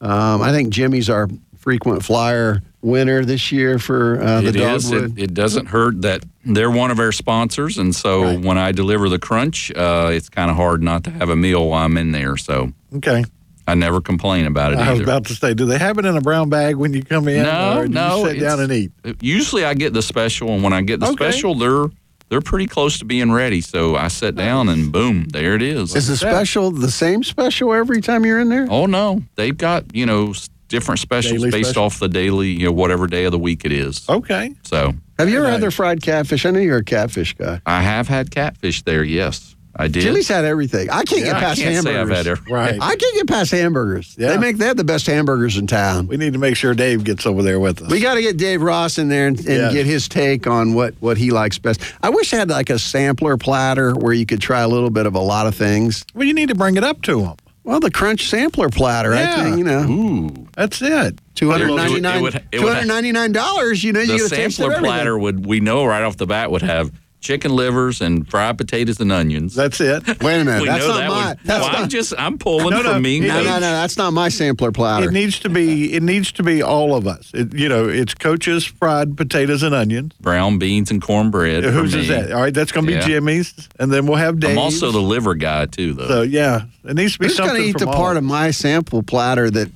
Um, 0.00 0.42
I 0.42 0.50
think 0.52 0.70
Jimmy's 0.70 1.08
our 1.08 1.28
frequent 1.58 2.04
flyer 2.04 2.62
winner 2.82 3.24
this 3.24 3.50
year 3.50 3.78
for 3.78 4.20
uh, 4.22 4.40
the 4.42 4.48
It 4.48 4.56
is. 4.56 4.90
Dogwood. 4.90 5.18
It, 5.18 5.22
it 5.24 5.34
doesn't 5.34 5.66
hurt 5.66 6.02
that 6.02 6.22
they're 6.44 6.70
one 6.70 6.90
of 6.90 6.98
our 6.98 7.12
sponsors, 7.12 7.78
and 7.78 7.94
so 7.94 8.38
when 8.38 8.58
I 8.58 8.72
deliver 8.72 9.08
the 9.08 9.18
crunch, 9.18 9.70
uh, 9.74 10.10
it's 10.12 10.28
kind 10.28 10.50
of 10.50 10.56
hard 10.56 10.82
not 10.82 11.04
to 11.04 11.10
have 11.10 11.30
a 11.30 11.36
meal 11.36 11.68
while 11.70 11.84
I'm 11.86 11.96
in 11.96 12.12
there. 12.12 12.36
So 12.36 12.72
Okay. 12.96 13.24
I 13.66 13.74
never 13.74 14.02
complain 14.02 14.44
about 14.44 14.74
it 14.74 14.78
I 14.78 14.92
was 14.92 15.00
about 15.00 15.24
to 15.26 15.34
say, 15.34 15.54
do 15.54 15.64
they 15.64 15.78
have 15.78 15.96
it 15.98 16.04
in 16.04 16.14
a 16.18 16.20
brown 16.20 16.50
bag 16.50 16.76
when 16.76 16.92
you 16.92 17.02
come 17.02 17.28
in? 17.28 17.44
no, 17.44 17.78
or 17.78 17.86
do 17.86 17.94
no. 17.94 18.18
You 18.26 18.32
sit 18.34 18.40
down 18.40 18.60
and 18.60 18.70
eat. 18.70 18.92
Usually, 19.22 19.64
I 19.64 19.72
get 19.72 19.94
the 19.94 20.02
special, 20.02 20.50
and 20.50 20.62
when 20.62 20.74
I 20.74 20.82
get 20.82 21.00
the 21.00 21.06
Okay. 21.06 21.14
special, 21.30 21.54
they're 21.54 21.86
they're 22.34 22.40
pretty 22.40 22.66
close 22.66 22.98
to 22.98 23.04
being 23.04 23.30
ready. 23.30 23.60
So 23.60 23.94
I 23.94 24.08
sit 24.08 24.34
down, 24.34 24.68
and 24.68 24.90
boom, 24.90 25.26
there 25.28 25.54
it 25.54 25.62
is. 25.62 25.94
Is 25.94 26.08
the 26.08 26.16
special 26.16 26.72
the 26.72 26.90
same 26.90 27.22
special 27.22 27.72
every 27.72 28.00
time 28.00 28.26
you're 28.26 28.40
in 28.40 28.48
there? 28.48 28.66
Oh 28.68 28.86
no, 28.86 29.22
they've 29.36 29.56
got 29.56 29.94
you 29.94 30.04
know 30.04 30.34
different 30.66 30.98
specials 30.98 31.34
Daily 31.38 31.52
based 31.52 31.70
special? 31.70 31.84
off 31.84 32.00
the 32.00 32.08
daily, 32.08 32.48
you 32.48 32.66
know, 32.66 32.72
whatever 32.72 33.06
day 33.06 33.24
of 33.24 33.30
the 33.30 33.38
week 33.38 33.64
it 33.64 33.70
is. 33.70 34.08
Okay. 34.08 34.52
So 34.64 34.94
Have 35.16 35.28
you 35.28 35.38
ever 35.38 35.48
had 35.48 35.60
their 35.60 35.70
fried 35.70 36.02
catfish? 36.02 36.44
I 36.44 36.50
know 36.50 36.58
you're 36.58 36.78
a 36.78 36.84
catfish 36.84 37.34
guy. 37.34 37.60
I 37.66 37.82
have 37.82 38.08
had 38.08 38.32
catfish 38.32 38.82
there. 38.82 39.04
Yes, 39.04 39.53
I 39.76 39.88
did. 39.88 40.02
Jimmy's 40.02 40.28
had 40.28 40.44
everything. 40.44 40.88
I 40.90 41.02
can't 41.02 41.20
Yeah, 41.22 41.26
get 41.26 41.34
I 41.36 41.40
past 41.40 41.60
can't 41.60 41.82
say 41.84 41.90
I've 41.90 41.96
hamburgers. 41.96 42.16
had 42.18 42.26
every- 42.28 42.52
Right. 42.52 42.78
I 42.80 42.94
can't 42.96 43.14
get 43.16 43.26
past 43.26 43.50
hamburgers. 43.50 44.14
Yeah. 44.16 44.28
They 44.28 44.38
make 44.38 44.58
they 44.58 44.66
have 44.66 44.76
the 44.76 44.84
best 44.84 45.06
hamburgers 45.06 45.56
in 45.56 45.66
town. 45.66 46.06
We 46.06 46.16
need 46.16 46.32
to 46.34 46.38
make 46.38 46.56
sure 46.56 46.74
Dave 46.74 47.02
gets 47.04 47.26
over 47.26 47.42
there 47.42 47.58
with 47.58 47.82
us. 47.82 47.90
We 47.90 47.98
got 48.00 48.14
to 48.14 48.22
get 48.22 48.36
Dave 48.36 48.62
Ross 48.62 48.98
in 48.98 49.08
there 49.08 49.26
and, 49.26 49.36
and 49.40 49.46
Yeah. 49.48 49.72
get 49.72 49.84
his 49.86 50.06
take 50.08 50.46
on 50.46 50.74
what 50.74 50.94
what 51.00 51.16
he 51.18 51.30
likes 51.30 51.58
best. 51.58 51.80
I 52.02 52.10
wish 52.10 52.32
I 52.32 52.36
had 52.36 52.50
like 52.50 52.70
a 52.70 52.78
sampler 52.78 53.36
platter 53.36 53.92
where 53.94 54.12
you 54.12 54.26
could 54.26 54.40
try 54.40 54.60
a 54.60 54.68
little 54.68 54.90
bit 54.90 55.06
of 55.06 55.14
a 55.14 55.20
lot 55.20 55.46
of 55.46 55.54
things. 55.54 56.04
well, 56.14 56.24
you 56.26 56.34
need 56.34 56.48
to 56.50 56.54
bring 56.54 56.76
it 56.76 56.84
up 56.84 57.02
to 57.02 57.20
him. 57.24 57.32
Well, 57.64 57.80
the 57.80 57.90
Crunch 57.90 58.28
sampler 58.28 58.68
platter, 58.68 59.14
I 59.14 59.20
Yeah. 59.20 59.42
think 59.42 59.56
you 59.58 59.64
know, 59.64 59.80
Ooh, 59.88 60.46
That's 60.54 60.82
it. 60.82 61.18
two 61.34 61.50
hundred 61.50 61.68
ninety 61.74 61.96
It 61.96 62.02
nine, 62.02 62.20
would- 62.22 62.34
it 62.34 62.42
would- 62.52 62.60
two 62.60 62.68
hundred 62.68 62.86
ninety 62.88 63.10
nine 63.10 63.32
dollars. 63.32 63.82
You 63.82 63.92
know, 63.94 64.00
you 64.00 64.06
the 64.06 64.16
get 64.18 64.26
a 64.26 64.28
taste 64.36 64.58
of 64.60 64.66
sampler 64.66 64.78
platter 64.80 65.18
would 65.18 65.46
we 65.46 65.60
know 65.60 65.84
right 65.86 66.02
off 66.02 66.18
the 66.18 66.26
bat 66.26 66.50
would 66.50 66.60
have 66.62 66.92
chicken 67.24 67.50
livers 67.56 68.00
and 68.00 68.28
fried 68.30 68.56
potatoes 68.58 69.00
and 69.00 69.10
onions. 69.10 69.54
That's 69.54 69.80
it. 69.80 70.06
Wait 70.22 70.40
a 70.40 70.44
minute, 70.44 70.66
that's 70.66 70.86
not 70.86 70.96
that 70.98 71.08
my. 71.08 71.28
would, 71.30 71.38
That's 71.44 71.64
well, 71.64 71.76
I'm 71.82 71.88
just 71.88 72.14
I'm 72.18 72.38
pulling 72.38 72.70
No, 72.70 72.82
no, 72.82 72.92
from 72.92 73.02
me. 73.02 73.18
no, 73.20 73.42
no, 73.42 73.54
no, 73.54 73.60
that's 73.60 73.96
not 73.96 74.12
my 74.12 74.28
sampler 74.28 74.70
platter. 74.70 75.08
It 75.08 75.12
needs 75.12 75.38
to 75.40 75.48
be. 75.48 75.94
It 75.94 76.02
needs 76.02 76.30
to 76.32 76.42
be 76.42 76.62
all 76.62 76.94
of 76.94 77.06
us. 77.06 77.30
It, 77.34 77.54
you 77.54 77.68
know, 77.68 77.88
it's 77.88 78.14
Coach's 78.14 78.64
fried 78.64 79.16
potatoes 79.16 79.62
and 79.62 79.74
onions. 79.74 80.12
Brown 80.20 80.58
beans 80.58 80.90
and 80.90 81.00
cornbread. 81.02 81.64
for 81.64 81.70
Whose 81.70 81.94
is 81.94 82.08
that? 82.08 82.30
All 82.30 82.40
right, 82.42 82.52
that's 82.54 82.70
going 82.70 82.86
to 82.86 82.92
be 82.92 82.98
Yeah. 82.98 83.06
Jimmy's, 83.06 83.68
and 83.80 83.90
then 83.92 84.06
we'll 84.06 84.18
have 84.18 84.38
Dave's. 84.38 84.52
I'm 84.52 84.58
also 84.58 84.92
the 84.92 85.00
liver 85.00 85.34
guy 85.34 85.66
too, 85.66 85.94
though. 85.94 86.06
So 86.08 86.22
yeah, 86.22 86.62
it 86.84 86.94
needs 86.94 87.14
to 87.14 87.18
be 87.18 87.26
Who's 87.26 87.36
something 87.36 87.54
going 87.56 87.62
to 87.64 87.68
eat 87.70 87.78
from 87.80 87.90
the 87.90 87.96
part 87.96 88.16
of 88.16 88.22
of 88.22 88.28
my 88.28 88.50
sample 88.50 89.02
platter 89.02 89.50
that 89.50 89.70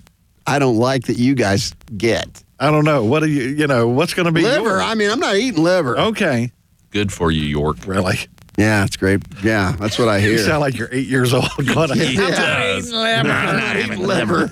I 0.47 0.59
don't 0.59 0.77
like 0.77 1.05
that 1.07 1.17
you 1.19 1.35
guys 1.35 1.75
get? 1.97 2.43
I 2.61 2.71
don't 2.71 2.85
know. 2.85 3.05
What 3.05 3.21
do 3.21 3.29
you? 3.29 3.45
You 3.45 3.67
know, 3.69 3.89
what's 3.89 4.15
going 4.15 4.27
to 4.27 4.33
be 4.33 4.43
liver. 4.43 4.65
yours? 4.69 4.83
I 4.85 4.95
mean, 4.97 5.11
I'm 5.11 5.21
not 5.21 5.37
eating 5.37 5.63
liver. 5.63 5.97
Okay, 5.99 6.51
Good 6.91 7.13
for 7.13 7.31
you, 7.31 7.43
York. 7.43 7.79
really? 7.87 8.19
Yeah, 8.57 8.85
it's 8.85 8.97
great. 8.97 9.23
Yeah, 9.45 9.77
that's 9.79 10.01
what 10.01 10.09
I 10.09 10.19
hear. 10.19 10.33
You 10.33 10.39
sound 10.39 10.61
like 10.61 10.77
you're 10.77 10.89
eight 10.91 11.07
years 11.07 11.33
old. 11.33 11.47
Going, 11.75 11.91
He 11.97 12.15
Yeah. 12.15 12.31
does. 12.31 12.93
I'm 12.93 13.27
not 13.27 13.77
eating 13.77 14.03
liver. 14.05 14.51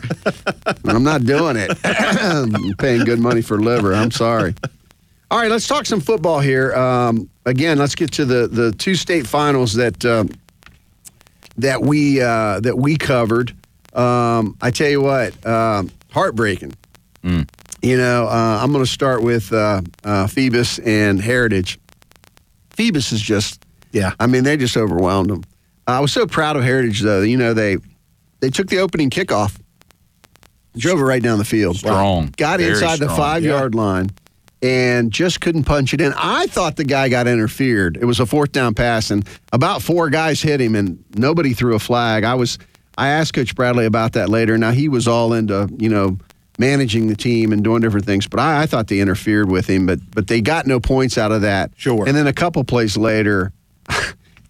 I'm 0.84 1.03
not 1.03 1.24
doing 1.24 1.57
it. 1.57 1.76
I'm 1.84 2.53
paying 2.78 3.05
good 3.05 3.18
money 3.18 3.43
for 3.43 3.59
liver. 3.61 3.95
I'm 3.95 4.12
sorry. 4.12 4.55
All 5.28 5.41
right, 5.41 5.51
let's 5.51 5.66
talk 5.66 5.87
some 5.87 6.01
football 6.01 6.39
here. 6.39 6.72
Um, 6.76 7.28
again, 7.47 7.78
let's 7.78 7.97
get 7.97 8.12
to 8.12 8.24
the 8.24 8.47
the 8.47 8.70
two 8.70 8.95
state 8.95 9.26
finals 9.26 9.74
that 9.74 10.05
um, 10.05 10.30
that 11.59 11.82
we 11.82 12.20
uh, 12.20 12.61
that 12.61 12.78
we 12.78 12.97
covered. 12.97 13.53
Um, 13.93 14.57
I 14.62 14.70
tell 14.70 14.89
you 14.89 15.01
what, 15.01 15.45
um, 15.45 15.91
heartbreaking. 16.12 16.74
You 17.82 17.97
know, 17.97 18.28
uh, 18.28 18.61
I'm 18.62 18.70
going 18.72 18.84
to 18.84 18.91
start 18.91 19.20
with 19.22 19.53
uh, 19.53 19.80
uh, 20.05 20.28
Phoebus 20.28 20.78
and 20.80 21.20
Heritage. 21.20 21.80
Phoebus 22.77 23.12
is 23.12 23.20
just, 23.20 23.64
yeah. 23.93 24.12
I 24.20 24.27
mean, 24.27 24.45
they 24.45 24.57
just 24.57 24.77
overwhelmed 24.77 25.31
them. 25.31 25.43
I 25.87 26.01
was 26.01 26.12
so 26.12 26.27
proud 26.27 26.57
of 26.57 26.62
Heritage, 26.64 27.01
though. 27.01 27.22
You 27.22 27.37
know, 27.37 27.55
they 27.55 27.77
they 28.41 28.51
took 28.51 28.68
the 28.68 28.79
opening 28.79 29.09
kickoff, 29.11 29.59
drove 30.77 30.99
it 30.99 31.03
right 31.05 31.22
down 31.22 31.39
the 31.39 31.45
field, 31.45 31.77
Strong. 31.77 32.35
got 32.37 32.61
Very 32.61 32.72
inside 32.72 32.99
the 32.99 33.07
strong. 33.07 33.16
five 33.16 33.45
yard 33.45 33.74
line, 33.74 34.11
and 34.62 35.12
just 35.12 35.41
couldn't 35.41 35.64
punch 35.64 35.95
it 35.95 36.01
in. 36.01 36.12
I 36.16 36.47
thought 36.49 36.77
the 36.77 36.85
guy 36.85 37.09
got 37.09 37.27
interfered. 37.27 37.97
It 37.97 38.05
was 38.05 38.20
a 38.20 38.27
fourth 38.27 38.53
down 38.53 38.74
pass, 38.74 39.11
and 39.11 39.27
about 39.53 39.81
four 39.83 40.11
guys 40.11 40.43
hit 40.43 40.61
him, 40.61 40.74
and 40.74 41.03
nobody 41.14 41.55
threw 41.55 41.74
a 41.74 41.79
flag. 41.79 42.24
I 42.24 42.35
was, 42.35 42.59
I 42.99 43.09
asked 43.09 43.33
Coach 43.35 43.55
Bradley 43.55 43.87
about 43.87 44.12
that 44.14 44.29
later. 44.29 44.59
Now 44.59 44.72
he 44.72 44.89
was 44.89 45.07
all 45.09 45.33
into, 45.33 45.68
you 45.79 45.89
know, 45.89 46.18
managing 46.59 47.09
the 47.09 47.17
team 47.17 47.53
and 47.53 47.63
doing 47.63 47.81
different 47.83 48.07
things, 48.07 48.27
but 48.27 48.41
I, 48.41 48.63
I 48.63 48.67
thought 48.67 48.89
they 48.89 49.01
interfered 49.01 49.51
with 49.51 49.67
him. 49.69 49.87
But 49.87 49.99
but 50.13 50.27
they 50.29 50.41
got 50.41 50.67
no 50.67 50.81
points 50.81 51.19
out 51.19 51.33
of 51.33 51.43
that. 51.43 51.71
Sure. 51.77 52.07
And 52.07 52.17
then 52.17 52.27
a 52.27 52.33
couple 52.33 52.63
plays 52.65 52.97
later. 52.97 53.53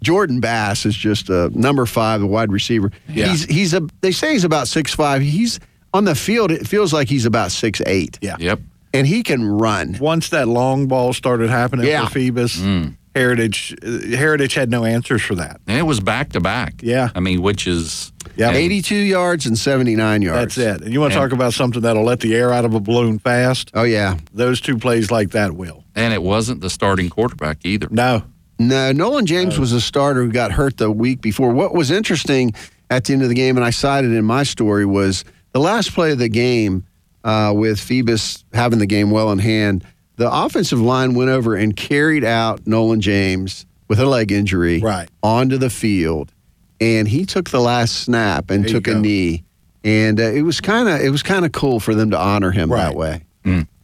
Jordan 0.03 0.41
Bass 0.41 0.85
is 0.87 0.95
just 0.95 1.31
a 1.31 1.51
number 1.59 1.87
five, 1.87 2.23
a 2.23 2.27
wide 2.27 2.53
receiver. 2.53 2.93
Yeah. 3.09 3.29
He's 3.29 3.45
he's 3.47 3.75
a. 3.75 3.87
They 4.03 4.13
say 4.13 4.33
he's 4.33 4.45
about 4.45 4.69
six 4.69 4.95
five. 4.95 5.23
He's 5.23 5.59
on 5.95 6.05
the 6.05 6.15
field. 6.15 6.51
It 6.53 6.67
feels 6.69 6.93
like 6.93 7.09
he's 7.09 7.25
about 7.25 7.51
six 7.51 7.81
eight. 7.87 8.19
Yeah. 8.21 8.37
Yep. 8.39 8.61
And 8.95 9.07
he 9.07 9.23
can 9.23 9.45
run. 9.45 9.97
Once 10.01 10.29
that 10.31 10.49
long 10.49 10.87
ball 10.87 11.13
started 11.13 11.51
happening 11.51 11.87
Yeah. 11.87 12.05
for 12.07 12.13
Phoebus, 12.13 12.57
Mm. 12.59 12.97
Heritage 13.17 13.75
uh, 13.83 14.17
Heritage 14.17 14.55
had 14.55 14.71
no 14.71 14.85
answers 14.85 15.23
for 15.23 15.35
that. 15.37 15.61
And 15.67 15.79
it 15.79 15.83
was 15.83 16.01
back 16.01 16.31
to 16.33 16.41
back. 16.41 16.75
Yeah. 16.83 17.09
I 17.15 17.21
mean, 17.21 17.41
which 17.43 17.67
is 17.67 18.13
Yeah. 18.37 18.51
82 18.51 18.95
yards 18.95 19.47
and 19.47 19.59
79 19.59 20.21
yards. 20.23 20.55
That's 20.57 20.77
it. 20.81 20.85
And 20.85 20.93
you 20.93 21.01
want 21.01 21.13
to 21.15 21.19
And- 21.21 21.31
talk 21.31 21.35
about 21.37 21.55
something 21.55 21.81
that'll 21.83 22.05
let 22.05 22.21
the 22.21 22.35
air 22.35 22.53
out 22.53 22.65
of 22.67 22.75
a 22.75 22.81
balloon 22.81 23.19
fast? 23.19 23.71
Oh 23.75 23.85
yeah. 23.85 24.17
Those 24.35 24.61
two 24.61 24.77
plays 24.79 25.11
like 25.11 25.31
that 25.31 25.53
will. 25.57 25.85
and 25.95 26.13
it 26.13 26.23
wasn't 26.23 26.61
the 26.61 26.69
starting 26.69 27.09
quarterback 27.09 27.59
either. 27.65 27.89
No. 27.91 28.23
No, 28.59 28.93
Nolan 28.93 29.25
James 29.27 29.59
was 29.59 29.73
a 29.73 29.81
starter 29.81 30.23
who 30.25 30.31
got 30.31 30.53
hurt 30.53 30.77
the 30.77 30.91
week 30.91 31.21
before. 31.23 31.51
What 31.51 31.75
was 31.75 31.91
interesting 31.91 32.53
at 32.91 33.05
the 33.05 33.13
end 33.15 33.23
of 33.23 33.29
the 33.31 33.35
game, 33.35 33.57
and 33.57 33.65
I 33.65 33.71
cited 33.71 34.13
in 34.13 34.25
my 34.25 34.43
story, 34.45 34.85
was 34.87 35.25
the 35.53 35.61
last 35.61 35.93
play 35.95 36.13
of 36.13 36.19
the 36.19 36.29
game 36.29 36.85
uh, 37.25 37.53
with 37.55 37.79
Phoebus 37.81 38.45
having 38.55 38.79
the 38.79 38.87
game 38.87 39.11
well 39.11 39.31
in 39.33 39.39
hand. 39.41 39.85
The 40.17 40.31
offensive 40.33 40.81
line 40.81 41.15
went 41.15 41.31
over 41.31 41.55
and 41.55 41.77
carried 41.77 42.25
out 42.25 42.67
Nolan 42.67 43.01
James 43.01 43.67
with 43.89 44.01
a 44.01 44.07
leg 44.07 44.33
injury 44.33 44.81
Right. 44.81 45.09
onto 45.23 45.59
the 45.59 45.71
field, 45.71 46.33
and 46.81 47.07
he 47.07 47.25
took 47.25 47.51
the 47.51 47.61
last 47.61 47.97
snap 47.97 48.51
and 48.51 48.65
There 48.65 48.73
took 48.73 48.89
a 48.89 48.95
knee, 48.99 49.45
and 49.85 50.19
uh, 50.19 50.25
it 50.25 50.43
was 50.43 50.61
kind 50.61 50.89
of 50.89 51.01
it 51.01 51.11
was 51.11 51.23
kind 51.23 51.45
of 51.45 51.53
cool 51.53 51.81
for 51.81 51.95
them 51.95 52.11
to 52.11 52.19
honor 52.19 52.51
him 52.51 52.71
that 52.71 52.95
Right. 52.95 52.97
way. 52.97 53.23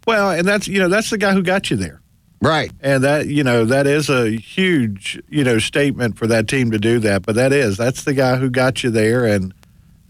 Well, 0.06 0.30
and 0.32 0.46
that's 0.48 0.66
you 0.66 0.78
know 0.80 0.88
that's 0.88 1.10
the 1.10 1.18
guy 1.18 1.32
who 1.32 1.42
got 1.42 1.70
you 1.70 1.76
there. 1.76 2.00
Right. 2.40 2.72
And 2.80 3.04
that, 3.04 3.28
you 3.28 3.44
know, 3.44 3.64
that 3.66 3.86
is 3.86 4.10
a 4.10 4.28
huge, 4.30 5.22
you 5.28 5.44
know, 5.44 5.60
statement 5.60 6.18
for 6.18 6.26
that 6.26 6.48
team 6.48 6.72
to 6.72 6.78
do 6.78 6.98
that. 6.98 7.22
But 7.22 7.36
that 7.36 7.52
is, 7.52 7.76
that's 7.76 8.02
the 8.02 8.14
guy 8.14 8.34
who 8.34 8.50
got 8.50 8.82
you 8.82 8.90
there. 8.90 9.24
And 9.24 9.54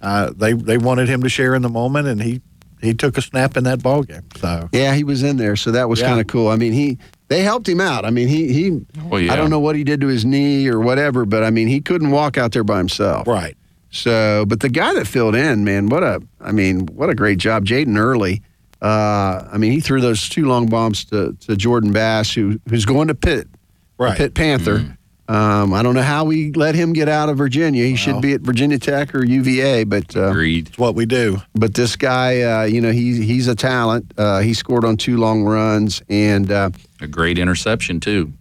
uh, 0.01 0.33
they 0.35 0.55
they 0.55 0.79
wanted 0.79 1.11
him 1.11 1.23
to 1.25 1.29
share 1.29 1.55
in 1.55 1.61
the 1.61 1.69
moment, 1.69 2.09
and 2.09 2.23
he 2.23 2.41
he 2.83 2.95
took 2.95 3.17
a 3.17 3.23
snap 3.23 3.57
in 3.57 3.65
that 3.65 3.83
ball 3.83 4.03
game. 4.03 4.23
So 4.37 4.69
Yeah, 4.73 4.95
he 4.95 5.05
was 5.05 5.23
in 5.23 5.37
there, 5.37 5.57
so 5.57 5.71
that 5.71 5.89
was 5.89 6.01
Yeah. 6.01 6.09
kind 6.09 6.21
of 6.21 6.27
cool. 6.27 6.49
I 6.49 6.57
mean, 6.57 6.73
he 6.73 6.99
they 7.29 7.43
helped 7.43 7.69
him 7.69 7.81
out. 7.81 8.05
I 8.05 8.11
mean, 8.11 8.29
he 8.29 8.53
he. 8.53 8.81
Oh, 9.11 9.17
yeah. 9.17 9.33
I 9.33 9.37
don't 9.37 9.49
know 9.51 9.61
what 9.61 9.75
he 9.77 9.85
did 9.85 10.01
to 10.03 10.09
his 10.09 10.25
knee 10.25 10.69
or 10.69 10.81
whatever, 10.81 11.25
but 11.25 11.43
I 11.45 11.51
mean, 11.51 11.69
he 11.69 11.81
couldn't 11.81 12.11
walk 12.11 12.37
out 12.37 12.53
there 12.53 12.65
by 12.65 12.77
himself. 12.79 13.27
right, 13.27 13.57
So, 13.91 14.45
but 14.47 14.61
the 14.61 14.69
guy 14.69 14.93
that 14.95 15.07
filled 15.07 15.35
in, 15.35 15.65
man, 15.65 15.89
what 15.89 16.03
a 16.03 16.21
I 16.41 16.53
mean, 16.53 16.87
what 16.89 17.09
a 17.09 17.15
great 17.15 17.39
job, 17.39 17.65
Jaden 17.65 17.97
Early. 17.97 18.43
Uh, 18.83 19.49
I 19.53 19.59
mean, 19.59 19.71
he 19.73 19.81
threw 19.81 20.01
those 20.01 20.29
two 20.29 20.45
long 20.47 20.67
bombs 20.67 21.05
to, 21.07 21.37
to 21.47 21.57
Jordan 21.57 21.93
Bass, 21.93 22.33
who 22.35 22.59
who's 22.69 22.85
going 22.85 23.09
to 23.09 23.15
Pitt, 23.15 23.49
the 23.53 24.05
right. 24.05 24.17
Pitt 24.17 24.35
Panther. 24.35 24.97
Um, 25.33 25.73
I 25.73 25.83
don't 25.83 25.95
know 25.95 26.03
how 26.03 26.25
we 26.25 26.53
let 26.53 26.75
him 26.75 26.93
get 26.93 27.09
out 27.09 27.29
of 27.29 27.39
Virginia. 27.39 27.85
He 27.85 27.97
should 27.97 28.21
be 28.21 28.35
at 28.35 28.43
Virginia 28.43 28.79
Tech 28.79 29.15
or 29.15 29.25
UVA, 29.25 29.85
but 29.85 30.15
uh, 30.17 30.29
Agreed. 30.29 30.69
It's 30.69 30.79
what 30.79 30.95
we 30.95 31.07
do. 31.07 31.41
but 31.55 31.73
this 31.75 31.97
guy, 31.97 32.43
uh, 32.43 32.65
you 32.65 32.81
know, 32.81 32.93
he's 32.93 33.17
he's 33.19 33.49
a 33.49 33.55
talent. 33.55 34.13
Uh, 34.19 34.41
he 34.41 34.53
scored 34.53 34.85
on 34.85 34.97
two 34.97 35.17
long 35.17 35.45
runs, 35.45 36.03
and 36.09 36.51
uh, 36.53 36.71
A 37.01 37.07
great 37.07 37.39
interception 37.39 37.99
too. 38.01 38.33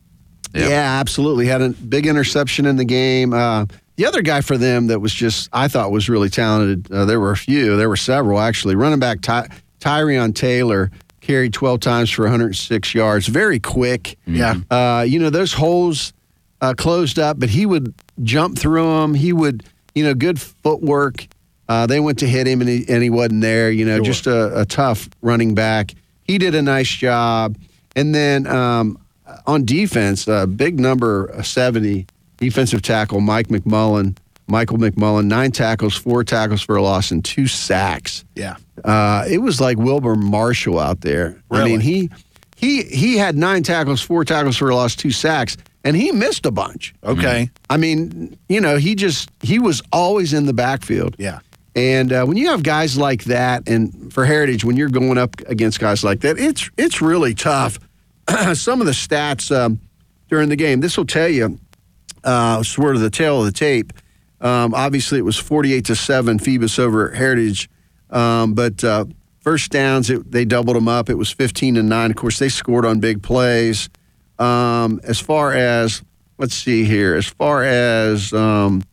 Yep. 0.54 0.70
yeah, 0.70 1.00
absolutely 1.00 1.46
had 1.46 1.62
a 1.62 1.70
big 1.70 2.06
interception 2.08 2.66
in 2.66 2.76
the 2.76 2.84
game. 2.84 3.34
Uh, 3.34 3.68
the 3.96 4.06
other 4.06 4.22
guy 4.22 4.42
for 4.42 4.58
them 4.58 4.88
that 4.88 5.00
was 5.00 5.14
just 5.14 5.48
I 5.54 5.70
thought 5.70 5.92
was 5.92 6.10
really 6.10 6.30
talented. 6.30 6.92
Uh, 6.92 7.06
there 7.06 7.22
were 7.22 7.32
a 7.32 7.38
few, 7.38 7.78
there 7.78 7.88
were 7.88 7.96
several 7.96 8.38
actually. 8.40 8.76
Running 8.76 9.00
back 9.00 9.22
Ty- 9.22 9.48
Tyrion 9.80 10.36
Taylor 10.36 10.92
carried 11.22 11.54
12 11.54 11.80
times 11.80 12.10
for 12.10 12.24
106 12.24 12.94
yards. 12.94 13.28
Very 13.28 13.60
quick. 13.60 14.18
Yeah. 14.26 14.56
Uh, 14.70 15.06
you 15.08 15.20
know, 15.20 15.30
those 15.30 15.54
holes 15.54 16.12
uh, 16.62 16.74
closed 16.78 17.20
up, 17.20 17.40
but 17.40 17.50
he 17.50 17.66
would 17.66 17.94
jump 18.24 18.58
through 18.58 18.84
them. 19.02 19.14
He 19.14 19.34
would, 19.34 19.64
you 19.96 20.04
know, 20.04 20.14
good 20.14 20.40
footwork. 20.40 21.28
Uh, 21.68 21.88
they 21.88 22.00
went 22.00 22.20
to 22.20 22.28
hit 22.28 22.48
him, 22.48 22.62
and 22.62 22.70
he, 22.70 22.86
and 22.90 23.02
he 23.02 23.10
wasn't 23.10 23.42
there. 23.42 23.72
You 23.72 23.86
know, 23.86 23.98
Sure. 23.98 24.06
just 24.06 24.28
a, 24.28 24.62
a 24.62 24.66
tough 24.66 25.10
running 25.22 25.56
back. 25.56 25.94
He 26.24 26.38
did 26.38 26.54
a 26.56 26.62
nice 26.62 26.90
job. 26.90 27.58
And 27.96 28.14
then 28.16 28.46
um, 28.48 28.98
on 29.48 29.66
defense, 29.66 30.28
uh, 30.28 30.46
big 30.46 30.80
number 30.80 31.32
uh, 31.34 31.42
70, 31.42 32.06
defensive 32.38 32.82
tackle 32.82 33.20
Mike 33.22 33.48
McMullen, 33.48 34.18
Michael 34.48 34.78
McMullen, 34.78 35.26
nine 35.26 35.52
tackles, 35.52 35.96
four 35.96 36.24
tackles 36.24 36.62
for 36.62 36.76
a 36.76 36.82
loss, 36.82 37.12
and 37.12 37.24
two 37.24 37.48
sacks. 37.48 38.24
Yeah. 38.36 38.58
Uh, 38.84 39.26
it 39.30 39.38
was 39.40 39.62
like 39.62 39.78
Wilber 39.78 40.16
Marshall 40.16 40.80
out 40.80 41.02
there. 41.02 41.42
I 41.52 41.64
mean, 41.66 41.80
he 41.80 42.10
he 42.58 42.84
he 42.84 43.18
had 43.18 43.36
nine 43.38 43.64
tackles, 43.64 44.02
four 44.02 44.26
tackles 44.26 44.58
for 44.58 44.70
a 44.70 44.76
loss, 44.76 44.96
two 44.96 45.12
sacks, 45.12 45.56
and 45.84 45.96
he 45.96 46.12
missed 46.12 46.46
a 46.46 46.52
bunch. 46.52 46.94
Okay. 47.04 47.50
I 47.70 47.78
mean, 47.78 48.38
you 48.48 48.62
know, 48.62 48.78
he 48.78 48.96
just 48.96 49.30
he 49.42 49.60
was 49.60 49.82
always 49.92 50.34
in 50.34 50.46
the 50.46 50.54
backfield. 50.54 51.16
Yeah. 51.18 51.40
And 51.76 52.12
uh, 52.12 52.26
when 52.26 52.36
you 52.36 52.50
have 52.50 52.64
guys 52.64 52.98
like 52.98 53.24
that, 53.26 53.68
and 53.68 54.14
for 54.14 54.26
Heritage, 54.26 54.66
when 54.66 54.76
you're 54.76 54.90
going 54.90 55.18
up 55.18 55.40
against 55.48 55.80
guys 55.80 56.04
like 56.04 56.22
that, 56.22 56.38
it's 56.38 56.70
it's 56.78 57.02
really 57.02 57.34
tough. 57.34 57.80
Some 58.54 58.82
of 58.82 58.88
the 58.88 58.94
stats 58.94 59.56
um, 59.56 59.80
during 60.28 60.50
the 60.50 60.56
game, 60.56 60.82
this 60.82 60.98
will 60.98 61.06
tell 61.06 61.30
you 61.30 61.60
uh, 62.24 62.62
sort 62.64 62.96
of 62.96 63.02
the 63.02 63.10
tail 63.10 63.40
of 63.40 63.46
the 63.46 63.52
tape. 63.52 63.94
Um, 64.42 64.74
obviously, 64.74 65.20
it 65.20 65.24
was 65.24 65.38
48 65.38 65.86
to 65.86 65.96
seven 65.96 66.40
Phoebus 66.40 66.80
over 66.80 67.12
Heritage, 67.12 67.70
um, 68.10 68.54
but 68.54 68.84
uh, 68.84 69.06
first 69.40 69.72
downs 69.72 70.10
it, 70.10 70.32
they 70.32 70.46
doubled 70.46 70.76
them 70.76 70.88
up. 70.88 71.10
It 71.10 71.16
was 71.16 71.32
15 71.32 71.76
to 71.76 71.84
nine. 71.84 72.10
Of 72.10 72.18
course, 72.18 72.40
they 72.40 72.50
scored 72.50 72.86
on 72.86 73.00
big 73.00 73.22
plays. 73.24 73.90
Um, 74.42 75.00
as 75.04 75.20
far 75.20 75.54
as 75.54 76.02
let's 76.38 76.56
see 76.56 76.84
here, 76.84 77.16
as 77.16 77.28
far 77.28 77.64
as 77.64 78.34
um, 78.34 78.84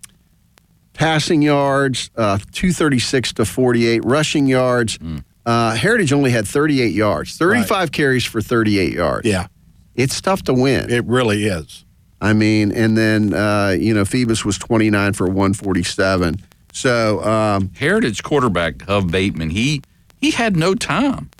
passing 0.92 1.42
yards, 1.42 2.10
uh, 2.16 2.38
236 2.52 3.32
to 3.34 3.44
48. 3.44 4.04
Rushing 4.04 4.46
yards, 4.46 4.98
uh, 5.46 5.74
Heritage 5.74 6.12
only 6.12 6.30
had 6.30 6.46
38 6.46 6.92
yards, 6.92 7.36
35 7.38 7.92
carries 7.92 8.24
for 8.24 8.40
38 8.42 8.92
yards. 8.92 9.26
Yeah. 9.26 9.46
It's 9.94 10.20
tough 10.20 10.42
to 10.44 10.54
win. 10.54 10.90
It 10.90 11.04
really 11.06 11.46
is. 11.46 11.84
I 12.20 12.32
mean, 12.32 12.72
and 12.72 12.96
then, 12.98 13.32
uh, 13.32 13.76
you 13.78 13.94
know, 13.94 14.04
Phoebus 14.04 14.44
was 14.44 14.58
29 14.58 15.12
for 15.12 15.26
147. 15.26 16.36
So, 16.72 17.24
um, 17.24 17.70
Heritage 17.78 18.22
quarterback 18.22 18.82
Hub 18.82 19.10
Bateman, 19.10 19.50
he 19.50 19.82
he 20.20 20.32
had 20.32 20.56
no 20.56 20.74
time. 20.74 21.30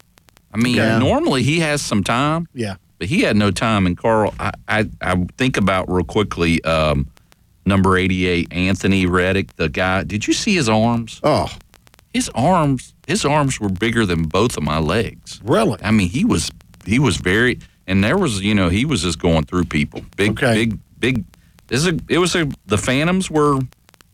I 0.55 0.57
mean, 0.57 0.77
Yeah. 0.77 0.99
normally 0.99 1.43
he 1.43 1.61
has 1.61 1.83
some 1.83 2.03
time, 2.05 2.47
Yeah. 2.55 2.77
But 2.99 3.09
he 3.09 3.23
had 3.23 3.37
no 3.37 3.51
time. 3.51 3.87
And 3.87 3.97
Carl, 3.97 4.35
I 4.39 4.53
I, 4.69 4.89
I 5.01 5.27
think 5.37 5.57
about 5.57 5.91
real 5.91 6.05
quickly, 6.05 6.63
um, 6.65 7.07
number 7.67 7.97
eighty 7.97 8.27
eight, 8.27 8.53
Anthony 8.53 9.07
Reddick, 9.07 9.57
the 9.57 9.69
guy. 9.69 10.05
Did 10.05 10.27
you 10.27 10.33
see 10.33 10.55
his 10.55 10.69
arms? 10.69 11.21
oh, 11.23 11.51
His 12.13 12.29
arms, 12.35 12.95
his 13.07 13.25
arms 13.25 13.61
were 13.61 13.69
bigger 13.69 14.05
than 14.07 14.25
both 14.25 14.57
of 14.57 14.63
my 14.63 14.79
legs. 14.79 15.41
Really? 15.45 15.79
I 15.83 15.91
mean, 15.91 16.09
he 16.09 16.25
was 16.25 16.51
he 16.85 16.99
was 16.99 17.17
very, 17.19 17.59
and 17.87 18.03
there 18.03 18.17
was 18.19 18.41
you 18.43 18.55
know 18.55 18.69
he 18.69 18.85
was 18.85 19.03
just 19.03 19.19
going 19.19 19.45
through 19.45 19.65
people. 19.65 20.03
Big, 20.17 20.31
Okay. 20.31 20.55
big, 20.55 20.79
big. 20.99 21.25
This 21.69 21.81
is 21.81 21.87
a, 21.89 21.99
it 22.09 22.19
was 22.19 22.35
a 22.35 22.49
the 22.67 22.79
Phantoms 22.79 23.31
were 23.31 23.59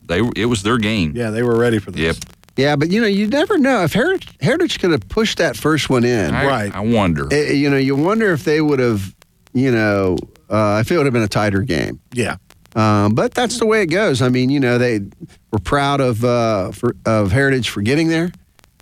they 0.06 0.20
it 0.36 0.46
was 0.46 0.62
their 0.62 0.76
game. 0.78 1.12
Yeah, 1.14 1.30
they 1.30 1.42
were 1.42 1.56
ready 1.56 1.78
for 1.78 1.90
this. 1.92 2.00
Yep. 2.00 2.16
Yeah, 2.56 2.76
but, 2.76 2.90
you 2.90 3.00
know, 3.00 3.06
you 3.06 3.26
never 3.26 3.58
know. 3.58 3.82
If 3.84 3.92
Heritage, 3.92 4.28
Heritage 4.40 4.78
could 4.80 4.90
have 4.92 5.08
pushed 5.08 5.38
that 5.38 5.56
first 5.56 5.90
one 5.90 6.04
in, 6.04 6.34
I, 6.34 6.46
Right. 6.46 6.74
I 6.74 6.80
wonder. 6.80 7.28
eh, 7.32 7.52
you 7.52 7.68
know, 7.70 7.76
you 7.76 7.96
wonder 7.96 8.32
if 8.32 8.44
they 8.44 8.60
would 8.60 8.78
have, 8.78 9.14
you 9.52 9.70
know, 9.72 10.16
uh, 10.48 10.78
if 10.84 10.90
it 10.92 10.96
would 10.96 11.06
have 11.06 11.12
been 11.12 11.22
a 11.22 11.28
tighter 11.28 11.62
game. 11.62 12.00
Yeah. 12.12 12.36
Um, 12.76 13.14
but 13.14 13.34
that's 13.34 13.58
the 13.58 13.66
way 13.66 13.82
it 13.82 13.86
goes. 13.86 14.20
I 14.22 14.28
mean, 14.28 14.50
you 14.50 14.58
know, 14.60 14.78
they 14.78 15.00
were 15.52 15.58
proud 15.60 16.00
of 16.00 16.24
uh, 16.24 16.72
for, 16.72 16.96
of 17.06 17.30
Heritage 17.32 17.68
for 17.68 17.82
getting 17.82 18.08
there. 18.08 18.32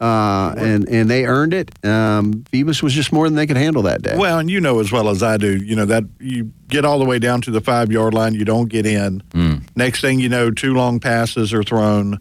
uh, 0.01 0.55
and 0.59 0.89
and 0.89 1.09
they 1.11 1.27
earned 1.27 1.55
it. 1.55 1.71
Um, 1.85 2.43
Phoebus 2.51 2.83
was 2.83 2.93
just 2.93 3.13
more 3.13 3.27
than 3.29 3.37
they 3.37 3.47
could 3.47 3.57
handle 3.59 3.83
that 3.83 4.03
day. 4.03 4.17
Well, 4.17 4.39
and 4.41 4.51
you 4.51 4.61
know 4.61 4.81
as 4.81 4.91
well 4.91 5.09
as 5.11 5.23
I 5.23 5.37
do, 5.37 5.57
you 5.57 5.77
know 5.77 5.85
that 5.85 6.05
you 6.19 6.51
get 6.69 6.85
all 6.85 6.99
the 6.99 7.05
way 7.05 7.19
down 7.21 7.41
to 7.43 7.51
the 7.53 7.61
five 7.61 7.93
yard 7.93 8.13
line, 8.13 8.35
you 8.35 8.45
don't 8.45 8.69
get 8.69 8.85
in. 8.87 9.23
Next 9.77 10.01
thing 10.01 10.19
you 10.19 10.29
know, 10.29 10.51
two 10.51 10.75
long 10.75 10.99
passes 10.99 11.53
are 11.53 11.63
thrown, 11.63 12.19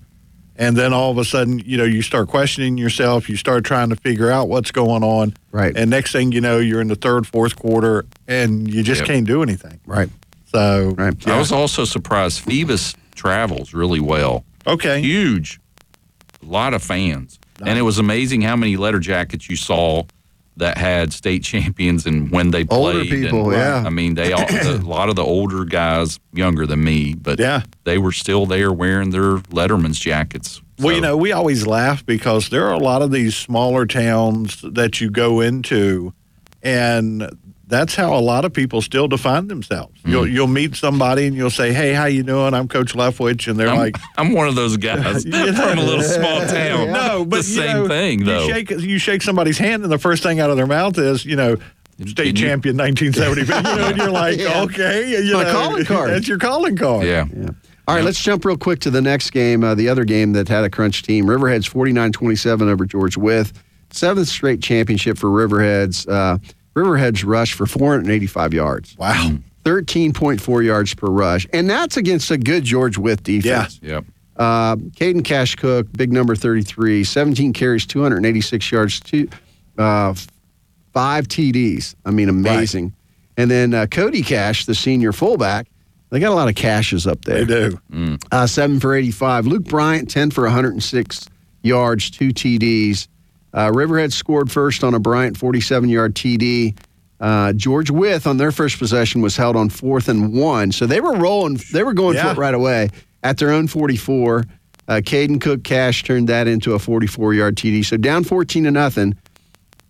and 0.61 0.77
then 0.77 0.93
all 0.93 1.09
of 1.09 1.17
a 1.17 1.25
sudden, 1.25 1.57
you 1.65 1.75
know, 1.75 1.83
you 1.83 2.03
start 2.03 2.27
questioning 2.27 2.77
yourself. 2.77 3.27
You 3.27 3.35
start 3.35 3.65
trying 3.65 3.89
to 3.89 3.95
figure 3.95 4.29
out 4.29 4.47
what's 4.47 4.69
going 4.69 5.03
on. 5.03 5.33
Right. 5.51 5.75
And 5.75 5.89
next 5.89 6.11
thing 6.11 6.31
you 6.31 6.39
know, 6.39 6.59
you're 6.59 6.81
in 6.81 6.87
the 6.87 6.95
third, 6.95 7.25
fourth 7.25 7.55
quarter, 7.55 8.05
and 8.27 8.71
you 8.71 8.83
just 8.83 9.01
Yep. 9.01 9.07
can't 9.07 9.27
do 9.27 9.41
anything. 9.41 9.79
Right. 9.87 10.09
So 10.45 10.93
right. 10.97 11.27
I 11.27 11.39
was 11.39 11.51
also 11.51 11.83
surprised 11.83 12.41
Phoebus 12.41 12.93
travels 13.15 13.73
really 13.73 13.99
well. 13.99 14.45
Okay. 14.67 15.01
Huge. 15.01 15.59
A 16.43 16.45
lot 16.45 16.75
of 16.75 16.83
fans. 16.83 17.39
And 17.65 17.79
it 17.79 17.83
was 17.83 17.97
amazing 17.97 18.41
how 18.41 18.55
many 18.55 18.77
letter 18.77 18.99
jackets 18.99 19.49
you 19.49 19.55
saw 19.55 20.03
that 20.57 20.77
had 20.77 21.13
state 21.13 21.43
champions 21.43 22.05
and 22.05 22.29
when 22.29 22.51
they 22.51 22.63
played. 22.65 22.95
Older 22.97 23.03
people, 23.05 23.45
and, 23.51 23.57
yeah. 23.57 23.83
I 23.85 23.89
mean, 23.89 24.15
they 24.15 24.33
all, 24.33 24.45
a 24.49 24.77
lot 24.77 25.09
of 25.09 25.15
the 25.15 25.23
older 25.23 25.63
guys, 25.65 26.19
younger 26.33 26.67
than 26.67 26.83
me, 26.83 27.13
but 27.15 27.39
Yeah. 27.39 27.63
they 27.85 27.97
were 27.97 28.11
still 28.11 28.45
there 28.45 28.71
wearing 28.71 29.09
their 29.11 29.37
Letterman's 29.37 29.99
jackets. 29.99 30.61
Well, 30.79 30.95
you 30.95 31.01
know, 31.01 31.15
we 31.15 31.31
always 31.31 31.65
laugh 31.67 32.05
because 32.05 32.49
there 32.49 32.65
are 32.67 32.73
a 32.73 32.79
lot 32.79 33.01
of 33.01 33.11
these 33.11 33.35
smaller 33.35 33.85
towns 33.85 34.61
that 34.63 34.99
you 34.99 35.09
go 35.11 35.39
into, 35.39 36.13
and 36.63 37.29
that's 37.71 37.95
how 37.95 38.13
a 38.13 38.21
lot 38.21 38.45
of 38.45 38.53
people 38.53 38.81
still 38.81 39.07
define 39.07 39.47
themselves. 39.47 39.97
You'll 40.05 40.25
Mm-hmm. 40.25 40.35
you'll 40.35 40.47
meet 40.47 40.75
somebody 40.75 41.25
and 41.25 41.35
you'll 41.35 41.49
say, 41.49 41.73
"Hey, 41.73 41.93
how 41.93 42.05
you 42.05 42.21
doing? 42.21 42.53
I'm 42.53 42.67
Coach 42.67 42.93
Leftwich," 42.93 43.47
and 43.47 43.59
they're 43.59 43.69
I'm, 43.69 43.77
like, 43.77 43.95
I'm 44.17 44.33
one 44.33 44.47
of 44.47 44.53
those 44.55 44.77
guys 44.77 45.25
You 45.25 45.31
know? 45.31 45.53
from 45.53 45.79
a 45.79 45.83
little 45.83 46.03
small 46.03 46.41
town. 46.41 46.91
No, 46.91 47.25
but 47.25 47.37
the 47.43 47.49
you 47.49 47.55
same 47.55 47.77
know, 47.77 47.87
thing 47.87 48.25
though. 48.25 48.45
You 48.45 48.53
shake 48.53 48.69
you 48.69 48.97
shake 48.99 49.21
somebody's 49.23 49.57
hand, 49.57 49.81
and 49.83 49.91
the 49.91 49.97
first 49.97 50.21
thing 50.21 50.39
out 50.39 50.49
of 50.51 50.57
their 50.57 50.67
mouth 50.67 50.97
is, 50.99 51.25
you 51.25 51.35
know, 51.35 51.55
state 52.05 52.35
champion 52.35 52.77
1975. 52.77 53.65
you 53.65 53.75
know, 53.81 53.87
and 53.89 53.97
you're 53.97 54.11
like, 54.11 54.37
Yeah. 54.37 54.61
okay, 54.63 55.23
you 55.23 55.33
My 55.33 55.43
know, 55.43 55.51
calling 55.51 55.85
card. 55.85 56.09
That's 56.11 56.27
your 56.27 56.37
calling 56.37 56.75
card. 56.77 57.05
yeah. 57.07 57.25
All 57.87 57.95
right, 57.95 58.03
let's 58.05 58.21
jump 58.21 58.45
real 58.45 58.57
quick 58.57 58.79
to 58.81 58.89
the 58.91 59.01
next 59.01 59.31
game, 59.31 59.63
uh, 59.63 59.73
the 59.75 59.89
other 59.89 60.05
game 60.05 60.33
that 60.33 60.47
had 60.47 60.63
a 60.63 60.69
crunch 60.69 61.03
team. 61.03 61.25
Riverheads 61.25 61.67
49 61.67 62.11
27 62.11 62.69
over 62.69 62.85
George 62.85 63.17
Wythe. 63.17 63.51
Seventh 63.89 64.27
straight 64.29 64.61
championship 64.61 65.17
for 65.17 65.27
Riverheads. 65.29 66.07
Uh, 66.07 66.37
Riverheads 66.75 67.25
rushed 67.25 67.53
for 67.53 67.65
485 67.65 68.53
yards. 68.53 68.97
Wow. 68.97 69.33
13.4 69.65 70.65
yards 70.65 70.93
per 70.95 71.07
rush. 71.07 71.47
And 71.53 71.69
that's 71.69 71.97
against 71.97 72.31
a 72.31 72.37
good 72.37 72.63
George 72.63 72.97
Wythe 72.97 73.23
defense. 73.23 73.79
Yeah. 73.81 73.89
Yep. 73.95 74.05
Uh, 74.37 74.75
Caden 74.75 75.23
Cash 75.23 75.55
Cook, 75.55 75.91
big 75.93 76.11
number 76.11 76.35
33, 76.35 77.03
17 77.03 77.53
carries, 77.53 77.85
286 77.85 78.71
yards, 78.71 78.99
two, 78.99 79.29
uh, 79.77 80.15
five 80.93 81.27
TDs. 81.27 81.95
I 82.05 82.11
mean, 82.11 82.29
amazing. 82.29 82.93
And 83.37 83.51
then 83.51 83.73
uh, 83.73 83.85
Cody 83.87 84.23
Cash, 84.23 84.65
the 84.65 84.73
senior 84.73 85.11
fullback, 85.11 85.67
they 86.09 86.19
got 86.19 86.31
a 86.31 86.35
lot 86.35 86.49
of 86.49 86.55
cashes 86.55 87.05
up 87.07 87.23
there. 87.23 87.45
They 87.45 87.69
do. 87.69 88.17
Uh, 88.31 88.47
seven 88.47 88.79
for 88.79 88.93
85. 88.95 89.47
Luke 89.47 89.63
Bryant, 89.63 90.09
10 90.09 90.31
for 90.31 90.43
106 90.43 91.27
yards, 91.61 92.09
two 92.09 92.29
TDs. 92.29 93.07
Uh, 93.53 93.71
Riverhead 93.73 94.13
scored 94.13 94.51
first 94.51 94.83
on 94.83 94.93
a 94.93 94.99
Bryant 94.99 95.37
47 95.37 95.89
yard 95.89 96.15
TD. 96.15 96.77
Uh, 97.19 97.53
George 97.53 97.91
Wythe 97.91 98.25
on 98.25 98.37
their 98.37 98.51
first 98.51 98.79
possession 98.79 99.21
was 99.21 99.35
held 99.37 99.55
on 99.55 99.69
fourth 99.69 100.07
and 100.09 100.33
one. 100.33 100.71
So 100.71 100.87
they 100.87 101.01
were 101.01 101.13
rolling, 101.15 101.59
they 101.71 101.83
were 101.83 101.93
going 101.93 102.17
for 102.17 102.31
it 102.31 102.37
right 102.37 102.53
away 102.53 102.89
at 103.23 103.37
their 103.37 103.51
own 103.51 103.67
44. 103.67 104.43
Uh, 104.87 104.93
Caden 104.95 105.39
Cook 105.39 105.63
Cash 105.63 106.03
turned 106.03 106.27
that 106.29 106.47
into 106.47 106.73
a 106.73 106.79
44 106.79 107.33
yard 107.33 107.55
TD. 107.55 107.85
So 107.85 107.97
down 107.97 108.23
14 108.23 108.63
to 108.63 108.71
nothing. 108.71 109.15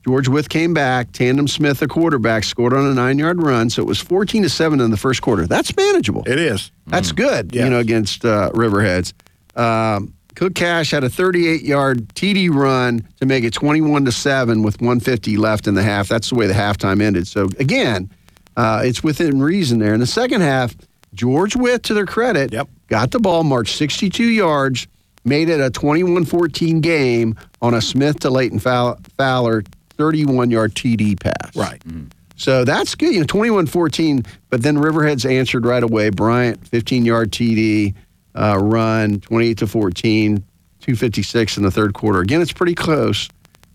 George 0.03 0.27
Wythe 0.27 0.49
came 0.49 0.73
back. 0.73 1.11
Tandem 1.11 1.47
Smith, 1.47 1.79
the 1.79 1.87
quarterback, 1.87 2.43
scored 2.43 2.73
on 2.73 2.85
a 2.87 2.93
nine 2.93 3.17
yard 3.19 3.41
run. 3.41 3.69
So 3.69 3.81
it 3.81 3.85
was 3.85 3.99
14 3.99 4.43
to 4.43 4.49
7 4.49 4.81
in 4.81 4.89
the 4.91 4.97
first 4.97 5.21
quarter. 5.21 5.45
That's 5.47 5.75
manageable. 5.77 6.23
It 6.25 6.39
is. 6.39 6.71
That's 6.87 7.11
good, 7.11 7.53
Yes. 7.53 7.63
you 7.63 7.69
know, 7.69 7.79
against 7.79 8.25
uh, 8.25 8.51
Riverheads. 8.53 9.13
Um, 9.55 10.13
Cook 10.35 10.55
Cash 10.55 10.91
had 10.91 11.03
a 11.03 11.09
38 11.09 11.61
yard 11.61 12.07
TD 12.09 12.49
run 12.49 13.07
to 13.19 13.25
make 13.25 13.43
it 13.43 13.53
21 13.53 14.05
to 14.05 14.11
7 14.11 14.63
with 14.63 14.79
150 14.81 15.37
left 15.37 15.67
in 15.67 15.73
the 15.75 15.83
half. 15.83 16.07
That's 16.07 16.29
the 16.29 16.35
way 16.35 16.47
the 16.47 16.53
halftime 16.53 17.01
ended. 17.01 17.27
So, 17.27 17.49
again, 17.59 18.09
uh, 18.57 18.81
it's 18.83 19.03
within 19.03 19.41
reason 19.41 19.79
there. 19.79 19.93
In 19.93 19.99
the 19.99 20.05
second 20.07 20.41
half, 20.41 20.75
George 21.13 21.55
Wythe, 21.55 21.83
to 21.83 21.93
their 21.93 22.05
credit, 22.05 22.53
Yep. 22.53 22.69
got 22.87 23.11
the 23.11 23.19
ball, 23.19 23.43
marched 23.43 23.75
62 23.77 24.23
yards, 24.23 24.87
made 25.25 25.49
it 25.49 25.59
a 25.59 25.69
21 25.69 26.25
14 26.25 26.79
game 26.81 27.35
on 27.61 27.73
a 27.73 27.81
Smith 27.81 28.19
to 28.21 28.29
Leighton 28.29 28.59
Fowler 28.59 29.63
31 29.97 30.49
yard 30.49 30.73
TD 30.73 31.19
pass. 31.19 31.55
Right. 31.55 31.81
So 32.37 32.65
that's 32.65 32.95
good. 32.95 33.13
You 33.13 33.19
know, 33.19 33.25
21 33.27 33.67
14, 33.67 34.23
but 34.49 34.63
then 34.63 34.77
Riverheads 34.77 35.29
answered 35.29 35.65
right 35.65 35.83
away. 35.83 36.09
Bryant, 36.09 36.65
15 36.67 37.05
yard 37.05 37.31
TD 37.31 37.93
uh, 38.35 38.57
run, 38.59 39.19
28 39.19 39.57
to 39.59 39.67
14, 39.67 40.37
256 40.37 41.57
in 41.57 41.63
the 41.63 41.71
third 41.71 41.93
quarter. 41.93 42.19
Again, 42.19 42.41
it's 42.41 42.53
pretty 42.53 42.75
close. 42.75 43.29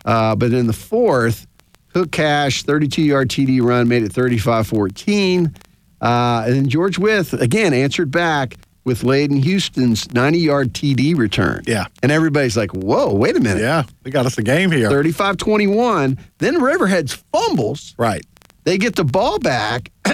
Uh, 0.05 0.35
but 0.35 0.53
in 0.53 0.67
the 0.67 0.73
fourth, 0.73 1.47
Cook 1.93 2.11
Cash, 2.11 2.63
32 2.63 3.01
yard 3.01 3.29
TD 3.29 3.61
run, 3.61 3.87
made 3.87 4.03
it 4.03 4.13
35 4.13 4.67
14. 4.67 5.55
Uh, 5.99 6.43
and 6.45 6.55
then 6.55 6.69
George 6.69 6.97
Wythe, 6.99 7.33
again, 7.33 7.73
answered 7.73 8.11
back 8.11 8.57
with 8.83 9.01
Layden 9.01 9.43
Houston's 9.43 10.11
90 10.13 10.39
yard 10.39 10.73
TD 10.73 11.17
return. 11.17 11.63
Yeah. 11.67 11.87
And 12.01 12.11
everybody's 12.11 12.55
like, 12.55 12.71
whoa, 12.71 13.13
wait 13.13 13.35
a 13.35 13.39
minute. 13.39 13.61
Yeah, 13.61 13.83
they 14.03 14.11
got 14.11 14.25
us 14.25 14.37
a 14.37 14.43
game 14.43 14.71
here. 14.71 14.89
35 14.89 15.37
21. 15.37 16.17
Then 16.37 16.55
Riverheads 16.55 17.21
fumbles. 17.33 17.93
Right. 17.97 18.25
They 18.63 18.77
get 18.77 18.95
the 18.95 19.03
ball 19.03 19.39
back, 19.39 19.91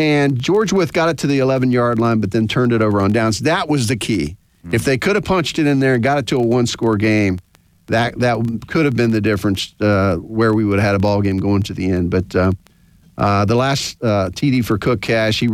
and 0.00 0.40
George 0.40 0.72
Wythe 0.72 0.92
got 0.92 1.10
it 1.10 1.18
to 1.18 1.26
the 1.26 1.40
11 1.40 1.70
yard 1.72 1.98
line, 1.98 2.20
but 2.20 2.30
then 2.30 2.48
turned 2.48 2.72
it 2.72 2.80
over 2.80 3.02
on 3.02 3.12
downs. 3.12 3.40
That 3.40 3.68
was 3.68 3.86
the 3.86 3.96
key. 3.96 4.38
If 4.72 4.84
they 4.84 4.98
could 4.98 5.14
have 5.14 5.24
punched 5.24 5.58
it 5.58 5.66
in 5.66 5.80
there 5.80 5.94
and 5.94 6.02
got 6.02 6.18
it 6.18 6.26
to 6.28 6.36
a 6.36 6.42
one 6.42 6.66
score 6.66 6.96
game, 6.96 7.38
that 7.86 8.18
that 8.20 8.38
could 8.68 8.84
have 8.84 8.96
been 8.96 9.10
the 9.10 9.20
difference 9.20 9.74
uh, 9.80 10.16
where 10.16 10.54
we 10.54 10.64
would 10.64 10.78
have 10.78 10.86
had 10.86 10.94
a 10.94 10.98
ball 10.98 11.20
game 11.22 11.38
going 11.38 11.62
to 11.62 11.74
the 11.74 11.90
end. 11.90 12.10
But 12.10 12.34
uh, 12.34 12.52
uh, 13.18 13.44
the 13.44 13.54
last 13.54 14.02
uh, 14.02 14.30
TD 14.32 14.64
for 14.64 14.78
Cook 14.78 15.00
Cash, 15.00 15.40
he 15.40 15.48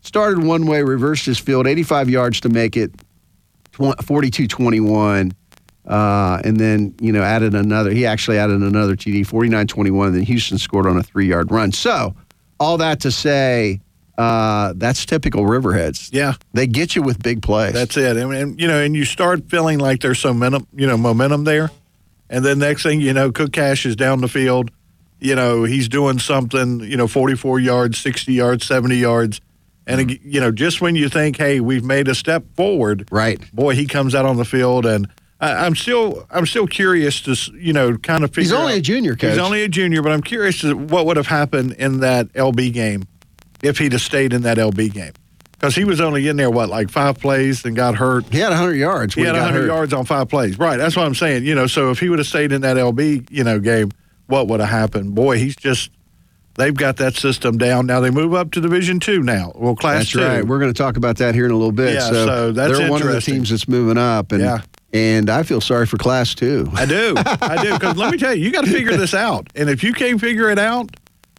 started 0.00 0.42
one 0.42 0.66
way, 0.66 0.82
reversed 0.82 1.26
his 1.26 1.38
field, 1.38 1.66
85 1.66 2.08
yards 2.08 2.40
to 2.40 2.48
make 2.48 2.76
it 2.76 2.92
42 3.72 4.48
21. 4.48 5.32
Uh, 5.84 6.40
and 6.44 6.58
then, 6.58 6.94
you 7.00 7.12
know, 7.12 7.22
added 7.22 7.54
another. 7.54 7.90
He 7.90 8.06
actually 8.06 8.38
added 8.38 8.62
another 8.62 8.94
TD, 8.94 9.26
49 9.26 9.66
21. 9.66 10.12
Then 10.12 10.22
Houston 10.22 10.58
scored 10.58 10.86
on 10.86 10.96
a 10.96 11.02
three 11.02 11.26
yard 11.26 11.50
run. 11.50 11.72
So, 11.72 12.14
all 12.60 12.78
that 12.78 13.00
to 13.00 13.10
say, 13.10 13.80
uh, 14.18 14.72
that's 14.76 15.06
typical 15.06 15.44
Riverheads. 15.44 16.10
Yeah. 16.12 16.34
They 16.52 16.66
get 16.66 16.94
you 16.94 17.02
with 17.02 17.22
big 17.22 17.42
plays. 17.42 17.72
That's 17.72 17.96
it. 17.96 18.16
And, 18.16 18.32
and 18.32 18.60
you 18.60 18.68
know, 18.68 18.80
and 18.80 18.94
you 18.94 19.04
start 19.04 19.48
feeling 19.48 19.78
like 19.78 20.00
there's 20.00 20.18
some 20.20 20.38
momentum, 20.38 20.66
you 20.74 20.86
know, 20.86 20.96
momentum 20.96 21.44
there. 21.44 21.70
And 22.28 22.44
then 22.44 22.58
next 22.58 22.82
thing 22.82 23.00
you 23.00 23.12
know, 23.12 23.30
Cook 23.32 23.52
Cash 23.52 23.84
is 23.86 23.96
down 23.96 24.20
the 24.20 24.28
field. 24.28 24.70
You 25.20 25.34
know, 25.34 25.64
he's 25.64 25.88
doing 25.88 26.18
something, 26.18 26.80
you 26.80 26.96
know, 26.96 27.06
44 27.06 27.60
yards, 27.60 27.98
60 27.98 28.32
yards, 28.32 28.66
70 28.66 28.96
yards. 28.96 29.40
And, 29.86 30.00
ag- 30.00 30.20
you 30.24 30.40
know, 30.40 30.50
just 30.52 30.80
when 30.80 30.94
you 30.96 31.08
think, 31.08 31.36
hey, 31.36 31.60
we've 31.60 31.84
made 31.84 32.08
a 32.08 32.14
step 32.14 32.44
forward, 32.56 33.08
right? 33.10 33.40
boy, 33.54 33.74
he 33.74 33.86
comes 33.86 34.14
out 34.14 34.24
on 34.24 34.36
the 34.36 34.44
field. 34.44 34.86
And 34.86 35.08
I, 35.40 35.66
I'm 35.66 35.74
still 35.74 36.26
I'm 36.30 36.46
still 36.46 36.66
curious 36.66 37.20
to, 37.22 37.36
you 37.54 37.72
know, 37.72 37.96
kind 37.98 38.24
of 38.24 38.30
figure 38.30 38.42
He's 38.42 38.52
only 38.52 38.72
out- 38.74 38.78
a 38.78 38.82
junior, 38.82 39.14
coach. 39.16 39.30
He's 39.30 39.38
only 39.38 39.62
a 39.62 39.68
junior, 39.68 40.02
but 40.02 40.12
I'm 40.12 40.22
curious 40.22 40.60
to 40.60 40.74
what 40.76 41.06
would 41.06 41.16
have 41.16 41.26
happened 41.26 41.72
in 41.72 42.00
that 42.00 42.32
LB 42.34 42.72
game 42.72 43.04
if 43.62 43.78
he'd 43.78 43.92
have 43.92 44.00
stayed 44.02 44.32
in 44.32 44.42
that 44.42 44.58
LB 44.58 44.92
game. 44.92 45.12
Because 45.52 45.76
he 45.76 45.84
was 45.84 46.00
only 46.00 46.26
in 46.26 46.36
there, 46.36 46.50
what, 46.50 46.68
like 46.68 46.90
five 46.90 47.18
plays 47.20 47.64
and 47.64 47.76
got 47.76 47.94
hurt. 47.94 48.24
He 48.32 48.38
had 48.38 48.48
100 48.48 48.74
yards. 48.74 49.14
He 49.14 49.20
had 49.20 49.34
got 49.36 49.42
100 49.42 49.60
hurt. 49.60 49.66
yards 49.66 49.92
on 49.92 50.04
five 50.04 50.28
plays. 50.28 50.58
Right. 50.58 50.76
That's 50.76 50.96
what 50.96 51.06
I'm 51.06 51.14
saying. 51.14 51.44
You 51.44 51.54
know, 51.54 51.68
so 51.68 51.90
if 51.92 52.00
he 52.00 52.08
would 52.08 52.18
have 52.18 52.26
stayed 52.26 52.50
in 52.50 52.62
that 52.62 52.76
LB, 52.76 53.28
you 53.30 53.44
know, 53.44 53.60
game, 53.60 53.92
what 54.26 54.48
would 54.48 54.58
have 54.58 54.68
happened? 54.68 55.14
Boy, 55.14 55.38
he's 55.38 55.54
just, 55.54 55.90
they've 56.56 56.74
got 56.74 56.96
that 56.96 57.14
system 57.14 57.58
down. 57.58 57.86
Now 57.86 58.00
they 58.00 58.10
move 58.10 58.34
up 58.34 58.50
to 58.52 58.60
Division 58.60 58.98
Two 58.98 59.22
now. 59.22 59.52
Well, 59.54 59.76
Class 59.76 59.98
That's 60.00 60.10
Two. 60.10 60.20
right. 60.24 60.44
We're 60.44 60.58
going 60.58 60.72
to 60.72 60.76
talk 60.76 60.96
about 60.96 61.18
that 61.18 61.36
here 61.36 61.44
in 61.44 61.52
a 61.52 61.56
little 61.56 61.70
bit. 61.70 61.94
Yeah, 61.94 62.10
so 62.10 62.50
that's 62.50 62.76
they're 62.78 62.90
one 62.90 63.00
of 63.00 63.08
the 63.12 63.20
teams 63.20 63.50
that's 63.50 63.68
moving 63.68 63.98
up, 63.98 64.32
and 64.32 64.40
Yeah. 64.42 64.62
and 64.92 65.30
I 65.30 65.44
feel 65.44 65.60
sorry 65.60 65.86
for 65.86 65.96
Class 65.96 66.34
Two. 66.34 66.68
I 66.74 66.86
do. 66.86 67.14
I 67.16 67.62
do. 67.62 67.72
Because 67.74 67.96
let 67.96 68.10
me 68.10 68.18
tell 68.18 68.34
you, 68.34 68.44
you 68.46 68.50
got 68.50 68.64
to 68.64 68.70
figure 68.72 68.96
this 68.96 69.14
out. 69.14 69.46
And 69.54 69.70
if 69.70 69.84
you 69.84 69.92
can't 69.92 70.20
figure 70.20 70.50
it 70.50 70.58
out, 70.58 70.90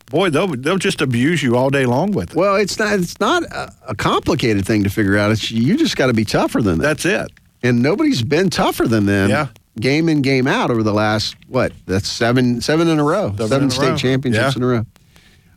boy, 0.07 0.29
they'll 0.29 0.47
they'll 0.47 0.77
just 0.77 1.01
abuse 1.01 1.41
you 1.43 1.55
all 1.57 1.69
day 1.69 1.85
long 1.85 2.11
with 2.11 2.31
it. 2.31 2.35
Well, 2.35 2.55
it's 2.55 2.77
not 2.79 2.93
it's 2.99 3.19
not 3.19 3.43
a, 3.43 3.71
a 3.89 3.95
complicated 3.95 4.65
thing 4.65 4.83
to 4.83 4.89
figure 4.89 5.17
out. 5.17 5.31
It's 5.31 5.51
you 5.51 5.77
just 5.77 5.95
got 5.97 6.07
to 6.07 6.13
be 6.13 6.25
tougher 6.25 6.61
than 6.61 6.77
that. 6.79 6.83
That's 6.83 7.05
it. 7.05 7.31
And 7.63 7.81
nobody's 7.81 8.21
been 8.21 8.49
tougher 8.49 8.87
than 8.87 9.05
them. 9.05 9.29
Yeah. 9.29 9.47
Game 9.79 10.07
in, 10.09 10.21
game 10.21 10.45
out 10.47 10.69
over 10.69 10.83
the 10.83 10.93
last 10.93 11.35
what? 11.47 11.71
That's 11.85 12.07
seven 12.07 12.61
seven 12.61 12.87
in 12.87 12.99
a 12.99 13.03
row. 13.03 13.29
Seven 13.31 13.47
Seven, 13.47 13.69
state 13.71 13.89
row. 13.89 13.95
championships 13.97 14.55
Yeah. 14.55 14.57
in 14.57 14.63
a 14.63 14.67
row. 14.67 14.85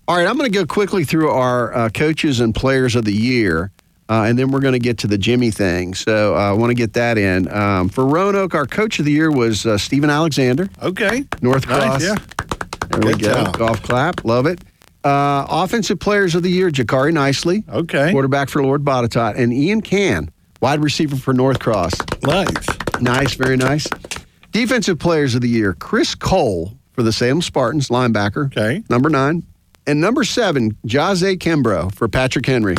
All 0.09 0.17
right, 0.17 0.27
I'm 0.27 0.39
going 0.39 0.51
to 0.51 0.57
go 0.57 0.65
quickly 0.65 1.03
through 1.05 1.31
our 1.31 1.75
uh, 1.75 1.89
coaches 1.91 2.39
and 2.41 2.55
players 2.55 2.95
of 2.95 3.05
the 3.05 3.13
year. 3.13 3.73
Uh, 4.09 4.23
and 4.29 4.39
then 4.39 4.53
we're 4.53 4.61
going 4.61 4.73
to 4.73 4.79
get 4.79 4.99
to 4.99 5.09
the 5.09 5.19
Jimmy 5.19 5.51
thing. 5.51 5.93
So 5.95 6.37
uh, 6.37 6.39
I 6.39 6.53
want 6.53 6.71
to 6.71 6.75
get 6.77 6.93
that 6.93 7.19
in. 7.19 7.51
Um, 7.53 7.89
for 7.89 8.07
Roanoke, 8.07 8.55
our 8.55 8.65
coach 8.65 9.01
of 9.01 9.05
the 9.05 9.11
year 9.11 9.33
was 9.33 9.67
uh, 9.67 9.77
Stephen 9.77 10.09
Alexander. 10.09 10.69
Okay. 10.81 11.25
North 11.43 11.69
Nice, 11.69 12.05
yeah. 12.05 12.15
There 13.01 13.13
we 13.13 13.13
Good 13.19 13.23
go. 13.23 13.45
job. 13.45 13.59
Golf 13.59 13.83
clap. 13.83 14.25
Love 14.25 14.47
it. 14.47 14.61
Uh, 15.05 15.47
offensive 15.49 16.01
players 16.01 16.35
of 16.35 16.43
the 16.43 16.51
year, 16.51 16.71
Jakari 16.71 17.13
Nicely. 17.13 17.63
Okay. 17.69 18.11
Quarterback 18.11 18.49
for 18.49 18.63
Lord 18.63 18.85
Botetourt. 18.85 19.37
And 19.37 19.53
Ian 19.53 19.81
Can, 19.81 20.31
wide 20.61 20.83
receiver 20.83 21.17
for 21.17 21.33
North 21.33 21.61
Cross. 21.61 21.93
Nice. 22.23 22.67
Nice, 23.01 23.35
very 23.35 23.57
nice. 23.57 23.87
Defensive 24.53 24.99
players 24.99 25.35
of 25.35 25.43
the 25.43 25.49
year, 25.49 25.75
Chris 25.75 26.15
Cole 26.15 26.73
for 26.93 27.03
the 27.03 27.13
Salem 27.13 27.43
Spartans, 27.43 27.89
linebacker. 27.89 28.47
Okay. 28.47 28.83
Number 28.89 29.11
nine. 29.11 29.45
And 29.87 30.01
number 30.01 30.25
seven, 30.25 30.77
Jose 30.91 31.37
Kimbrough 31.37 31.95
for 31.95 32.09
Patrick 32.09 32.47
Henry. 32.47 32.75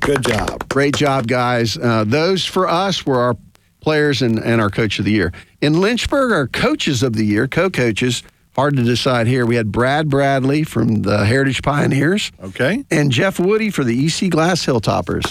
Good 0.00 0.22
job. 0.22 0.68
Great 0.68 0.94
job, 0.94 1.26
guys. 1.26 1.76
Uh, 1.76 2.04
those 2.06 2.44
for 2.44 2.68
us 2.68 3.04
were 3.04 3.18
our 3.18 3.36
players 3.80 4.22
and, 4.22 4.38
and 4.38 4.60
our 4.60 4.70
coach 4.70 4.98
of 4.98 5.04
the 5.04 5.10
year. 5.10 5.32
In 5.60 5.80
Lynchburg, 5.80 6.30
our 6.32 6.46
coaches 6.46 7.02
of 7.02 7.14
the 7.14 7.24
year, 7.24 7.48
co 7.48 7.70
coaches, 7.70 8.22
hard 8.54 8.76
to 8.76 8.82
decide 8.82 9.26
here. 9.26 9.46
We 9.46 9.56
had 9.56 9.70
Brad 9.72 10.08
Bradley 10.08 10.64
from 10.64 11.02
the 11.02 11.24
Heritage 11.24 11.62
Pioneers 11.62 12.30
Okay. 12.42 12.84
and 12.90 13.10
Jeff 13.10 13.38
Woody 13.38 13.70
for 13.70 13.84
the 13.84 14.06
EC 14.06 14.28
Glass 14.30 14.64
Hilltoppers. 14.66 15.24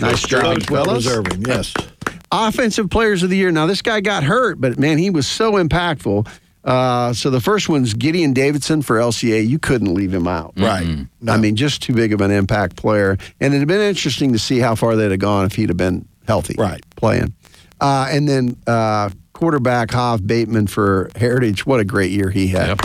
Nice 0.00 0.22
job, 0.22 0.58
Well 0.70 0.84
fellas. 0.84 1.04
deserving. 1.04 1.42
Yes. 1.46 1.74
Offensive 2.30 2.90
players 2.90 3.22
of 3.22 3.30
the 3.30 3.36
year. 3.36 3.50
Now, 3.50 3.66
this 3.66 3.80
guy 3.82 4.00
got 4.00 4.22
hurt, 4.22 4.60
but 4.60 4.78
man, 4.78 4.98
he 4.98 5.08
was 5.10 5.26
so 5.26 5.52
impactful. 5.52 6.28
Uh, 6.62 7.12
so 7.14 7.30
the 7.30 7.40
first 7.40 7.68
one's 7.70 7.94
Gideon 7.94 8.34
Davidson 8.34 8.82
for 8.82 8.98
LCA. 8.98 9.48
You 9.48 9.58
couldn't 9.58 9.94
leave 9.94 10.12
him 10.12 10.26
out. 10.28 10.52
Right. 10.58 11.06
I 11.26 11.36
mean, 11.38 11.56
just 11.56 11.82
too 11.82 11.94
big 11.94 12.12
of 12.12 12.20
an 12.20 12.30
impact 12.30 12.76
player. 12.76 13.12
And 13.40 13.54
it'd 13.54 13.60
have 13.60 13.68
been 13.68 13.80
interesting 13.80 14.32
to 14.34 14.38
see 14.38 14.58
how 14.58 14.74
far 14.74 14.94
they'd 14.94 15.10
have 15.10 15.20
gone 15.20 15.46
if 15.46 15.54
he'd 15.54 15.70
have 15.70 15.78
been 15.78 16.06
healthy. 16.26 16.56
Right. 16.58 16.84
Playing. 16.96 17.32
Uh, 17.80 18.08
and 18.10 18.28
then 18.28 18.56
uh, 18.66 19.08
quarterback 19.42 19.92
Hav 19.92 20.26
Bateman 20.26 20.66
for 20.66 21.10
Heritage. 21.14 21.64
What 21.64 21.78
a 21.78 21.84
great 21.84 22.10
year 22.10 22.28
he 22.30 22.48
had. 22.48 22.76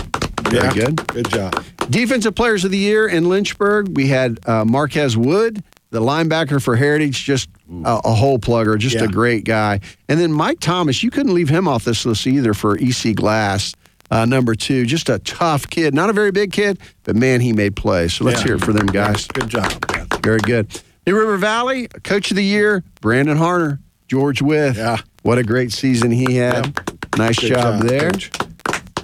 Very 0.48 0.68
Yeah. 0.68 0.74
good. 0.74 1.08
Good 1.08 1.30
job. 1.32 1.64
Defensive 1.90 2.36
players 2.36 2.64
of 2.64 2.70
the 2.70 2.78
year 2.78 3.08
in 3.08 3.28
Lynchburg, 3.28 3.96
we 3.96 4.08
had 4.08 4.40
uh, 4.46 4.64
Marquez 4.64 5.18
Wood, 5.18 5.64
the 5.90 6.00
linebacker 6.00 6.62
for 6.62 6.76
Heritage, 6.76 7.24
just 7.26 7.50
a, 7.86 8.00
a 8.06 8.14
hole 8.14 8.38
plugger, 8.38 8.78
just 8.78 8.96
Yeah. 8.98 9.06
a 9.06 9.08
great 9.08 9.46
guy. 9.46 9.80
And 10.08 10.20
then 10.20 10.32
Mike 10.32 10.60
Thomas, 10.60 11.02
you 11.02 11.10
couldn't 11.10 11.34
leave 11.34 11.50
him 11.50 11.68
off 11.68 11.86
this 11.86 12.06
list 12.06 12.28
either 12.28 12.54
for 12.54 12.78
EC 12.78 13.14
Glass, 13.16 13.74
uh, 14.12 14.26
number 14.26 14.54
two. 14.54 14.86
Just 14.86 15.10
a 15.10 15.18
tough 15.20 15.68
kid, 15.72 15.96
not 15.96 16.12
a 16.12 16.14
very 16.14 16.32
big 16.32 16.52
kid, 16.52 16.78
but 17.04 17.16
man, 17.16 17.42
he 17.42 17.52
made 17.52 17.76
plays. 17.76 18.14
So 18.14 18.26
let's 18.26 18.42
Yeah. 18.42 18.46
hear 18.46 18.56
it 18.58 18.62
for 18.64 18.74
them 18.74 18.86
guys. 18.86 19.26
Good 19.28 19.50
job. 19.50 19.74
Very 20.24 20.40
good. 20.40 20.68
New 21.08 21.18
River 21.18 21.38
Valley, 21.38 21.88
coach 22.04 22.30
of 22.30 22.38
the 22.38 22.44
year, 22.46 22.84
Brandon 23.02 23.38
Harner, 23.40 23.80
George 24.08 24.42
Wythe. 24.42 24.78
Yeah. 24.78 24.98
What 25.24 25.38
a 25.38 25.44
great 25.44 25.72
season 25.72 26.12
he 26.12 26.36
had. 26.36 26.78
Nice 27.18 27.38
job, 27.38 27.80
job, 27.80 27.84
there. 27.84 28.12
Coach. 28.12 28.32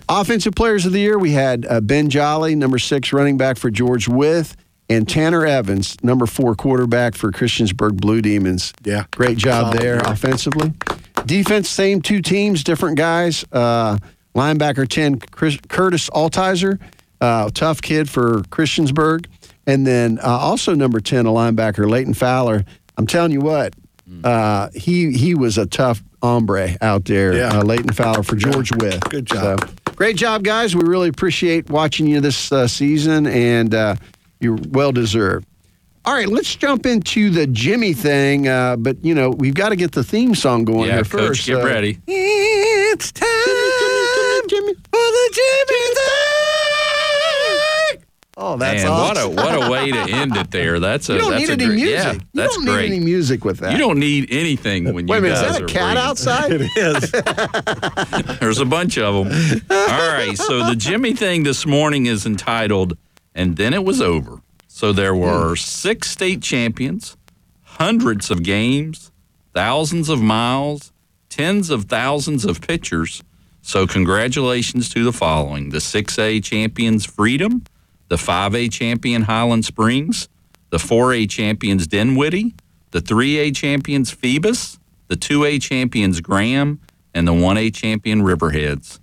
Offensive 0.08 0.54
players 0.54 0.86
of 0.86 0.92
the 0.92 1.00
year, 1.00 1.18
we 1.18 1.32
had 1.32 1.66
uh, 1.70 1.82
Ben 1.82 2.10
Jolly, 2.10 2.56
number 2.56 2.80
six 2.80 3.14
running 3.14 3.38
back 3.38 3.58
for 3.58 3.70
George 3.70 4.08
Wythe, 4.08 4.52
and 4.90 5.08
Tanner 5.08 5.46
Evans, 5.46 5.96
number 6.04 6.26
four 6.26 6.56
quarterback 6.56 7.16
for 7.16 7.32
Christiansburg 7.32 8.02
Blue 8.02 8.22
Demons. 8.22 8.74
Yeah. 8.84 9.06
Great 9.12 9.38
job 9.38 9.66
Solid 9.66 9.80
there 9.80 9.96
year. 9.96 10.02
offensively. 10.06 10.74
Defense, 11.26 11.70
same 11.70 12.02
two 12.02 12.22
teams, 12.22 12.64
different 12.64 12.98
guys. 12.98 13.46
Uh, 13.52 13.98
linebacker 14.36 14.88
10, 14.88 15.20
Chris, 15.20 15.58
Curtis 15.68 16.10
Altizer, 16.10 16.80
uh, 17.22 17.50
tough 17.54 17.82
kid 17.82 18.10
for 18.10 18.42
Christiansburg. 18.50 19.28
And 19.68 19.86
then 19.86 20.18
uh, 20.20 20.28
also 20.28 20.74
number 20.74 21.00
10, 21.00 21.28
a 21.28 21.30
linebacker, 21.30 21.88
Leighton 21.88 22.16
Fowler. 22.16 22.66
I'm 22.98 23.06
telling 23.06 23.32
you 23.32 23.42
what, 23.42 23.76
uh, 24.24 24.70
he 24.74 25.12
he 25.12 25.36
was 25.36 25.58
a 25.60 25.68
tough 25.68 26.02
hombre 26.22 26.76
out 26.82 27.06
there. 27.06 27.34
Yeah. 27.36 27.60
Uh, 27.60 27.64
Leighton 27.64 27.94
Fowler 27.94 28.24
for 28.24 28.36
George 28.36 28.72
Wythe. 28.78 29.02
Good 29.10 29.26
job. 29.26 29.62
So, 29.68 29.94
great 29.96 30.16
job, 30.16 30.44
guys. 30.44 30.76
We 30.76 30.84
really 30.84 31.10
appreciate 31.10 31.70
watching 31.70 32.08
you 32.08 32.22
this 32.22 32.52
uh, 32.52 32.68
season, 32.68 33.28
and 33.28 33.74
uh, 33.74 33.96
you're 34.40 34.58
well 34.70 34.92
deserved. 34.92 35.46
All 36.06 36.14
right, 36.14 36.28
let's 36.30 36.56
jump 36.56 36.86
into 36.86 37.30
the 37.30 37.46
Jimmy 37.46 37.94
thing. 37.94 38.48
Uh, 38.48 38.78
but 38.78 39.04
you 39.04 39.14
know, 39.14 39.30
we've 39.32 39.54
got 39.54 39.70
to 39.70 39.76
get 39.76 39.92
the 39.92 40.04
theme 40.04 40.34
song 40.34 40.64
going 40.66 40.88
Yeah, 40.88 40.96
here 40.96 41.04
coach, 41.04 41.12
first. 41.28 41.46
get 41.48 41.58
so- 41.58 41.66
ready. 41.66 42.00
It's 42.08 43.12
time 43.12 43.28
Jimmy, 44.48 44.74
for 44.74 44.92
the 44.92 45.30
Jimmy 45.34 45.96
thing. 45.96 46.39
Oh, 48.42 48.56
that's 48.56 48.84
Man, 48.84 48.92
awesome. 48.92 49.36
what 49.36 49.54
a 49.54 49.58
what 49.58 49.68
a 49.68 49.70
way 49.70 49.92
to 49.92 49.98
end 49.98 50.38
it 50.38 50.50
there. 50.50 50.80
That's 50.90 51.10
a 51.10 51.14
you 51.14 51.20
don't 51.20 51.32
that's 51.32 51.42
need 51.42 51.50
a 51.50 51.52
any 51.52 51.66
great, 51.66 51.76
music. 51.76 51.98
Yeah, 51.98 52.14
you 52.14 52.20
that's 52.34 52.56
don't 52.56 52.66
great. 52.66 52.90
need 52.90 52.96
any 52.96 53.06
music 53.06 53.44
with 53.44 53.58
that. 53.60 53.74
You 53.74 53.78
don't 53.78 54.00
need 54.00 54.32
anything 54.32 54.94
when 54.94 55.10
you 55.10 55.12
Wait 55.12 55.18
you 55.18 55.26
a 55.26 55.30
minute, 55.30 55.36
is 55.36 55.42
guys 55.42 55.60
that 55.60 55.64
a 55.64 55.74
cat 55.74 55.82
bringing- 55.82 55.98
outside? 55.98 56.52
It 56.54 58.22
is. 58.24 58.40
There's 58.40 58.60
a 58.60 58.66
bunch 58.66 58.98
of 58.98 59.14
them. 59.30 59.62
All 59.70 60.14
right. 60.14 60.38
So 60.38 60.66
the 60.66 60.76
Jimmy 60.78 61.14
thing 61.14 61.44
this 61.44 61.66
morning 61.66 62.06
is 62.06 62.26
entitled, 62.26 62.98
and 63.36 63.58
then 63.58 63.74
it 63.74 63.84
was 63.84 64.00
over. 64.00 64.42
So 64.70 64.94
there 64.94 65.14
hmm. 65.14 65.20
were 65.20 65.56
six 65.58 66.10
state 66.10 66.42
champions, 66.42 67.18
hundreds 67.64 68.32
of 68.32 68.44
games, 68.44 69.12
thousands 69.54 70.08
of 70.08 70.22
miles, 70.22 70.94
tens 71.28 71.70
of 71.70 71.86
thousands 71.86 72.46
of 72.46 72.62
pitchers. 72.62 73.22
So 73.62 73.86
congratulations 73.86 74.88
to 74.92 75.04
the 75.04 75.12
following: 75.12 75.72
the 75.72 75.80
6A 75.80 76.42
champions 76.42 77.06
Freedom, 77.06 77.66
the 78.10 78.16
5A 78.16 78.72
champion 78.72 79.24
Highland 79.24 79.66
Springs, 79.66 80.28
the 80.72 80.78
4A 80.78 81.30
champions 81.30 81.88
Dinwiddie, 81.88 82.54
the 82.92 83.02
3A 83.02 83.56
champions 83.56 84.12
Phoebus, 84.12 84.80
the 85.08 85.16
2A 85.16 85.62
champions 85.62 86.20
Graham, 86.20 86.80
and 87.14 87.28
the 87.28 87.32
1A 87.32 87.74
champion 87.74 88.22
Riverheads. 88.22 89.00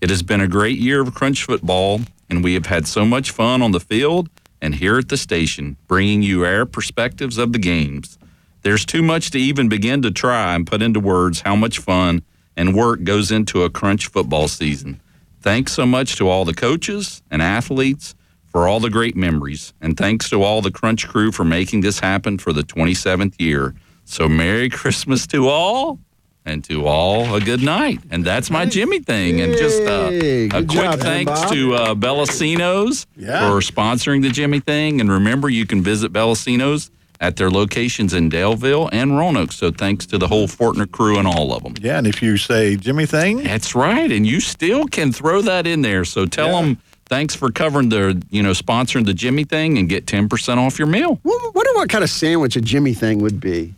It 0.00 0.10
has 0.10 0.22
been 0.22 0.40
a 0.40 0.48
great 0.48 0.78
year 0.78 1.00
of 1.00 1.14
Crunch 1.14 1.44
football, 1.44 2.00
and 2.30 2.42
we 2.42 2.54
have 2.54 2.66
had 2.66 2.86
so 2.86 3.04
much 3.04 3.30
fun 3.30 3.62
on 3.62 3.72
the 3.72 3.80
field 3.80 4.28
and 4.60 4.74
here 4.76 4.98
at 4.98 5.08
the 5.08 5.16
station, 5.16 5.76
bringing 5.86 6.22
you 6.22 6.44
our 6.44 6.66
perspectives 6.66 7.38
of 7.38 7.52
the 7.52 7.58
games. 7.58 8.18
There's 8.62 8.84
too 8.84 9.02
much 9.02 9.30
to 9.30 9.38
even 9.38 9.68
begin 9.68 10.02
to 10.02 10.10
try 10.10 10.54
and 10.54 10.66
put 10.66 10.82
into 10.82 10.98
words 10.98 11.42
how 11.42 11.56
much 11.56 11.78
fun 11.78 12.22
and 12.56 12.74
work 12.74 13.04
goes 13.04 13.30
into 13.30 13.62
a 13.62 13.70
Crunch 13.70 14.06
football 14.06 14.48
season. 14.48 15.00
Thanks 15.40 15.72
so 15.72 15.86
much 15.86 16.16
to 16.16 16.28
all 16.28 16.44
the 16.44 16.54
coaches 16.54 17.22
and 17.30 17.40
athletes 17.40 18.15
for 18.56 18.66
all 18.66 18.80
the 18.80 18.88
great 18.88 19.14
memories, 19.14 19.74
and 19.82 19.98
thanks 19.98 20.30
to 20.30 20.42
all 20.42 20.62
the 20.62 20.70
Crunch 20.70 21.06
crew 21.06 21.30
for 21.30 21.44
making 21.44 21.82
this 21.82 22.00
happen 22.00 22.38
for 22.38 22.54
the 22.54 22.62
27th 22.62 23.34
year. 23.38 23.74
So, 24.06 24.30
Merry 24.30 24.70
Christmas 24.70 25.26
to 25.26 25.46
all, 25.46 25.98
and 26.46 26.64
to 26.64 26.86
all 26.86 27.34
a 27.34 27.40
good 27.42 27.62
night. 27.62 27.98
And 28.10 28.24
that's 28.24 28.50
my 28.50 28.64
Jimmy 28.64 29.00
thing. 29.00 29.42
And 29.42 29.52
just 29.58 29.82
uh, 29.82 30.08
a 30.10 30.48
quick 30.48 30.68
job, 30.68 31.00
thanks 31.00 31.30
Bob. 31.30 31.52
to 31.52 31.74
uh, 31.74 31.94
Bellacino's 31.94 33.06
Yeah. 33.14 33.40
for 33.50 33.60
sponsoring 33.60 34.22
the 34.22 34.30
Jimmy 34.30 34.60
thing. 34.60 35.02
And 35.02 35.12
remember, 35.12 35.50
you 35.50 35.66
can 35.66 35.82
visit 35.82 36.10
Bellacino's 36.10 36.90
at 37.20 37.36
their 37.36 37.50
locations 37.50 38.14
in 38.14 38.30
Daleville 38.30 38.88
and 38.90 39.18
Roanoke. 39.18 39.52
So 39.52 39.70
thanks 39.70 40.06
to 40.06 40.16
the 40.16 40.28
whole 40.28 40.48
Fortner 40.48 40.90
crew 40.90 41.18
and 41.18 41.28
all 41.28 41.52
of 41.52 41.62
them. 41.62 41.74
Yeah, 41.82 41.98
and 41.98 42.06
if 42.06 42.22
you 42.22 42.38
say 42.38 42.76
Jimmy 42.76 43.04
thing, 43.04 43.42
That's 43.42 43.74
right, 43.74 44.10
and 44.10 44.26
you 44.26 44.40
still 44.40 44.86
can 44.86 45.12
throw 45.12 45.42
that 45.42 45.66
in 45.66 45.82
there. 45.82 46.06
So 46.06 46.24
tell 46.24 46.52
Yeah. 46.52 46.62
them 46.62 46.78
thanks 47.08 47.34
for 47.34 47.50
covering 47.50 47.88
the, 47.88 48.22
you 48.30 48.42
know, 48.42 48.52
sponsoring 48.52 49.06
the 49.06 49.14
Jimmy 49.14 49.44
thing, 49.44 49.78
and 49.78 49.88
get 49.88 50.06
ten 50.06 50.28
percent 50.28 50.60
off 50.60 50.78
your 50.78 50.88
meal. 50.88 51.20
Wonder 51.24 51.50
wonder 51.50 51.72
what 51.74 51.88
kind 51.88 52.04
of 52.04 52.10
sandwich 52.10 52.56
a 52.56 52.60
Jimmy 52.60 52.94
thing 52.94 53.20
would 53.20 53.40
be. 53.40 53.74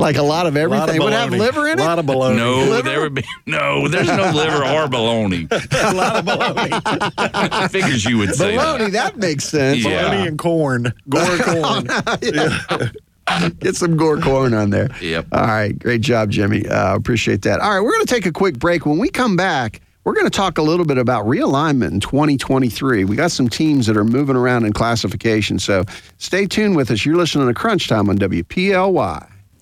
Like 0.00 0.16
a 0.16 0.22
lot 0.22 0.46
of 0.46 0.54
a 0.56 0.64
lot 0.66 0.88
of 0.88 0.94
everything. 0.94 1.02
Would 1.02 1.12
it 1.12 1.16
have 1.16 1.32
liver 1.32 1.66
in 1.66 1.80
it. 1.80 1.82
A 1.82 1.84
lot 1.84 1.98
of 1.98 2.06
bologna. 2.06 2.36
No, 2.36 2.58
Liver? 2.58 2.82
there 2.88 3.00
would 3.00 3.14
be 3.14 3.24
no. 3.46 3.88
There's 3.88 4.06
no 4.06 4.30
liver 4.30 4.64
or 4.64 4.86
bologna. 4.86 5.48
a 5.72 5.92
lot 5.92 6.14
of 6.14 6.24
bologna. 6.24 6.70
I 7.18 7.66
figures 7.66 8.04
you 8.04 8.16
would 8.18 8.32
say 8.36 8.54
that. 8.56 8.62
Bologna, 8.76 8.90
that 8.92 9.16
makes 9.16 9.44
sense. 9.44 9.84
Yeah. 9.84 10.02
bologna 10.02 10.28
and 10.28 10.38
corn. 10.38 10.92
Gore 11.08 11.38
corn. 11.38 11.88
Get 13.58 13.74
some 13.74 13.96
gore 13.96 14.18
corn 14.18 14.54
on 14.54 14.70
there. 14.70 14.88
Yep. 15.02 15.26
All 15.32 15.46
right. 15.46 15.76
Great 15.76 16.00
job, 16.00 16.30
Jimmy. 16.30 16.66
Uh, 16.66 16.94
appreciate 16.94 17.42
that. 17.42 17.58
All 17.60 17.70
right. 17.74 17.80
We're 17.80 17.92
going 17.92 18.06
to 18.06 18.14
take 18.14 18.24
a 18.26 18.32
quick 18.32 18.58
break. 18.60 18.86
When 18.86 18.98
we 18.98 19.08
come 19.10 19.36
back, 19.36 19.80
we're 20.04 20.14
going 20.14 20.26
to 20.26 20.30
talk 20.30 20.58
a 20.58 20.62
little 20.62 20.86
bit 20.86 20.98
about 20.98 21.26
realignment 21.26 21.90
in 21.92 22.00
2023. 22.00 23.04
We 23.04 23.16
got 23.16 23.30
some 23.30 23.48
teams 23.48 23.86
that 23.86 23.96
are 23.96 24.04
moving 24.04 24.36
around 24.36 24.64
in 24.64 24.72
classification. 24.72 25.58
So 25.58 25.84
stay 26.18 26.46
tuned 26.46 26.76
with 26.76 26.90
us. 26.90 27.04
You're 27.04 27.16
listening 27.16 27.46
to 27.48 27.54
Crunch 27.54 27.88
Time 27.88 28.08
on 28.08 28.18
WPLY. 28.18 29.37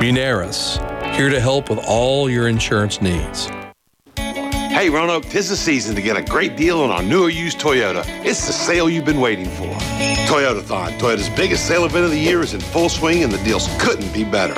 Munaris, 0.00 0.78
here 1.14 1.28
to 1.28 1.38
help 1.38 1.68
with 1.68 1.78
all 1.86 2.30
your 2.30 2.48
insurance 2.48 3.02
needs. 3.02 3.50
Hey, 4.16 4.88
Roanoke, 4.88 5.26
tis 5.26 5.50
the 5.50 5.56
season 5.56 5.94
to 5.94 6.00
get 6.00 6.16
a 6.16 6.22
great 6.22 6.56
deal 6.56 6.80
on 6.80 6.90
our 6.90 7.02
new 7.02 7.24
or 7.24 7.28
used 7.28 7.60
Toyota. 7.60 8.02
It's 8.24 8.46
the 8.46 8.54
sale 8.54 8.88
you've 8.88 9.04
been 9.04 9.20
waiting 9.20 9.44
for. 9.44 9.68
Toyotathon, 10.26 10.98
Toyota's 10.98 11.28
biggest 11.28 11.66
sale 11.66 11.84
event 11.84 12.06
of 12.06 12.12
the 12.12 12.18
year, 12.18 12.40
is 12.40 12.54
in 12.54 12.60
full 12.60 12.88
swing 12.88 13.24
and 13.24 13.30
the 13.30 13.44
deals 13.44 13.68
couldn't 13.78 14.10
be 14.14 14.24
better. 14.24 14.54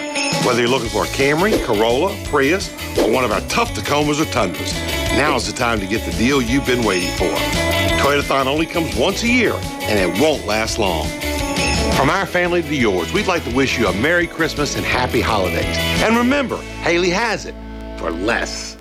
Whether 0.47 0.61
you're 0.61 0.71
looking 0.71 0.91
for 0.91 1.03
a 1.03 1.09
Camry, 1.09 1.61
Corolla, 1.65 2.17
Prius, 2.27 2.71
or 2.97 3.11
one 3.11 3.25
of 3.25 3.33
our 3.33 3.41
tough 3.49 3.75
Tacomas 3.75 4.23
or 4.23 4.31
Tundras, 4.31 4.73
now's 5.17 5.49
the 5.49 5.53
time 5.53 5.81
to 5.81 5.89
get 5.89 6.09
the 6.09 6.17
deal 6.19 6.41
you've 6.41 6.67
been 6.67 6.85
waiting 6.85 7.11
for. 7.17 7.35
Toyotathon 7.99 8.47
only 8.47 8.67
comes 8.67 8.95
once 8.95 9.25
a 9.25 9.29
year, 9.29 9.55
and 9.55 9.99
it 9.99 10.23
won't 10.23 10.47
last 10.47 10.79
long. 10.79 11.09
From 11.97 12.11
our 12.11 12.27
family 12.27 12.63
to 12.63 12.75
yours, 12.75 13.13
we'd 13.13 13.27
like 13.27 13.45
to 13.45 13.55
wish 13.55 13.79
you 13.79 13.87
a 13.87 13.93
Merry 13.95 14.27
Christmas 14.27 14.77
and 14.77 14.85
Happy 14.85 15.21
Holidays. 15.21 15.77
And 16.03 16.17
remember, 16.17 16.57
Haley 16.83 17.11
has 17.11 17.47
it 17.47 17.55
for 17.99 18.11
less. 18.11 18.72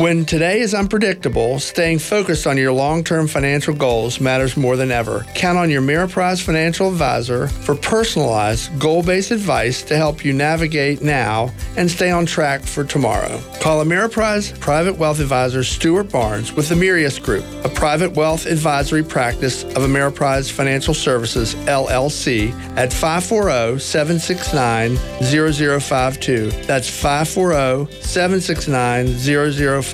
When 0.00 0.24
today 0.24 0.60
is 0.60 0.72
unpredictable, 0.72 1.58
staying 1.58 1.98
focused 1.98 2.46
on 2.46 2.56
your 2.56 2.72
long 2.72 3.04
term 3.04 3.28
financial 3.28 3.74
goals 3.74 4.18
matters 4.18 4.56
more 4.56 4.74
than 4.74 4.90
ever. 4.90 5.26
Count 5.34 5.58
on 5.58 5.68
your 5.68 5.82
Ameriprise 5.82 6.40
financial 6.40 6.88
advisor 6.88 7.48
for 7.48 7.74
personalized, 7.74 8.80
goal 8.80 9.02
based 9.02 9.30
advice 9.30 9.82
to 9.82 9.98
help 9.98 10.24
you 10.24 10.32
navigate 10.32 11.02
now 11.02 11.52
and 11.76 11.90
stay 11.90 12.10
on 12.10 12.24
track 12.24 12.62
for 12.62 12.82
tomorrow. 12.82 13.42
Call 13.60 13.84
Ameriprise 13.84 14.58
Private 14.58 14.96
Wealth 14.96 15.20
Advisor 15.20 15.62
Stuart 15.62 16.10
Barnes 16.10 16.54
with 16.54 16.70
the 16.70 16.76
Mirius 16.76 17.18
Group, 17.18 17.44
a 17.62 17.68
private 17.68 18.12
wealth 18.12 18.46
advisory 18.46 19.04
practice 19.04 19.64
of 19.64 19.82
Ameriprise 19.82 20.50
Financial 20.50 20.94
Services, 20.94 21.54
LLC, 21.66 22.52
at 22.78 22.90
540 22.90 23.78
769 23.78 24.96
0052. 25.24 26.50
That's 26.62 26.88
540 26.88 28.00
769 28.00 29.06
0052. 29.18 29.89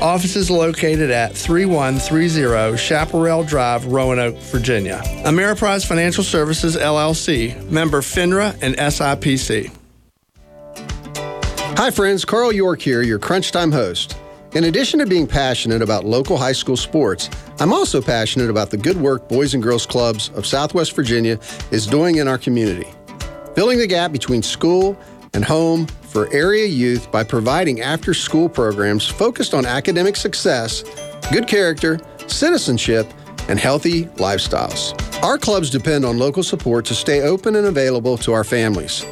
Offices 0.00 0.50
located 0.50 1.10
at 1.10 1.34
3130 1.34 2.76
Chaparral 2.76 3.44
Drive, 3.44 3.86
Roanoke, 3.86 4.36
Virginia. 4.36 5.00
Ameriprise 5.24 5.86
Financial 5.86 6.24
Services, 6.24 6.76
LLC, 6.76 7.62
member 7.70 8.00
FINRA 8.00 8.56
and 8.62 8.74
SIPC. 8.76 9.70
Hi, 11.76 11.90
friends. 11.90 12.24
Carl 12.24 12.52
York 12.52 12.82
here, 12.82 13.02
your 13.02 13.18
Crunch 13.18 13.52
Time 13.52 13.72
host. 13.72 14.16
In 14.52 14.64
addition 14.64 14.98
to 14.98 15.06
being 15.06 15.26
passionate 15.26 15.80
about 15.80 16.04
local 16.04 16.36
high 16.36 16.52
school 16.52 16.76
sports, 16.76 17.30
I'm 17.60 17.72
also 17.72 18.02
passionate 18.02 18.50
about 18.50 18.70
the 18.70 18.76
good 18.76 18.96
work 18.96 19.28
Boys 19.28 19.54
and 19.54 19.62
Girls 19.62 19.86
Clubs 19.86 20.30
of 20.34 20.44
Southwest 20.44 20.94
Virginia 20.96 21.38
is 21.70 21.86
doing 21.86 22.16
in 22.16 22.26
our 22.26 22.36
community. 22.36 22.88
Filling 23.54 23.78
the 23.78 23.86
gap 23.86 24.10
between 24.12 24.42
school 24.42 24.98
and 25.34 25.44
home 25.44 25.86
for 25.86 26.32
area 26.32 26.66
youth 26.66 27.10
by 27.10 27.24
providing 27.24 27.80
after 27.80 28.14
school 28.14 28.48
programs 28.48 29.06
focused 29.06 29.54
on 29.54 29.64
academic 29.64 30.16
success, 30.16 30.82
good 31.32 31.46
character, 31.46 32.00
citizenship, 32.26 33.12
and 33.48 33.58
healthy 33.58 34.04
lifestyles. 34.16 34.94
Our 35.22 35.38
clubs 35.38 35.70
depend 35.70 36.04
on 36.04 36.18
local 36.18 36.42
support 36.42 36.84
to 36.86 36.94
stay 36.94 37.22
open 37.22 37.56
and 37.56 37.66
available 37.66 38.16
to 38.18 38.32
our 38.32 38.44
families. 38.44 39.04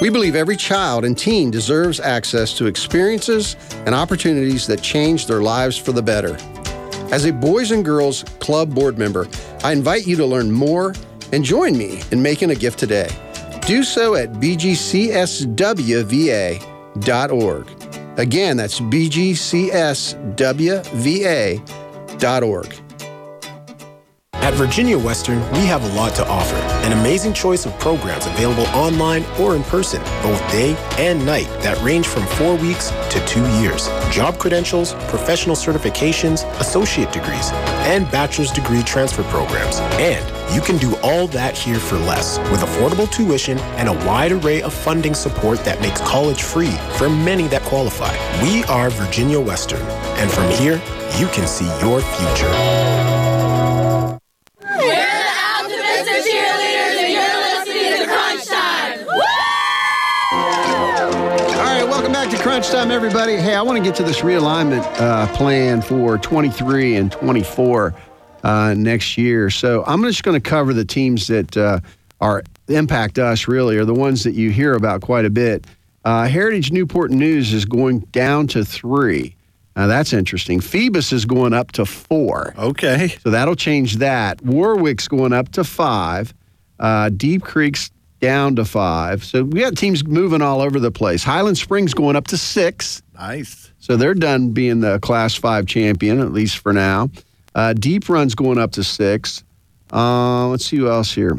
We 0.00 0.10
believe 0.10 0.34
every 0.34 0.56
child 0.56 1.04
and 1.04 1.16
teen 1.16 1.50
deserves 1.50 2.00
access 2.00 2.52
to 2.54 2.66
experiences 2.66 3.56
and 3.86 3.94
opportunities 3.94 4.66
that 4.66 4.82
change 4.82 5.26
their 5.26 5.42
lives 5.42 5.78
for 5.78 5.92
the 5.92 6.02
better. 6.02 6.36
As 7.12 7.26
a 7.26 7.32
Boys 7.32 7.70
and 7.70 7.84
Girls 7.84 8.24
Club 8.40 8.74
board 8.74 8.98
member, 8.98 9.28
I 9.62 9.72
invite 9.72 10.06
you 10.06 10.16
to 10.16 10.26
learn 10.26 10.50
more 10.50 10.94
and 11.32 11.44
join 11.44 11.76
me 11.78 12.02
in 12.10 12.20
making 12.20 12.50
a 12.50 12.54
gift 12.54 12.78
today. 12.78 13.08
Do 13.66 13.82
so 13.84 14.14
at 14.16 14.32
bgcswva.org. 14.32 15.42
Again, 18.18 18.56
that's 18.58 18.80
bgcswva.org. 18.80 19.72
At 24.42 24.54
Virginia 24.54 24.98
Western, 24.98 25.38
we 25.52 25.66
have 25.66 25.84
a 25.84 25.94
lot 25.94 26.16
to 26.16 26.26
offer. 26.26 26.56
An 26.84 26.90
amazing 26.90 27.32
choice 27.32 27.64
of 27.64 27.78
programs 27.78 28.26
available 28.26 28.66
online 28.74 29.24
or 29.38 29.54
in 29.54 29.62
person, 29.62 30.02
both 30.20 30.40
day 30.50 30.74
and 30.98 31.24
night, 31.24 31.46
that 31.60 31.80
range 31.80 32.08
from 32.08 32.26
four 32.26 32.56
weeks 32.56 32.90
to 33.10 33.24
two 33.24 33.46
years. 33.60 33.86
Job 34.10 34.40
credentials, 34.40 34.94
professional 35.06 35.54
certifications, 35.54 36.42
associate 36.58 37.12
degrees, 37.12 37.52
and 37.86 38.10
bachelor's 38.10 38.50
degree 38.50 38.82
transfer 38.82 39.22
programs. 39.30 39.78
And 40.00 40.26
you 40.52 40.60
can 40.60 40.76
do 40.76 40.96
all 41.04 41.28
that 41.28 41.56
here 41.56 41.78
for 41.78 41.98
less 41.98 42.38
with 42.50 42.62
affordable 42.62 43.08
tuition 43.08 43.60
and 43.78 43.88
a 43.88 43.92
wide 44.08 44.32
array 44.32 44.60
of 44.60 44.74
funding 44.74 45.14
support 45.14 45.60
that 45.60 45.80
makes 45.80 46.00
college 46.00 46.42
free 46.42 46.72
for 46.98 47.08
many 47.08 47.46
that 47.46 47.62
qualify. 47.62 48.12
We 48.42 48.64
are 48.64 48.90
Virginia 48.90 49.38
Western, 49.38 49.82
and 50.18 50.28
from 50.28 50.50
here, 50.50 50.82
you 51.16 51.28
can 51.28 51.46
see 51.46 51.66
your 51.78 52.00
future. 52.00 52.91
Time, 62.82 62.90
everybody. 62.90 63.36
Hey, 63.36 63.54
I 63.54 63.62
want 63.62 63.78
to 63.78 63.84
get 63.84 63.94
to 63.98 64.02
this 64.02 64.22
realignment 64.22 64.82
uh, 65.00 65.32
plan 65.36 65.82
for 65.82 66.18
23 66.18 66.96
and 66.96 67.12
24 67.12 67.94
uh, 68.42 68.74
next 68.76 69.16
year. 69.16 69.50
So 69.50 69.84
I'm 69.86 70.02
just 70.02 70.24
going 70.24 70.34
to 70.34 70.40
cover 70.40 70.74
the 70.74 70.84
teams 70.84 71.28
that 71.28 71.56
uh, 71.56 71.78
are 72.20 72.42
impact 72.66 73.20
us 73.20 73.46
really, 73.46 73.76
are 73.76 73.84
the 73.84 73.94
ones 73.94 74.24
that 74.24 74.32
you 74.32 74.50
hear 74.50 74.74
about 74.74 75.00
quite 75.00 75.24
a 75.24 75.30
bit. 75.30 75.64
Uh, 76.04 76.26
Heritage 76.26 76.72
Newport 76.72 77.12
News 77.12 77.52
is 77.52 77.64
going 77.64 78.00
down 78.10 78.48
to 78.48 78.64
three. 78.64 79.36
Now 79.76 79.86
that's 79.86 80.12
interesting. 80.12 80.60
Phoebus 80.60 81.12
is 81.12 81.24
going 81.24 81.52
up 81.52 81.70
to 81.72 81.86
four. 81.86 82.52
Okay. 82.58 83.14
So 83.22 83.30
that'll 83.30 83.54
change 83.54 83.98
that. 83.98 84.42
Warwick's 84.42 85.06
going 85.06 85.32
up 85.32 85.52
to 85.52 85.62
five. 85.62 86.34
Uh, 86.80 87.10
Deep 87.10 87.44
Creek's 87.44 87.91
down 88.22 88.54
to 88.56 88.64
five. 88.64 89.24
So 89.24 89.42
we 89.42 89.60
got 89.60 89.76
teams 89.76 90.06
moving 90.06 90.40
all 90.40 90.62
over 90.62 90.80
the 90.80 90.92
place. 90.92 91.24
Highland 91.24 91.58
Springs 91.58 91.92
going 91.92 92.16
up 92.16 92.28
to 92.28 92.38
six. 92.38 93.02
Nice. 93.14 93.72
So 93.80 93.96
they're 93.96 94.14
done 94.14 94.52
being 94.52 94.80
the 94.80 95.00
Class 95.00 95.34
Five 95.34 95.66
champion, 95.66 96.20
at 96.20 96.32
least 96.32 96.58
for 96.58 96.72
now. 96.72 97.10
Uh, 97.54 97.74
Deep 97.74 98.08
Run's 98.08 98.34
going 98.34 98.58
up 98.58 98.70
to 98.72 98.84
six. 98.84 99.42
Uh, 99.92 100.46
let's 100.46 100.64
see 100.64 100.76
who 100.76 100.88
else 100.88 101.12
here. 101.12 101.36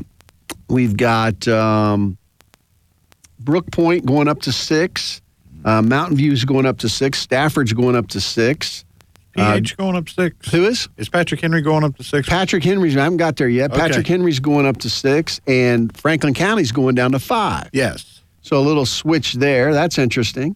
We've 0.69 0.95
got 0.95 1.47
um, 1.47 2.17
Brooke 3.39 3.71
Point 3.71 4.05
going 4.05 4.27
up 4.27 4.41
to 4.41 4.51
six. 4.51 5.21
Uh, 5.65 5.81
Mountain 5.81 6.17
View's 6.17 6.43
going 6.43 6.65
up 6.65 6.79
to 6.79 6.89
six. 6.89 7.19
Stafford's 7.19 7.71
going 7.71 7.95
up 7.95 8.09
to 8.09 8.19
six. 8.19 8.84
PH 9.34 9.77
going 9.77 9.95
up 9.95 10.09
six. 10.09 10.51
Who 10.51 10.65
is? 10.65 10.88
Is 10.97 11.09
Patrick 11.09 11.41
Henry 11.41 11.61
going 11.61 11.84
up 11.84 11.97
to 11.97 12.03
six? 12.03 12.27
Patrick 12.27 12.63
Henry's. 12.63 12.95
I 12.95 13.03
haven't 13.03 13.17
got 13.17 13.36
there 13.36 13.49
yet. 13.49 13.71
Okay. 13.71 13.79
Patrick 13.79 14.07
Henry's 14.07 14.39
going 14.39 14.65
up 14.65 14.77
to 14.77 14.89
six, 14.89 15.41
and 15.47 15.95
Franklin 15.97 16.34
County's 16.34 16.71
going 16.71 16.95
down 16.95 17.11
to 17.13 17.19
five. 17.19 17.69
Yes. 17.73 18.21
So 18.41 18.57
a 18.57 18.61
little 18.61 18.86
switch 18.86 19.34
there. 19.34 19.73
That's 19.73 19.97
interesting. 19.97 20.55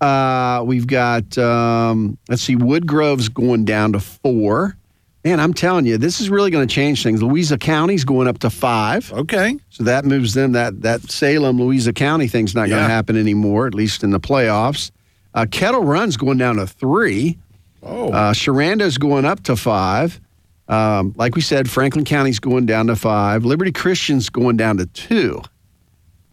Uh, 0.00 0.62
we've 0.64 0.86
got 0.86 1.36
um, 1.38 2.18
let's 2.28 2.42
see, 2.42 2.56
Woodgrove's 2.56 3.28
going 3.28 3.64
down 3.64 3.92
to 3.92 4.00
four. 4.00 4.76
Man, 5.24 5.40
I'm 5.40 5.54
telling 5.54 5.86
you, 5.86 5.96
this 5.96 6.20
is 6.20 6.28
really 6.28 6.50
going 6.50 6.68
to 6.68 6.74
change 6.74 7.02
things. 7.02 7.22
Louisa 7.22 7.56
County's 7.56 8.04
going 8.04 8.28
up 8.28 8.40
to 8.40 8.50
five. 8.50 9.10
Okay. 9.10 9.56
So 9.70 9.84
that 9.84 10.04
moves 10.04 10.34
them. 10.34 10.52
That 10.52 10.82
that 10.82 11.10
Salem 11.10 11.58
Louisa 11.58 11.92
County 11.92 12.28
thing's 12.28 12.54
not 12.54 12.68
going 12.68 12.82
to 12.82 12.88
happen 12.88 13.16
anymore, 13.16 13.66
at 13.66 13.74
least 13.74 14.04
in 14.04 14.10
the 14.10 14.20
playoffs. 14.20 14.90
Uh, 15.32 15.46
Kettle 15.50 15.82
Run's 15.82 16.16
going 16.16 16.38
down 16.38 16.56
to 16.56 16.66
three. 16.66 17.38
Oh. 17.84 18.12
Uh, 18.12 18.32
Sherando's 18.32 18.98
going 18.98 19.24
up 19.24 19.42
to 19.44 19.56
five. 19.56 20.20
Um, 20.68 21.14
like 21.16 21.34
we 21.34 21.42
said, 21.42 21.68
Franklin 21.68 22.04
County's 22.04 22.40
going 22.40 22.66
down 22.66 22.86
to 22.86 22.96
five. 22.96 23.44
Liberty 23.44 23.72
Christian's 23.72 24.30
going 24.30 24.56
down 24.56 24.78
to 24.78 24.86
two. 24.86 25.42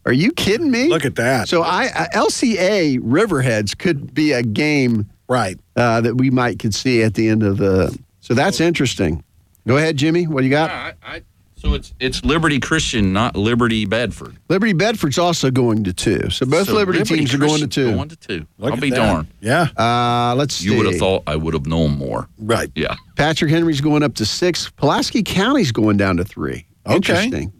Are 0.05 0.13
you 0.13 0.31
kidding 0.31 0.71
me? 0.71 0.87
Look 0.87 1.05
at 1.05 1.15
that. 1.15 1.47
So 1.47 1.61
I 1.61 1.87
uh, 1.87 2.07
LCA 2.13 2.99
Riverheads 2.99 3.77
could 3.77 4.13
be 4.13 4.31
a 4.31 4.41
game, 4.41 5.09
right? 5.27 5.59
Uh, 5.75 6.01
that 6.01 6.15
we 6.15 6.31
might 6.31 6.59
could 6.59 6.73
see 6.73 7.03
at 7.03 7.13
the 7.13 7.29
end 7.29 7.43
of 7.43 7.57
the. 7.57 7.97
So 8.21 8.33
that's 8.33 8.59
interesting. 8.59 9.23
Go 9.67 9.77
ahead, 9.77 9.97
Jimmy. 9.97 10.25
What 10.25 10.41
do 10.41 10.45
you 10.45 10.51
got? 10.51 10.71
I, 10.71 10.93
I, 11.03 11.21
so 11.61 11.73
it's 11.75 11.93
it's 11.99 12.25
Liberty 12.25 12.59
Christian, 12.59 13.13
not 13.13 13.35
Liberty 13.35 13.85
Bedford. 13.85 14.35
Liberty 14.49 14.73
Bedford's 14.73 15.17
also 15.19 15.51
going 15.51 15.83
to 15.83 15.93
two. 15.93 16.29
So 16.29 16.45
both 16.45 16.67
So 16.67 16.73
Liberty, 16.73 16.99
Liberty 16.99 17.17
teams 17.19 17.33
are 17.33 17.37
going 17.37 17.61
to 17.61 17.67
two. 17.67 17.93
Going 17.93 18.09
to 18.09 18.15
two. 18.15 18.47
Look 18.57 18.73
I'll 18.73 18.79
be 18.79 18.89
that. 18.89 18.95
darned. 18.95 19.27
Yeah. 19.41 19.67
Uh, 19.77 20.33
let's 20.35 20.55
see. 20.55 20.71
You 20.71 20.77
would 20.77 20.87
have 20.87 20.97
thought 20.97 21.23
I 21.27 21.35
would 21.35 21.53
have 21.53 21.65
known 21.67 21.97
more. 21.97 22.27
Right. 22.39 22.71
Yeah. 22.75 22.95
Patrick 23.15 23.51
Henry's 23.51 23.81
going 23.81 24.01
up 24.03 24.15
to 24.15 24.25
six. 24.25 24.69
Pulaski 24.71 25.21
County's 25.23 25.71
going 25.71 25.97
down 25.97 26.17
to 26.17 26.23
three. 26.25 26.65
Okay. 26.85 26.95
Interesting. 26.95 27.53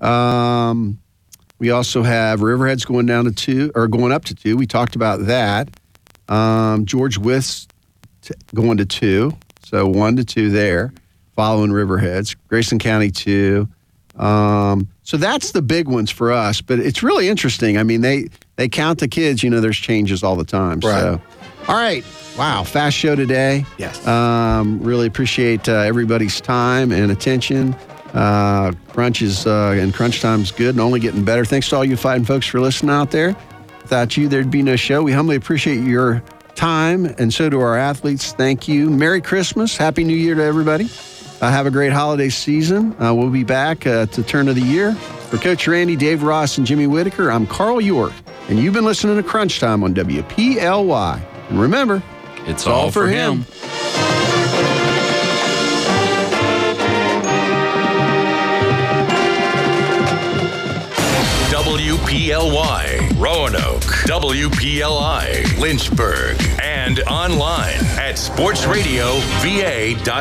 Um, 0.00 0.98
we 1.58 1.70
also 1.70 2.02
have 2.02 2.42
Riverhead's 2.42 2.84
going 2.84 3.06
down 3.06 3.24
to 3.24 3.32
two 3.32 3.70
or 3.74 3.86
going 3.88 4.12
up 4.12 4.24
to 4.26 4.34
two. 4.34 4.56
We 4.56 4.66
talked 4.66 4.96
about 4.96 5.26
that. 5.26 5.68
Um, 6.28 6.84
George 6.86 7.18
Wythe's 7.18 7.68
t- 8.22 8.34
going 8.54 8.78
to 8.78 8.86
two. 8.86 9.32
So 9.64 9.86
one 9.86 10.16
to 10.16 10.24
two 10.24 10.50
there, 10.50 10.92
following 11.34 11.70
Riverheads. 11.70 12.36
Grayson 12.48 12.78
County 12.78 13.10
two. 13.10 13.68
Um, 14.16 14.88
so 15.02 15.16
that's 15.16 15.52
the 15.52 15.62
big 15.62 15.88
ones 15.88 16.10
for 16.10 16.32
us. 16.32 16.60
But 16.60 16.78
it's 16.78 17.02
really 17.02 17.28
interesting. 17.28 17.78
I 17.78 17.82
mean, 17.82 18.00
they 18.00 18.28
they 18.56 18.68
count 18.68 19.00
the 19.00 19.08
kids. 19.08 19.42
You 19.42 19.50
know, 19.50 19.60
there's 19.60 19.76
changes 19.76 20.22
all 20.22 20.36
the 20.36 20.44
time. 20.44 20.80
So, 20.82 21.20
all 21.68 21.76
right. 21.76 22.04
Wow, 22.38 22.64
fast 22.64 22.96
show 22.96 23.14
today. 23.14 23.64
Yes. 23.78 24.04
Um, 24.06 24.80
really 24.82 25.06
appreciate 25.06 25.68
uh, 25.68 25.72
everybody's 25.72 26.40
time 26.40 26.90
and 26.90 27.12
attention. 27.12 27.74
Uh, 28.12 28.72
crunch 28.88 29.22
is 29.22 29.46
uh, 29.46 29.76
and 29.78 29.94
crunch 29.94 30.20
time's 30.20 30.50
good 30.50 30.70
and 30.70 30.80
only 30.80 31.00
getting 31.00 31.24
better. 31.24 31.44
Thanks 31.44 31.68
to 31.68 31.76
all 31.76 31.84
you 31.84 31.96
fighting 31.96 32.24
folks 32.24 32.46
for 32.46 32.60
listening 32.60 32.90
out 32.90 33.10
there. 33.10 33.36
Without 33.82 34.16
you, 34.16 34.28
there'd 34.28 34.50
be 34.50 34.62
no 34.62 34.76
show. 34.76 35.02
We 35.02 35.12
humbly 35.12 35.36
appreciate 35.36 35.84
your 35.84 36.22
time, 36.54 37.06
and 37.18 37.34
so 37.34 37.48
do 37.48 37.60
our 37.60 37.76
athletes. 37.76 38.32
Thank 38.32 38.66
you. 38.66 38.88
Merry 38.88 39.20
Christmas. 39.20 39.76
Happy 39.76 40.04
New 40.04 40.16
Year 40.16 40.34
to 40.34 40.42
everybody. 40.42 40.88
Uh, 41.40 41.50
have 41.50 41.66
a 41.66 41.70
great 41.70 41.92
holiday 41.92 42.28
season. 42.28 42.94
Uh, 43.02 43.12
we'll 43.14 43.28
be 43.30 43.44
back 43.44 43.86
uh, 43.86 44.06
to 44.06 44.22
turn 44.22 44.48
of 44.48 44.54
the 44.54 44.62
year. 44.62 44.94
For 44.94 45.36
Coach 45.38 45.66
Randy, 45.66 45.96
Dave 45.96 46.22
Ross, 46.22 46.58
and 46.58 46.66
Jimmy 46.66 46.86
Whitaker, 46.86 47.30
I'm 47.30 47.46
Carl 47.46 47.80
York, 47.80 48.12
and 48.48 48.58
you've 48.58 48.74
been 48.74 48.84
listening 48.84 49.16
to 49.16 49.22
Crunch 49.22 49.58
Time 49.60 49.82
on 49.82 49.94
WPLY. 49.94 51.20
And 51.50 51.60
remember, 51.60 52.02
It's 52.46 52.66
all 52.66 52.90
for 52.90 53.08
him. 53.08 53.44
WPLY, 61.84 63.18
Roanoke, 63.18 63.82
WPLI, 64.06 65.58
Lynchburg, 65.58 66.36
and 66.62 67.00
online 67.00 67.74
at 67.98 68.14
sportsradiova.com. 68.16 70.14